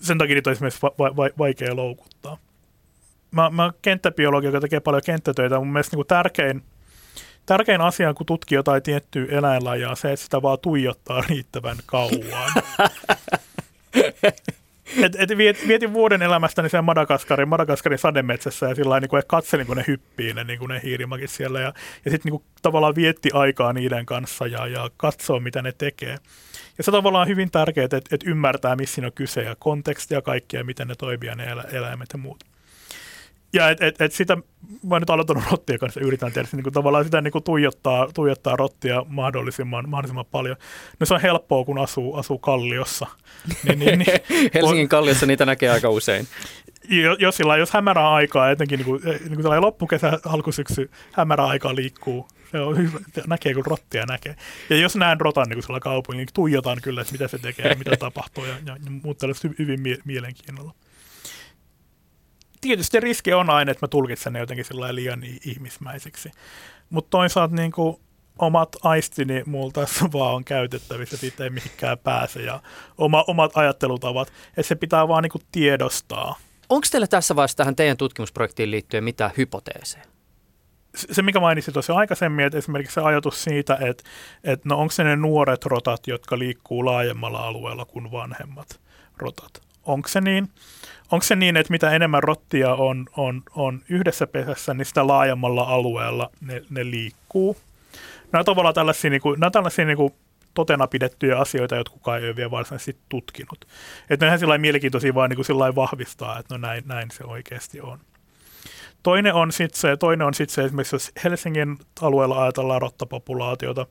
Sen 0.00 0.18
takia 0.18 0.34
niitä 0.34 0.50
on 0.50 0.52
esimerkiksi 0.52 0.82
va- 0.82 1.16
va- 1.16 1.30
vaikea 1.38 1.76
loukuttaa 1.76 2.38
mä, 3.30 3.50
mä 3.50 3.72
kenttäbiologi, 3.82 4.46
joka 4.46 4.60
tekee 4.60 4.80
paljon 4.80 5.02
kenttätöitä, 5.06 5.58
mun 5.58 5.72
mielestä 5.72 5.96
niin 5.96 6.06
tärkein, 6.06 6.62
tärkein 7.46 7.80
asia, 7.80 8.14
kun 8.14 8.26
tutkii 8.26 8.56
jotain 8.56 8.82
tiettyä 8.82 9.26
eläinlajia, 9.30 9.90
on 9.90 9.96
se, 9.96 10.12
että 10.12 10.24
sitä 10.24 10.42
vaan 10.42 10.58
tuijottaa 10.62 11.24
riittävän 11.28 11.76
kauan. 11.86 12.52
et, 15.04 15.16
et 15.18 15.38
vietin 15.68 15.92
vuoden 15.92 16.22
elämästäni 16.22 16.68
siellä 16.70 16.82
Madagaskarin, 16.82 17.48
Madagaskarin 17.48 17.98
sademetsässä 17.98 18.68
ja 18.68 18.74
sillä 18.74 19.00
niin 19.00 19.08
kuin, 19.08 19.22
katselin, 19.26 19.66
kun 19.66 19.76
ne 19.76 19.84
hyppii 19.86 20.34
ne, 20.34 20.44
niin 20.44 20.58
kuin 20.58 20.68
ne 20.68 20.80
hiirimakit 20.84 21.30
siellä 21.30 21.60
ja, 21.60 21.72
ja 22.04 22.10
sitten 22.10 22.32
niin 22.32 22.42
tavallaan 22.62 22.94
vietti 22.94 23.30
aikaa 23.32 23.72
niiden 23.72 24.06
kanssa 24.06 24.46
ja, 24.46 24.66
ja 24.66 24.90
katsoo, 24.96 25.40
mitä 25.40 25.62
ne 25.62 25.72
tekee. 25.78 26.16
Ja 26.78 26.84
se 26.84 26.90
tavallaan 26.90 27.22
on 27.22 27.28
hyvin 27.28 27.50
tärkeää, 27.50 27.84
että, 27.84 27.96
että 27.96 28.30
ymmärtää, 28.30 28.76
missä 28.76 28.94
siinä 28.94 29.06
on 29.06 29.12
kyse 29.12 29.42
ja 29.42 29.56
kontekstia 29.58 30.18
ja 30.18 30.22
kaikkia, 30.22 30.64
miten 30.64 30.88
ne 30.88 30.94
toimii 30.94 31.34
ne 31.36 31.44
elä, 31.44 31.64
eläimet 31.72 32.08
ja 32.12 32.18
muut. 32.18 32.49
Ja 33.52 33.70
et, 33.70 33.82
et, 33.82 34.00
et 34.00 34.12
sitä, 34.12 34.36
mä 34.86 35.00
nyt 35.00 35.10
aloittanut 35.10 35.44
rottia 35.50 35.78
kanssa, 35.78 36.00
yritän 36.00 36.32
tehdä 36.32 36.48
niin 36.52 36.62
kuin 36.62 36.72
tavallaan 36.72 37.04
sitä 37.04 37.20
niin 37.20 37.32
kuin 37.32 37.44
tuijottaa, 37.44 38.08
tuijottaa 38.14 38.56
rottia 38.56 39.04
mahdollisimman, 39.08 39.88
mahdollisimman 39.88 40.26
paljon. 40.30 40.56
No 41.00 41.06
se 41.06 41.14
on 41.14 41.20
helppoa, 41.20 41.64
kun 41.64 41.78
asuu, 41.78 42.14
asuu 42.14 42.38
Kalliossa. 42.38 43.06
Niin, 43.64 43.78
niin, 43.78 43.98
niin, 43.98 44.20
Helsingin 44.54 44.88
Kalliossa 44.88 45.26
niitä 45.26 45.46
näkee 45.46 45.70
aika 45.70 45.90
usein. 45.90 46.26
Jos, 47.18 47.36
sillä, 47.36 47.56
jos 47.56 47.70
hämärää 47.70 48.10
aikaa, 48.10 48.50
etenkin 48.50 48.76
niin 48.76 48.86
kuin, 48.86 49.02
niin 49.04 49.42
kuin 49.42 49.60
loppukesä, 49.60 50.18
alkusyksy, 50.26 50.90
hämärää 51.12 51.46
aikaa 51.46 51.74
liikkuu, 51.74 52.28
se 52.52 52.60
on 52.60 52.76
hyvä, 52.76 52.98
näkee 53.26 53.54
kun 53.54 53.66
rottia 53.66 54.06
näkee. 54.06 54.36
Ja 54.70 54.76
jos 54.76 54.96
näen 54.96 55.20
rotan 55.20 55.48
niin 55.48 55.62
kuin 55.66 55.80
kaupungin, 55.80 56.18
niin 56.18 56.34
tuijotan 56.34 56.78
kyllä, 56.82 57.00
että 57.00 57.12
mitä 57.12 57.28
se 57.28 57.38
tekee 57.38 57.74
mitä 57.74 57.96
tapahtuu 58.06 58.44
ja, 58.44 58.54
ja, 58.66 58.76
ja 58.84 58.90
muut 59.02 59.18
hyvin 59.58 59.80
mie- 59.80 59.98
mielenkiinnolla 60.04 60.74
tietysti 62.60 63.00
riski 63.00 63.32
on 63.32 63.50
aina, 63.50 63.72
että 63.72 63.86
mä 63.86 63.88
tulkitsen 63.88 64.32
ne 64.32 64.38
jotenkin 64.38 64.64
liian 64.90 65.22
ihmismäisiksi. 65.44 66.30
Mutta 66.90 67.10
toisaalta 67.10 67.56
niin 67.56 67.72
kuin 67.72 67.96
omat 68.38 68.76
aistini 68.82 69.42
multa 69.46 69.80
vaan 70.12 70.34
on 70.34 70.44
käytettävissä, 70.44 71.16
siitä 71.16 71.44
ei 71.44 71.50
mihinkään 71.50 71.98
pääse 71.98 72.42
ja 72.42 72.60
oma, 72.98 73.24
omat 73.26 73.52
ajattelutavat, 73.54 74.28
että 74.48 74.62
se 74.62 74.74
pitää 74.74 75.08
vaan 75.08 75.22
niin 75.22 75.30
kuin 75.30 75.42
tiedostaa. 75.52 76.36
Onko 76.68 76.86
teillä 76.90 77.06
tässä 77.06 77.36
vaiheessa 77.36 77.56
tähän 77.56 77.76
teidän 77.76 77.96
tutkimusprojektiin 77.96 78.70
liittyen 78.70 79.04
mitään 79.04 79.30
hypoteeseja? 79.36 80.04
se, 80.94 81.22
mikä 81.22 81.40
mainitsin 81.40 81.74
tosiaan 81.74 81.98
aikaisemmin, 81.98 82.44
että 82.44 82.58
esimerkiksi 82.58 82.94
se 82.94 83.00
ajatus 83.00 83.44
siitä, 83.44 83.78
että, 83.80 84.04
että 84.44 84.68
no 84.68 84.78
onko 84.78 84.92
se 84.92 85.04
ne 85.04 85.16
nuoret 85.16 85.64
rotat, 85.64 86.06
jotka 86.06 86.38
liikkuu 86.38 86.84
laajemmalla 86.84 87.46
alueella 87.46 87.84
kuin 87.84 88.12
vanhemmat 88.12 88.80
rotat. 89.16 89.62
Onko 89.82 90.08
se 90.08 90.20
niin? 90.20 90.48
Onko 91.10 91.22
se 91.22 91.36
niin, 91.36 91.56
että 91.56 91.70
mitä 91.70 91.90
enemmän 91.90 92.22
rottia 92.22 92.74
on, 92.74 93.06
on, 93.16 93.42
on 93.54 93.82
yhdessä 93.88 94.26
pesässä, 94.26 94.74
niin 94.74 94.86
sitä 94.86 95.06
laajemmalla 95.06 95.62
alueella 95.62 96.30
ne, 96.40 96.62
ne 96.70 96.90
liikkuu? 96.90 97.56
Nämä 98.32 98.40
on 98.40 98.44
tavallaan 98.44 98.74
tällaisia, 98.74 99.10
niin 99.10 99.20
kuin, 99.20 99.40
nämä 99.40 99.50
tällaisia 99.50 99.84
niin 99.84 99.96
kuin 99.96 100.14
totena 100.54 100.86
pidettyjä 100.86 101.38
asioita, 101.38 101.76
jotka 101.76 101.92
kukaan 101.92 102.20
ei 102.20 102.28
ole 102.28 102.36
vielä 102.36 102.50
varsinaisesti 102.50 102.96
tutkinut. 103.08 103.68
Että 104.10 104.26
ne 104.26 104.32
on 104.32 104.38
ihan 104.38 104.60
mielenkiintoisia 104.60 105.14
vaan 105.14 105.30
niin 105.30 105.44
kuin 105.46 105.76
vahvistaa, 105.76 106.38
että 106.38 106.54
no 106.54 106.58
näin, 106.58 106.82
näin 106.86 107.10
se 107.10 107.24
oikeasti 107.24 107.80
on. 107.80 107.98
Toinen 109.02 109.34
on 109.34 109.52
sitten 109.52 109.80
se, 109.80 109.96
toinen 109.96 110.26
on 110.26 110.34
sit 110.34 110.50
se, 110.50 110.64
esimerkiksi 110.64 110.94
jos 110.94 111.12
Helsingin 111.24 111.78
alueella 112.00 112.42
ajatellaan 112.42 112.82
rottapopulaatiota, 112.82 113.86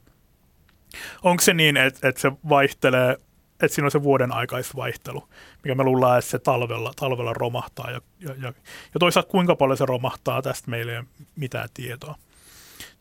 onko 1.24 1.42
se 1.42 1.54
niin, 1.54 1.78
että, 1.78 2.10
että 2.10 2.22
se 2.22 2.32
vaihtelee 2.50 3.18
että 3.62 3.76
siinä 3.76 3.86
on 3.86 3.92
se 3.92 4.04
vuoden 4.04 4.32
aikaisvaihtelu, 4.32 5.24
mikä 5.64 5.76
me 5.76 5.84
luullaan, 5.84 6.20
että 6.20 6.32
se 6.32 6.40
talvella, 6.40 6.94
talvella 6.96 7.34
romahtaa. 7.34 7.92
Ja, 7.92 8.02
ja, 8.20 8.30
ja, 8.30 8.54
ja 8.94 9.00
toisaalta 9.00 9.30
kuinka 9.30 9.56
paljon 9.56 9.78
se 9.78 9.86
romahtaa, 9.86 10.42
tästä 10.42 10.72
meillä 10.72 10.92
ei 10.92 10.98
ole 10.98 11.06
mitään 11.36 11.70
tietoa. 11.74 12.16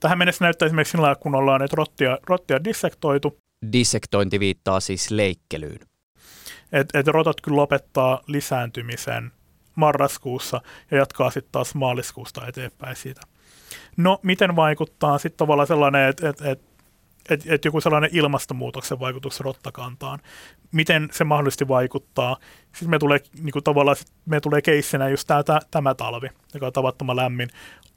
Tähän 0.01 0.19
mennessä 0.19 0.45
näyttää 0.45 0.67
esimerkiksi 0.67 0.91
sillä 0.91 1.15
kun 1.15 1.35
ollaan 1.35 1.63
että 1.63 1.77
rottia, 1.77 2.19
rottia 2.27 2.65
dissektoitu. 2.65 3.39
Dissektointi 3.73 4.41
viittaa 4.41 4.81
siis 4.81 5.11
leikkelyyn. 5.11 5.81
Että 6.73 6.99
et 6.99 7.07
rotat 7.07 7.41
kyllä 7.41 7.57
lopettaa 7.57 8.21
lisääntymisen 8.27 9.33
marraskuussa 9.75 10.61
ja 10.91 10.97
jatkaa 10.97 11.31
sitten 11.31 11.53
taas 11.53 11.75
maaliskuusta 11.75 12.47
eteenpäin 12.47 12.97
siitä. 12.97 13.21
No, 13.97 14.21
miten 14.23 14.57
vaikuttaa 14.57 15.19
sitten 15.19 15.39
tavallaan 15.39 15.67
sellainen, 15.67 16.09
että 16.09 16.29
et, 16.29 16.41
et 16.41 16.61
että 17.31 17.55
et 17.55 17.65
joku 17.65 17.81
sellainen 17.81 18.11
ilmastonmuutoksen 18.13 19.01
vaikutus 19.01 19.41
rottakantaan, 19.41 20.19
miten 20.73 21.09
se 21.13 21.25
mahdollisesti 21.25 21.69
vaikuttaa. 21.69 22.37
Sitten 22.63 22.91
me 22.91 22.99
tulee 22.99 23.21
niin 23.43 23.53
kuin 23.53 23.65
tavallaan, 23.65 23.97
me 24.27 24.41
tulee 24.41 24.63
keissinä 24.63 25.09
just 25.09 25.27
tämä, 25.27 25.43
tämä, 25.43 25.61
tämä 25.71 25.95
talvi, 25.95 26.29
joka 26.55 26.67
on 26.67 26.73
tavattoman 26.73 27.17
lämmin. 27.17 27.49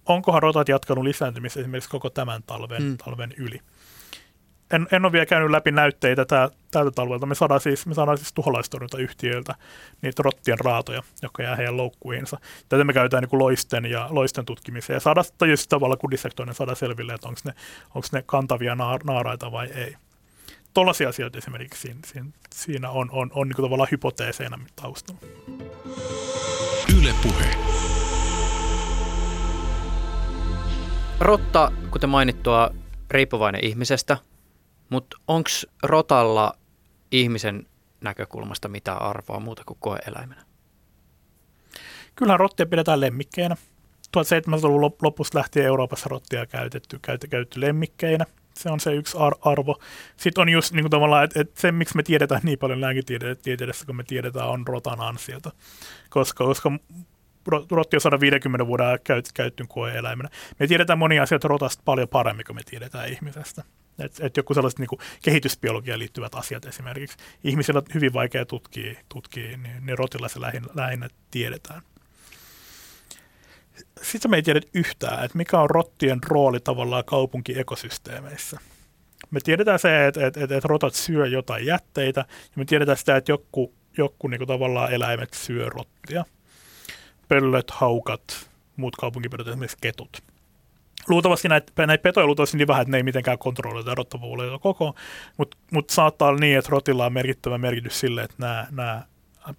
Onkohan 0.06 0.42
rotat 0.42 0.70
jatkanut 0.70 1.04
lisääntymistä 1.04 1.60
esimerkiksi 1.60 1.90
koko 1.90 2.10
tämän 2.10 2.44
talven, 2.44 2.84
mm. 2.84 2.98
talven 2.98 3.34
yli? 3.38 3.60
En, 4.72 4.88
en 4.92 5.06
ole 5.06 5.12
vielä 5.12 5.26
käynyt 5.26 5.52
läpi 5.52 5.72
näytteitä 5.72 6.26
tää, 6.26 6.50
tältä 6.72 6.92
talvelta. 6.92 7.26
Me 7.26 7.36
saadaan 7.36 7.60
siis, 7.60 7.86
me 7.86 7.94
saadaan 7.94 8.18
siis 8.18 8.34
tuholaistorjunta-yhtiöiltä 8.34 9.56
niitä 10.02 10.24
rottien 10.24 10.60
raatoja, 10.60 11.04
jotka 11.22 11.44
jää 11.44 11.56
heidän 11.56 11.78
loukkuihinsa. 11.78 12.38
Tätä 12.70 12.84
me 12.84 12.94
käytetään 12.94 13.24
niin 13.24 13.40
loisten 13.40 13.86
ja 13.86 14.08
loisten 14.10 14.46
tutkimiseen. 14.46 14.96
Ja 14.96 15.00
saadaan 15.00 15.26
tietysti 15.38 15.70
tavalla 15.70 15.98
kun 15.98 16.12
dissektoinen 16.12 16.56
saada 16.56 16.76
selville, 16.76 17.14
että 17.14 17.28
onko 17.28 17.40
ne, 17.46 17.54
onko 17.96 18.08
ne 18.12 18.24
kantavia 18.26 18.76
naar, 18.76 19.02
naaraita 19.04 19.52
vai 19.52 19.68
ei. 19.68 19.96
Tuollaisia 20.74 21.10
asioita 21.10 21.38
esimerkiksi 21.38 21.82
siinä, 21.82 22.00
siinä, 22.06 22.30
siinä 22.54 22.90
on, 22.90 23.10
on, 23.12 23.32
on 23.34 23.48
niin 23.48 23.56
tavallaan 23.56 23.92
hypoteeseina 23.92 24.60
taustalla. 24.76 25.22
Yle 27.00 27.14
puhe. 27.24 27.56
Rotta, 31.20 31.72
kuten 31.92 32.10
mainittua, 32.10 32.72
riippuvainen 33.12 33.66
ihmisestä, 33.66 34.18
mutta 34.92 35.18
onko 35.28 35.50
rotalla 35.84 36.54
ihmisen 37.12 37.68
näkökulmasta 38.02 38.68
mitään 38.68 39.02
arvoa 39.02 39.40
muuta 39.40 39.64
kuin 39.66 39.78
koeeläimenä? 39.80 40.42
Kyllähän 42.16 42.40
rottia 42.40 42.66
pidetään 42.66 43.02
lemmikkeinä. 43.02 43.56
1700-luvun 44.18 44.92
lopussa 45.02 45.38
lähtien 45.40 45.66
Euroopassa 45.66 46.10
rottia 46.10 46.46
käytetty, 46.46 47.00
käytetty, 47.02 47.28
käytetty 47.28 47.62
lemmikkeinä. 47.62 48.26
Se 48.54 48.70
on 48.70 48.80
se 48.80 48.94
yksi 48.94 49.18
ar- 49.18 49.36
arvo. 49.42 49.80
Sitten 50.18 50.42
on 50.42 50.50
just 50.50 50.74
niin 50.74 50.84
kuin 50.84 50.92
tavallaan, 50.92 51.24
että, 51.24 51.42
että 51.42 51.62
se, 51.62 51.72
miksi 51.72 51.96
me 51.96 52.04
tiedetään 52.04 52.42
niin 52.44 52.60
paljon 52.60 52.82
lääketieteessä, 52.82 53.86
kun 53.86 53.96
me 53.96 54.04
tiedetään, 54.04 54.50
on 54.50 54.68
rotan 54.68 55.02
ansiota. 55.02 55.52
Koska, 56.10 56.46
koska 56.46 56.72
rotti 57.72 57.98
on 57.98 58.02
150 58.02 58.68
vuoden 58.68 59.00
käyt, 59.04 59.30
käyttyn 59.34 59.68
koe-eläimenä. 59.68 60.30
Me 60.60 60.68
tiedetään 60.68 61.00
monia 61.00 61.24
asioita 61.24 61.48
rotasta 61.48 61.82
paljon 61.86 62.08
paremmin 62.08 62.46
kuin 62.46 62.56
me 62.56 62.62
tiedetään 62.66 63.10
ihmisestä. 63.10 63.64
Että 64.06 64.26
et 64.26 64.38
joku 64.38 64.54
sellaiset 64.54 64.80
niin 64.80 65.00
kehitysbiologiaan 65.22 66.00
liittyvät 66.00 66.36
asiat 66.36 66.66
esimerkiksi. 66.66 67.18
Ihmisillä 67.44 67.78
on 67.78 67.86
hyvin 67.94 68.14
vaikea 68.14 68.46
tutkia, 68.46 68.96
tutkia 69.10 69.58
niin, 69.58 69.86
niin 69.86 69.98
rotilla 69.98 70.28
se 70.28 70.42
lähinnä, 70.42 70.68
lähinnä 70.76 71.08
tiedetään. 71.32 71.82
Sitten 74.02 74.32
me 74.32 74.38
ei 74.38 74.44
tiedä 74.44 74.62
yhtään, 74.74 75.26
että 75.26 75.38
mikä 75.38 75.60
on 75.60 75.70
rottien 75.70 76.20
rooli 76.28 76.60
tavallaan 76.60 77.06
kaupunkiekosysteemeissä. 77.06 78.60
Me 79.32 79.40
tiedetään 79.40 79.80
se, 79.80 80.08
että, 80.08 80.28
että, 80.28 80.44
että, 80.44 80.56
että 80.58 80.68
rotat 80.68 80.94
syö 80.94 81.28
jotain 81.28 81.66
jätteitä, 81.66 82.26
ja 82.30 82.54
me 82.56 82.66
tiedetään 82.66 82.98
sitä, 82.98 83.16
että 83.16 83.32
joku, 83.32 83.74
joku 83.98 84.28
niin 84.28 84.48
tavallaan 84.48 84.92
eläimet 84.92 85.34
syö 85.34 85.70
rottia– 85.70 86.26
pöllöt, 87.32 87.72
haukat, 87.72 88.50
muut 88.76 88.96
kaupunkipedot, 88.96 89.48
esimerkiksi 89.48 89.78
ketut. 89.82 90.24
Luultavasti 91.08 91.48
näitä, 91.48 91.88
näitä 91.88 92.02
petoja 92.02 92.26
luultavasti 92.26 92.58
niin 92.58 92.68
vähän, 92.68 92.82
että 92.82 92.92
ne 92.92 92.98
ei 92.98 93.04
mitenkään 93.04 93.38
kontrolloida 93.38 93.96
rottavuuleita 93.96 94.60
koko, 94.60 94.96
mutta 95.38 95.58
mut 95.72 95.90
saattaa 95.90 96.28
olla 96.28 96.40
niin, 96.40 96.58
että 96.58 96.72
rotilla 96.72 97.06
on 97.06 97.14
merkittävä 97.14 97.58
merkitys 97.58 98.00
sille, 98.00 98.24
että 98.24 98.36
nämä, 98.38 98.68
nämä 98.72 99.04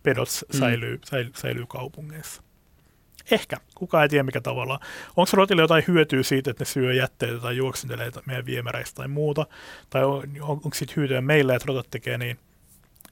pedot 0.03 0.29
säilyy, 0.29 0.97
mm. 0.97 1.01
säilyy, 1.05 1.33
säilyy 1.35 1.67
kaupungeissa. 1.67 2.43
Ehkä. 3.31 3.57
Kukaan 3.75 4.03
ei 4.03 4.09
tiedä 4.09 4.23
mikä 4.23 4.41
tavalla. 4.41 4.81
Onko 5.17 5.31
rotille 5.33 5.63
jotain 5.63 5.85
hyötyä 5.89 6.23
siitä, 6.23 6.51
että 6.51 6.61
ne 6.61 6.67
syö 6.67 6.95
jätteitä 6.95 7.39
tai 7.39 7.57
juoksentelee 7.57 8.11
meidän 8.27 8.47
viemäreistä 8.47 8.97
tai 8.97 9.09
muuta? 9.09 9.47
Tai 9.91 10.05
on, 10.05 10.23
on, 10.41 10.51
onko 10.51 10.71
siitä 10.75 10.93
hyötyä 10.97 11.21
meille, 11.21 11.55
että 11.55 11.67
rotat 11.67 11.91
tekee 11.91 12.19
niin? 12.19 12.39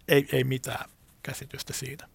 Ei, 0.09 0.29
ei 0.33 0.45
mitään 0.45 0.91
käsitystä 1.23 1.73
siitä. 1.73 2.07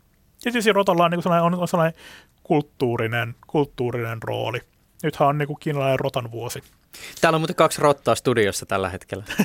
Tietysti 0.42 0.74
rotalla 0.74 1.06
on, 1.06 1.12
niin 1.12 1.24
sellainen, 1.24 1.60
on 1.60 1.68
sellainen 1.68 2.00
kulttuurinen, 2.44 3.36
kulttuurinen 3.48 4.24
rooli. 4.24 4.62
Nythän 5.06 5.30
on 5.30 5.38
niin 5.38 5.60
kiinalainen 5.60 6.00
rotan 6.00 6.32
vuosi. 6.32 6.64
Täällä 7.22 7.36
on 7.36 7.42
muuten 7.42 7.56
kaksi 7.56 7.82
rottaa 7.82 8.16
studiossa 8.16 8.66
tällä 8.66 8.90
hetkellä. 8.90 9.24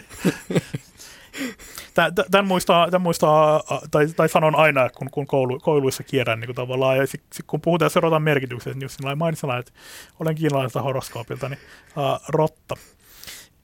Tämän 2.31 2.47
muistaa, 2.47 2.91
tämän 2.91 3.03
muistaa 3.03 3.63
tai, 3.91 4.09
tai 4.09 4.29
sanon 4.29 4.57
aina, 4.57 4.91
kun, 4.91 5.11
kun 5.11 5.27
koulu, 5.27 5.59
kouluissa 5.59 6.03
kierrän 6.03 6.41
niin 6.41 6.55
tavallaan, 6.55 6.97
ja 6.97 7.07
sit, 7.07 7.23
sit, 7.33 7.47
kun 7.47 7.61
puhutaan 7.61 7.91
se 7.91 8.01
rotan 8.01 8.23
merkityksestä, 8.23 8.79
niin 8.79 8.83
jos 8.83 9.17
mainitsen, 9.17 9.51
että 9.59 9.73
olen 10.21 10.35
kiinalaiselta 10.35 10.83
horoskoopilta, 10.83 11.49
niin 11.49 11.59
uh, 11.97 12.21
rotta. 12.29 12.77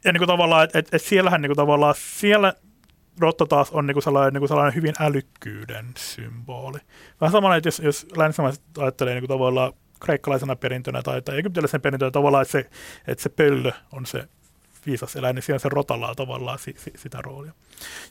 Ja 0.05 0.12
niin 0.12 0.20
kuin 0.20 0.28
tavallaan, 0.28 0.64
että 0.64 0.78
et, 0.78 0.94
et 0.94 1.03
siellähän 1.03 1.42
niin 1.42 1.51
kuin 1.51 1.57
tavallaan, 1.57 1.94
siellä 1.99 2.55
rotta 3.20 3.47
taas 3.47 3.70
on 3.70 3.86
niinku 3.86 4.01
sellainen, 4.01 4.32
niinku 4.32 4.49
sellainen 4.49 4.74
hyvin 4.74 4.94
älykkyyden 5.01 5.86
symboli. 5.97 6.78
Vähän 7.20 7.32
samalla, 7.32 7.57
että 7.57 7.68
jos, 7.68 7.78
jos 7.78 8.07
länsimaiset 8.16 8.62
ajattelee 8.78 9.14
niinku 9.14 9.28
tavallaan 9.28 9.72
kreikkalaisena 10.01 10.57
perintönä 10.57 11.03
tai, 11.03 11.22
tai 11.22 11.38
egyptiläisen 11.38 11.80
perintönä 11.80 12.11
tavallaan, 12.11 12.42
että 12.42 12.53
se, 12.53 12.70
että 13.07 13.22
se 13.22 13.28
pöllö 13.28 13.70
on 13.92 14.07
se 14.07 14.28
viisas 14.86 15.16
eläin, 15.16 15.34
niin 15.34 15.42
siellä 15.42 15.59
se 15.59 15.68
rotalla 15.68 16.14
tavallaan 16.14 16.59
si, 16.59 16.74
si, 16.78 16.92
sitä 16.97 17.18
roolia. 17.22 17.53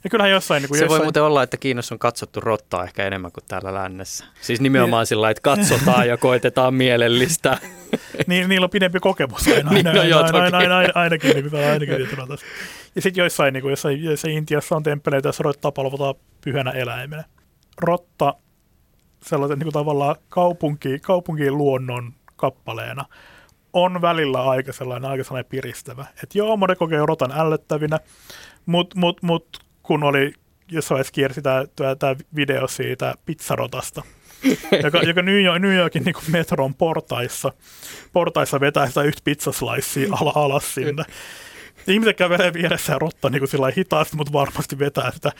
Ja 0.03 0.09
kyllähän 0.09 0.31
jossain... 0.31 0.61
Niin 0.61 0.69
kuin 0.69 0.77
se 0.77 0.83
jossain... 0.83 0.99
voi 0.99 1.05
muuten 1.05 1.23
olla, 1.23 1.43
että 1.43 1.57
Kiinassa 1.57 1.95
on 1.95 1.99
katsottu 1.99 2.39
rottaa 2.39 2.83
ehkä 2.83 3.07
enemmän 3.07 3.31
kuin 3.31 3.43
täällä 3.47 3.73
lännessä. 3.73 4.25
Siis 4.41 4.61
nimenomaan 4.61 5.01
niin. 5.01 5.07
sillä 5.07 5.29
että 5.29 5.41
katsotaan 5.41 6.07
ja 6.07 6.17
koetetaan 6.17 6.73
mielellistä. 6.73 7.57
niin, 8.27 8.49
niillä 8.49 8.65
on 8.65 8.69
pidempi 8.69 8.99
kokemus 8.99 9.47
aina, 9.47 9.71
niin, 9.71 9.87
aina, 9.87 10.03
no 10.09 10.23
aina, 10.23 10.39
aina, 10.39 10.57
aina, 10.57 10.77
aina, 10.77 10.91
ainakin, 10.95 11.29
niin 11.29 11.49
kuin, 11.49 11.65
ainakin 11.65 11.95
niin 11.97 12.39
Ja 12.95 13.01
sitten 13.01 13.21
joissain, 13.21 13.53
niin 13.53 13.61
kuin, 13.61 13.69
jossain, 13.69 14.03
jossain 14.03 14.33
Intiassa 14.33 14.75
on 14.75 14.83
temppeleitä, 14.83 15.27
joissa 15.27 15.43
rottaa 15.43 15.71
palvotaan 15.71 16.15
pyhänä 16.41 16.71
eläimenä. 16.71 17.23
Rotta 17.77 18.33
sellaisen 19.25 19.59
niin 19.59 19.65
kuin 19.65 19.73
tavallaan 19.73 20.15
kaupunki, 20.29 20.99
kaupunkiin 20.99 21.57
luonnon 21.57 22.13
kappaleena 22.35 23.05
on 23.73 24.01
välillä 24.01 24.43
aika 24.43 24.73
sellainen, 24.73 25.11
aika 25.11 25.23
sellainen 25.23 25.49
piristävä. 25.49 26.05
Että 26.23 26.37
joo, 26.37 26.57
moni 26.57 26.75
kokee 26.75 27.05
rotan 27.05 27.31
ällöttävinä, 27.35 27.99
mutta 28.65 28.99
mut, 28.99 29.23
mut, 29.23 29.59
kun 29.83 30.03
oli 30.03 30.33
jossain 30.71 30.95
vaiheessa 30.95 31.13
kiersi 31.13 31.41
tämä 31.99 32.15
video 32.35 32.67
siitä 32.67 33.15
pizzarotasta, 33.25 34.01
joka, 34.83 34.97
joka 34.97 35.21
New, 35.21 35.43
York, 35.43 35.61
New 35.61 35.75
Yorkin 35.75 36.03
niin 36.03 36.13
kuin 36.13 36.31
metron 36.31 36.75
portaissa, 36.75 37.53
portaissa 38.13 38.59
vetää 38.59 38.87
sitä 38.87 39.03
yhtä 39.03 39.21
pizzaslicea 39.23 40.07
ala, 40.11 40.31
alas 40.35 40.73
sinne. 40.73 41.03
Ihmiset 41.87 42.17
kävelee 42.17 42.53
vieressä 42.53 42.93
ja 42.93 42.99
rotta 42.99 43.29
niin 43.29 43.39
kuin 43.39 43.73
hitaasti, 43.77 44.15
mutta 44.15 44.33
varmasti 44.33 44.79
vetää 44.79 45.11
sitä 45.11 45.31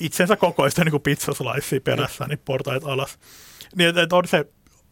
itsensä 0.00 0.36
kokoista 0.36 0.84
niin 0.84 1.02
pizzaslicea 1.02 1.80
perässä, 1.84 2.26
niin 2.28 2.38
portait 2.44 2.84
alas. 2.84 3.18
Niin, 3.76 3.98
että 3.98 4.16
on, 4.16 4.28
se, 4.28 4.44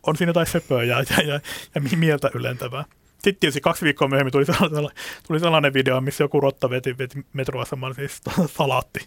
on 0.02 0.16
siinä 0.16 0.30
jotain 0.30 0.46
söpöä 0.46 0.84
ja, 0.84 1.04
ja, 1.10 1.22
ja, 1.22 1.40
ja 1.74 1.96
mieltä 1.96 2.30
ylentävää. 2.34 2.84
Sitten 3.12 3.40
tietysti 3.40 3.60
kaksi 3.60 3.84
viikkoa 3.84 4.08
myöhemmin 4.08 4.32
tuli 4.32 4.44
sellainen, 4.44 4.90
tuli 5.26 5.40
sellainen 5.40 5.74
video, 5.74 6.00
missä 6.00 6.24
joku 6.24 6.40
rotta 6.40 6.70
veti, 6.70 6.98
veti 6.98 7.26
metroaseman 7.32 7.94
siis 7.94 8.20
salaatti. 8.56 9.00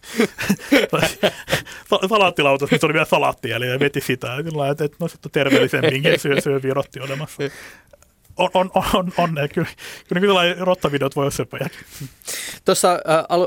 Salaattilautas, 2.10 2.72
missä 2.72 2.88
oli 2.88 2.94
vielä 2.94 3.06
salaatti 3.06 3.50
ja 3.50 3.60
veti 3.80 4.02
sitä. 4.02 4.28
Ja 4.28 4.72
että, 4.72 4.98
no 5.00 5.08
sitten 5.08 5.32
terveellisemminkin 5.32 6.20
syö, 6.20 6.41
syö 6.41 6.60
rotti 6.74 7.00
olemassa 7.00 7.44
on, 8.38 8.50
on, 8.54 8.70
on, 8.94 9.14
on 9.18 9.34
ne. 9.34 9.48
Kyllä, 9.48 9.68
kyllä 10.08 10.22
kyllä 10.22 10.56
rottavideot 10.60 11.16
voi 11.16 11.22
olla 11.22 11.32
söpöjäkin. 11.32 11.80
Tuossa 12.66 13.00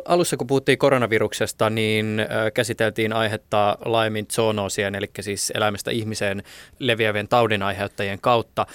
alussa, 0.05 0.37
kun 0.37 0.47
puhuttiin 0.47 0.79
koronaviruksesta, 0.79 1.71
niin 1.71 2.27
käsiteltiin 2.55 3.13
aihetta 3.13 3.79
laajemmin 3.85 4.27
zoonoosien, 4.33 4.95
eli 4.95 5.11
siis 5.21 5.53
eläimestä 5.55 5.91
ihmiseen 5.91 6.43
leviävien 6.79 7.29
taudin 7.29 7.63
aiheuttajien 7.63 8.19
kautta. 8.21 8.67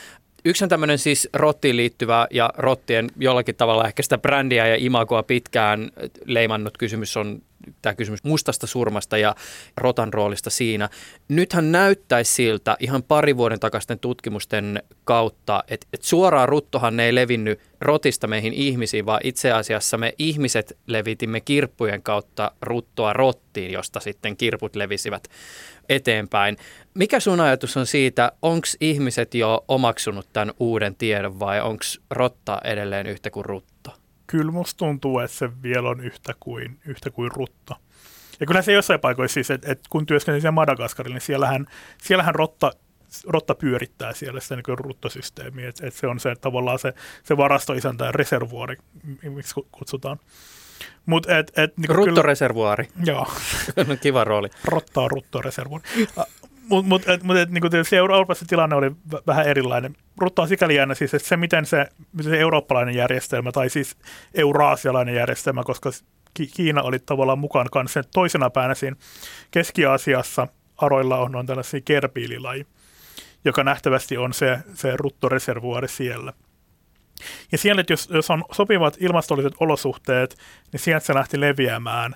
Yksi 0.45 0.65
on 0.65 0.69
tämmöinen 0.69 0.97
siis 0.97 1.29
rottiin 1.33 1.77
liittyvä 1.77 2.27
ja 2.31 2.49
rottien 2.57 3.09
jollakin 3.17 3.55
tavalla 3.55 3.87
ehkä 3.87 4.03
sitä 4.03 4.17
brändiä 4.17 4.67
ja 4.67 4.75
imagoa 4.79 5.23
pitkään 5.23 5.91
leimannut 6.25 6.77
kysymys 6.77 7.17
on 7.17 7.41
tämä 7.81 7.95
kysymys 7.95 8.23
mustasta 8.23 8.67
surmasta 8.67 9.17
ja 9.17 9.35
rotan 9.77 10.13
roolista 10.13 10.49
siinä. 10.49 10.89
Nythän 11.27 11.71
näyttäisi 11.71 12.33
siltä 12.33 12.77
ihan 12.79 13.03
pari 13.03 13.37
vuoden 13.37 13.59
takaisten 13.59 13.99
tutkimusten 13.99 14.83
kautta, 15.03 15.63
että, 15.67 15.87
että 15.93 16.07
suoraan 16.07 16.49
ruttohan 16.49 16.97
ne 16.97 17.05
ei 17.05 17.15
levinnyt 17.15 17.59
rotista 17.81 18.27
meihin 18.27 18.53
ihmisiin, 18.53 19.05
vaan 19.05 19.21
itse 19.23 19.51
asiassa 19.51 19.97
me 19.97 20.13
ihmiset 20.19 20.77
levitimme 20.87 21.41
kirppujen 21.41 22.03
kautta 22.03 22.51
ruttoa 22.61 23.13
rottiin, 23.13 23.71
josta 23.71 23.99
sitten 23.99 24.37
kirput 24.37 24.75
levisivät 24.75 25.27
eteenpäin. 25.89 26.57
Mikä 26.93 27.19
sun 27.19 27.39
ajatus 27.39 27.77
on 27.77 27.87
siitä, 27.87 28.31
onko 28.41 28.67
ihmiset 28.81 29.33
jo 29.33 29.65
omaksunut 29.67 30.27
tämän 30.33 30.53
uuden 30.59 30.95
tiedon 30.95 31.39
vai 31.39 31.61
onko 31.61 31.83
rotta 32.09 32.61
edelleen 32.63 33.07
yhtä 33.07 33.29
kuin 33.29 33.45
rutto? 33.45 34.00
Kyllä 34.31 34.51
musta 34.51 34.77
tuntuu, 34.77 35.19
että 35.19 35.37
se 35.37 35.49
vielä 35.63 35.89
on 35.89 35.99
yhtä 35.99 36.33
kuin, 36.39 36.79
yhtä 36.85 37.09
kuin 37.09 37.31
rutto. 37.31 37.75
Ja 38.39 38.47
kyllä 38.47 38.61
se 38.61 38.73
jossain 38.73 38.99
paikoissa 38.99 39.33
siis, 39.33 39.51
että, 39.51 39.71
että 39.71 39.87
kun 39.89 40.05
työskentelee 40.05 40.41
siellä 40.41 40.51
Madagaskarilla, 40.51 41.15
niin 41.15 41.21
siellähän, 41.21 41.67
siellähän 41.97 42.35
rotta, 42.35 42.71
rotta 43.27 43.55
pyörittää 43.55 44.13
siellä 44.13 44.39
sitä 44.39 44.55
niin 44.55 44.77
ruttosysteemiä. 44.77 45.69
Että, 45.69 45.87
että 45.87 45.99
se 45.99 46.07
on 46.07 46.19
se 46.19 46.35
tavallaan 46.35 46.79
se, 46.79 46.93
se 47.23 47.37
varastoisäntä 47.37 48.05
ja 48.05 48.11
reservuori, 48.11 48.77
miksi 49.23 49.55
kutsutaan. 49.71 50.19
Mut 51.05 51.29
et, 51.29 51.51
et, 51.57 51.77
niin 51.77 51.89
Ruttoreservuaari. 51.89 52.87
Joo. 53.05 53.27
Kiva 54.01 54.23
rooli. 54.23 54.49
Rottaa 54.65 55.07
ruttoreservuaari. 55.07 55.87
Mutta 56.69 56.89
mut, 56.89 57.09
et, 57.09 57.23
mut, 57.23 57.37
et, 57.37 57.49
niin 57.49 57.69
tietysti 57.69 57.95
Euroopassa 57.95 58.45
tilanne 58.45 58.75
oli 58.75 58.91
vähän 59.27 59.45
erilainen. 59.45 59.95
Rutto 60.21 60.41
on 60.41 60.47
sikäli 60.47 60.75
jännä 60.75 60.95
siis, 60.95 61.13
että 61.13 61.27
se 61.27 61.37
miten 61.37 61.65
se, 61.65 61.87
se 62.21 62.39
eurooppalainen 62.39 62.95
järjestelmä 62.95 63.51
tai 63.51 63.69
siis 63.69 63.97
euraasialainen 64.33 65.15
järjestelmä, 65.15 65.63
koska 65.63 65.89
Kiina 66.33 66.81
oli 66.81 66.99
tavallaan 66.99 67.39
mukaan 67.39 67.67
kanssa 67.71 68.03
toisena 68.13 68.49
päänä 68.49 68.75
siinä 68.75 68.95
Keski-Aasiassa 69.51 70.47
aroilla 70.77 71.17
on, 71.17 71.35
on 71.35 71.45
tällaisia 71.45 71.81
kerpiililaji, 71.85 72.67
joka 73.45 73.63
nähtävästi 73.63 74.17
on 74.17 74.33
se, 74.33 74.59
se 74.73 74.93
ruttoreservuaari 74.95 75.87
siellä. 75.87 76.33
Ja 77.51 77.57
siellä, 77.57 77.83
jos, 77.89 78.09
jos 78.13 78.29
on 78.29 78.43
sopivat 78.51 78.97
ilmastolliset 78.99 79.53
olosuhteet, 79.59 80.37
niin 80.71 80.79
sieltä 80.79 81.05
se 81.05 81.13
lähti 81.13 81.39
leviämään. 81.39 82.15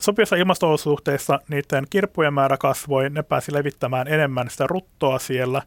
Sopivissa 0.00 0.36
ilmastolosuhteissa 0.36 1.40
niiden 1.48 1.84
kirppujen 1.90 2.34
määrä 2.34 2.56
kasvoi, 2.56 3.10
ne 3.10 3.22
pääsi 3.22 3.52
levittämään 3.52 4.08
enemmän 4.08 4.50
sitä 4.50 4.66
ruttoa 4.66 5.18
siellä 5.18 5.62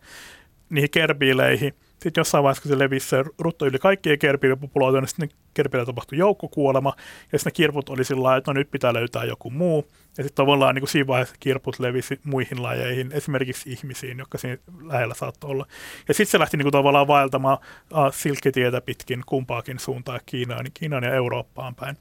niihin 0.72 0.90
kerbiileihin. 0.90 1.74
Sitten 1.92 2.22
jossain 2.22 2.44
vaiheessa, 2.44 2.62
kun 2.62 2.70
se 2.70 2.80
levisi 2.80 3.10
se 3.10 3.24
rutto 3.40 3.66
yli 3.66 3.80
kaikkien 3.80 4.20
kerpiilipopulaatioon, 4.20 5.04
niin 5.04 5.10
sitten 5.10 5.30
kerpiillä 5.54 5.86
tapahtui 5.86 6.18
joukkokuolema, 6.18 6.94
ja 7.32 7.40
sitten 7.40 7.52
ne 7.52 7.56
kirput 7.56 7.90
oli 7.90 8.04
sillä 8.04 8.24
lailla, 8.24 8.38
että 8.38 8.54
no 8.54 8.54
nyt 8.54 8.72
pitää 8.72 8.94
löytää 8.94 9.24
joku 9.24 9.50
muu. 9.50 9.88
Ja 10.18 10.24
sitten 10.24 10.36
tavallaan 10.36 10.76
niin 10.76 10.82
kuin 10.82 10.90
siinä 10.90 11.08
vaiheessa 11.08 11.36
kirput 11.40 11.80
levisi 11.80 12.20
muihin 12.24 12.64
lajeihin, 12.64 13.12
esimerkiksi 13.12 13.72
ihmisiin, 13.72 14.18
jotka 14.18 14.38
siinä 14.38 14.58
lähellä 14.84 15.14
saattoi 15.14 15.52
olla. 15.52 15.66
Ja 16.08 16.14
sitten 16.14 16.32
se 16.32 16.40
lähti 16.40 16.58
niin 16.58 16.66
kuin 16.66 16.72
tavallaan 16.72 17.08
vaeltamaan 17.08 17.58
uh, 17.92 18.14
silkkitietä 18.14 18.82
pitkin 18.82 19.24
kumpaakin 19.26 19.80
suuntaan 19.80 20.20
Kiinaan, 20.26 20.64
niin 20.64 20.74
Kiinaan 20.74 21.04
ja 21.04 21.14
Eurooppaan 21.14 21.76
päin 21.76 21.98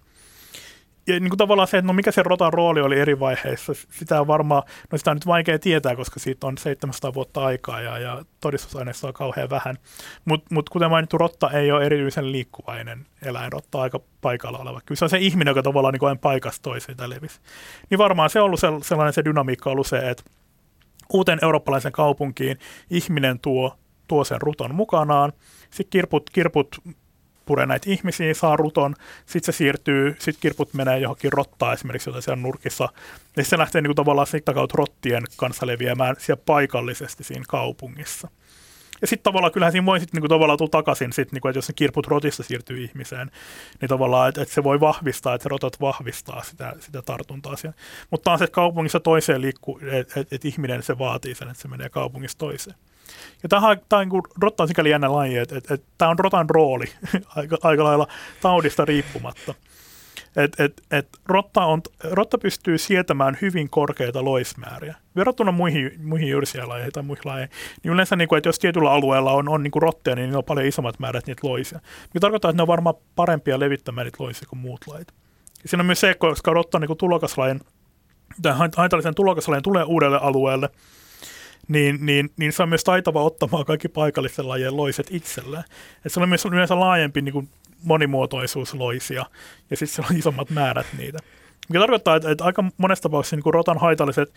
ja 1.07 1.21
niin 1.21 1.31
kuin 1.31 1.39
tavallaan 1.39 1.69
se, 1.69 1.79
että 1.79 1.87
no 1.87 1.93
mikä 1.93 2.11
se 2.11 2.23
rotan 2.23 2.53
rooli 2.53 2.81
oli 2.81 3.01
eri 3.01 3.21
vaiheissa, 3.21 3.73
sitä 3.91 4.21
on 4.21 4.27
varmaan, 4.27 4.63
no 4.93 4.99
sitä 4.99 5.11
on 5.11 5.17
nyt 5.17 5.27
vaikea 5.27 5.59
tietää, 5.59 5.97
koska 5.97 6.21
siitä 6.21 6.47
on 6.47 6.59
700 6.59 7.15
vuotta 7.15 7.45
aikaa 7.45 7.81
ja, 7.81 7.99
ja 7.99 8.25
todistusaineistoa 8.41 9.09
on 9.09 9.15
kauhean 9.15 9.51
vähän. 9.51 9.79
Mutta 10.25 10.55
mut 10.55 10.69
kuten 10.69 10.91
mainittu, 10.91 11.19
rotta 11.19 11.51
ei 11.51 11.73
ole 11.73 11.87
erityisen 11.87 12.33
liikkuvainen 12.33 13.07
eläin, 13.23 13.53
rotta 13.53 13.81
aika 13.81 14.01
paikalla 14.21 14.59
oleva. 14.59 14.81
Kyllä 14.87 14.99
se 14.99 15.05
on 15.05 15.11
se 15.11 15.19
ihminen, 15.19 15.51
joka 15.51 15.63
tavallaan 15.63 15.93
niin 15.93 16.01
kuin 16.01 16.19
paikasta 16.19 16.63
toiseen 16.63 17.11
levisi. 17.11 17.41
Niin 17.91 17.99
varmaan 17.99 18.31
se 18.31 18.41
on 18.41 18.45
ollut 18.45 18.61
sellainen 18.83 19.13
se 19.13 19.25
dynamiikka 19.25 19.71
ollut 19.71 19.87
se, 19.87 20.11
että 20.11 20.23
uuteen 21.13 21.39
eurooppalaisen 21.43 21.93
kaupunkiin 21.93 22.59
ihminen 22.91 23.39
tuo, 23.39 23.77
tuo 24.09 24.25
sen 24.25 24.41
ruton 24.41 24.75
mukanaan, 24.75 25.33
sitten 25.71 25.91
kirput, 25.91 26.31
kirput 26.31 26.83
puree 27.51 27.67
näitä 27.67 27.91
ihmisiä, 27.91 28.35
saa 28.35 28.57
ruton, 28.57 28.95
sitten 29.27 29.53
se 29.53 29.57
siirtyy, 29.57 30.17
sitten 30.19 30.41
kirput 30.41 30.75
menee 30.75 30.99
johonkin 30.99 31.33
rottaan 31.33 31.75
esimerkiksi, 31.75 32.11
jota 32.11 32.21
siellä 32.21 32.43
nurkissa, 32.43 32.89
ja 33.37 33.45
se 33.45 33.59
lähtee 33.59 33.81
niin 33.81 33.89
kuin 33.89 33.97
tavallaan 33.97 34.27
sitä 34.27 34.55
kautta 34.55 34.77
rottien 34.79 35.23
kanssa 35.37 35.67
leviämään 35.67 36.17
siellä 36.19 36.43
paikallisesti 36.47 37.25
siinä 37.25 37.45
kaupungissa. 37.49 38.29
Ja 39.01 39.07
sitten 39.07 39.25
tavallaan 39.25 39.53
kyllähän 39.53 39.73
siinä 39.73 39.87
voi 39.87 40.01
sitten 40.01 40.19
niinku 40.19 40.29
tavallaan 40.29 40.59
tulla 40.59 40.71
takaisin, 40.71 41.13
sit, 41.13 41.33
niinku, 41.33 41.49
että 41.49 41.59
jos 41.59 41.67
se 41.67 41.73
kirput 41.73 42.07
rotista 42.07 42.43
siirtyy 42.43 42.85
ihmiseen, 42.85 43.31
niin 43.81 43.89
tavallaan, 43.89 44.29
että, 44.29 44.43
että 44.43 44.55
se 44.55 44.65
voi 44.65 44.81
vahvistaa, 44.81 45.35
että 45.35 45.49
rotat 45.49 45.81
vahvistaa 45.81 46.43
sitä, 46.43 46.73
sitä 46.81 47.03
tartuntaa 47.03 47.57
siellä. 47.57 47.77
Mutta 48.11 48.25
taas, 48.25 48.43
että 48.43 48.55
kaupungissa 48.55 49.01
toiseen 49.01 49.41
liikkuu, 49.41 49.81
että 49.91 50.21
et, 50.21 50.33
et 50.33 50.45
ihminen 50.45 50.83
se 50.83 50.99
vaatii 50.99 51.35
sen, 51.35 51.49
että 51.49 51.63
se 51.63 51.69
menee 51.69 51.89
kaupungista 51.89 52.39
toiseen. 52.39 52.77
Ja 53.43 53.49
tämä 53.49 53.77
tämä 53.89 54.05
niin 54.05 54.23
rotta 54.43 54.63
on 54.63 54.69
sikäli 54.69 54.91
jännä 54.91 55.13
laji, 55.13 55.39
että, 55.39 55.59
että, 55.59 55.75
että 55.75 55.87
tämä 55.99 56.11
on 56.11 56.19
rotan 56.19 56.51
rooli 56.51 56.87
aika, 57.37 57.59
aika 57.63 57.85
lailla 57.85 58.07
taudista 58.41 58.85
riippumatta. 58.85 59.55
Et, 60.37 60.61
et, 60.61 60.83
et 60.91 61.09
rotta, 61.27 61.65
on, 61.65 61.83
rotta 62.05 62.39
pystyy 62.39 62.79
sietämään 62.79 63.39
hyvin 63.43 63.71
korkeita 63.71 64.25
loismääriä. 64.25 64.95
Verrattuna 65.17 65.53
muihin, 65.53 65.93
muihin 66.03 66.29
jyrsiälajeihin 66.29 66.93
tai 66.93 67.03
muihin 67.03 67.23
lajeihin, 67.25 67.57
niin 67.83 67.93
yleensä, 67.93 68.17
niin 68.17 68.29
kuin, 68.29 68.37
että 68.37 68.49
jos 68.49 68.59
tietyllä 68.59 68.91
alueella 68.91 69.33
on, 69.33 69.49
on 69.49 69.63
niin 69.63 69.71
kuin 69.71 69.83
rotteja, 69.83 70.17
niin 70.17 70.25
niillä 70.25 70.39
on 70.39 70.45
paljon 70.45 70.67
isommat 70.67 70.99
määrät 70.99 71.27
niitä 71.27 71.49
loisia. 71.49 71.81
Mikä 72.03 72.21
tarkoittaa, 72.21 72.51
että 72.51 72.57
ne 72.57 72.63
on 72.63 72.69
varmaan 72.69 72.95
parempia 73.17 73.61
levittämään 73.61 74.05
niitä 74.05 74.25
loisia 74.25 74.49
kuin 74.49 74.61
muut 74.61 74.87
lajit. 74.87 75.09
Ja 75.63 75.69
siinä 75.69 75.83
on 75.83 75.87
myös 75.87 76.01
se, 76.01 76.15
koska 76.15 76.53
rotta 76.53 76.79
on 76.79 76.83
niin 76.83 76.97
tulokaslajin, 76.97 77.61
tai 78.43 78.55
haitallisen 78.77 79.15
tulokaslajin 79.15 79.63
tulee 79.63 79.85
uudelle 79.85 80.19
alueelle, 80.23 80.69
niin, 81.69 81.99
niin, 82.07 82.31
niin 82.37 82.53
se 82.53 82.63
on 82.63 82.69
myös 82.69 82.85
taitava 82.85 83.23
ottamaan 83.23 83.65
kaikki 83.65 83.89
paikallisten 83.89 84.49
lajien 84.49 84.77
loiset 84.77 85.07
itselleen. 85.11 85.65
Et 86.05 86.13
se 86.13 86.21
on 86.21 86.29
myös 86.29 86.45
yleensä 86.45 86.81
laajempi 86.81 87.23
niin 87.23 87.33
kuin 87.33 87.49
monimuotoisuus 87.83 88.75
loisia, 88.75 89.27
ja 89.71 89.77
sitten 89.77 90.05
se 90.05 90.13
on 90.13 90.19
isommat 90.19 90.51
määrät 90.51 90.87
niitä. 90.99 91.19
Mikä 91.69 91.81
tarkoittaa, 91.81 92.17
että, 92.17 92.31
että 92.31 92.45
aika 92.45 92.65
monessa 92.77 93.03
tapauksessa 93.03 93.37
niin 93.37 93.45
kuin 93.45 93.55
rotan 93.55 93.79
haitalliset 93.79 94.35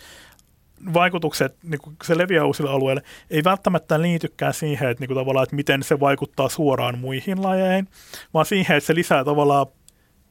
vaikutukset, 0.93 1.55
niin 1.63 1.82
kuin 1.82 1.95
se 2.03 2.17
leviää 2.17 2.45
uusille 2.45 2.71
alueille, 2.71 3.01
ei 3.30 3.43
välttämättä 3.43 4.01
liitykään 4.01 4.53
siihen, 4.53 4.89
että, 4.89 5.01
niin 5.01 5.07
kuin 5.07 5.17
tavallaan, 5.17 5.43
että 5.43 5.55
miten 5.55 5.84
se 5.84 5.99
vaikuttaa 5.99 6.49
suoraan 6.49 6.99
muihin 6.99 7.43
lajeihin, 7.43 7.88
vaan 8.34 8.45
siihen, 8.45 8.78
että 8.78 8.88
se 8.88 8.95
lisää 8.95 9.24
tavallaan 9.24 9.67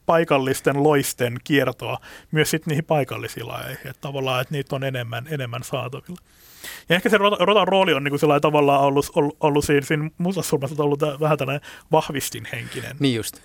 paikallisten 0.07 0.83
loisten 0.83 1.37
kiertoa 1.45 1.99
myös 2.31 2.51
sitten 2.51 2.71
niihin 2.71 2.85
paikallisiin 2.85 3.49
lajeihin. 3.49 3.87
Että 3.87 4.01
tavallaan, 4.01 4.41
että 4.41 4.55
niitä 4.55 4.77
on 4.77 4.85
enemmän, 4.85 5.27
enemmän 5.31 5.63
saatavilla. 5.63 6.23
Ja 6.89 6.97
ehkä 6.97 7.09
se 7.09 7.19
rotan 7.19 7.69
rooli 7.69 7.95
on 7.95 8.05
niin 8.05 8.19
kuin 8.21 8.41
tavallaan 8.41 8.81
ollut, 8.81 9.11
ollut, 9.15 9.37
ollut 9.41 9.65
siinä, 9.65 9.87
siinä 9.87 10.11
mustasurmassa 10.19 10.83
ollut 10.83 11.01
vähän 11.21 11.39
tällainen 11.39 11.69
vahvistinhenkinen. 11.93 12.97
Niin 13.01 13.15
just. 13.15 13.37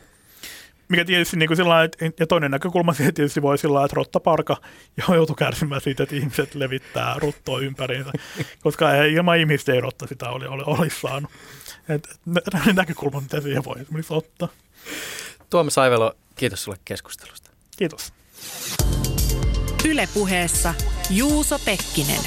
Mikä 0.90 1.06
tietysti 1.06 1.38
niin 1.38 1.48
kuin 1.48 1.58
sillä 1.58 1.84
että, 1.84 2.06
ja 2.20 2.28
toinen 2.28 2.52
näkökulma 2.52 2.94
siihen 2.94 3.14
tietysti 3.14 3.42
voi 3.42 3.58
sillä 3.58 3.86
että 3.86 3.96
rottaparka 3.96 4.58
joutuu 5.16 5.36
kärsimään 5.36 5.82
siitä, 5.82 6.04
että 6.04 6.16
ihmiset 6.16 6.56
levittää 6.56 7.16
ruttoa 7.18 7.60
ympäriinsä, 7.60 8.12
koska 8.64 8.94
ei, 8.94 9.14
ilman 9.14 9.38
ihmistä 9.38 9.74
ei 9.74 9.82
rotta 9.82 10.08
sitä 10.08 10.30
oli, 10.30 10.46
oli, 10.46 10.64
olisi 10.66 11.00
saanut. 11.00 11.32
Et, 11.90 12.08
et, 12.38 12.76
näkökulma, 12.76 13.22
mitä 13.22 13.42
siihen 13.42 13.66
voi 13.66 13.82
esimerkiksi 13.82 14.14
ottaa. 14.14 14.50
Tuomas 15.50 15.74
Saivelo, 15.74 16.14
kiitos 16.36 16.64
sulle 16.64 16.78
keskustelusta. 16.86 17.52
Kiitos. 17.78 18.14
Ylepuheessa 19.86 20.74
Juuso 21.10 21.60
Pekkinen. 21.66 22.22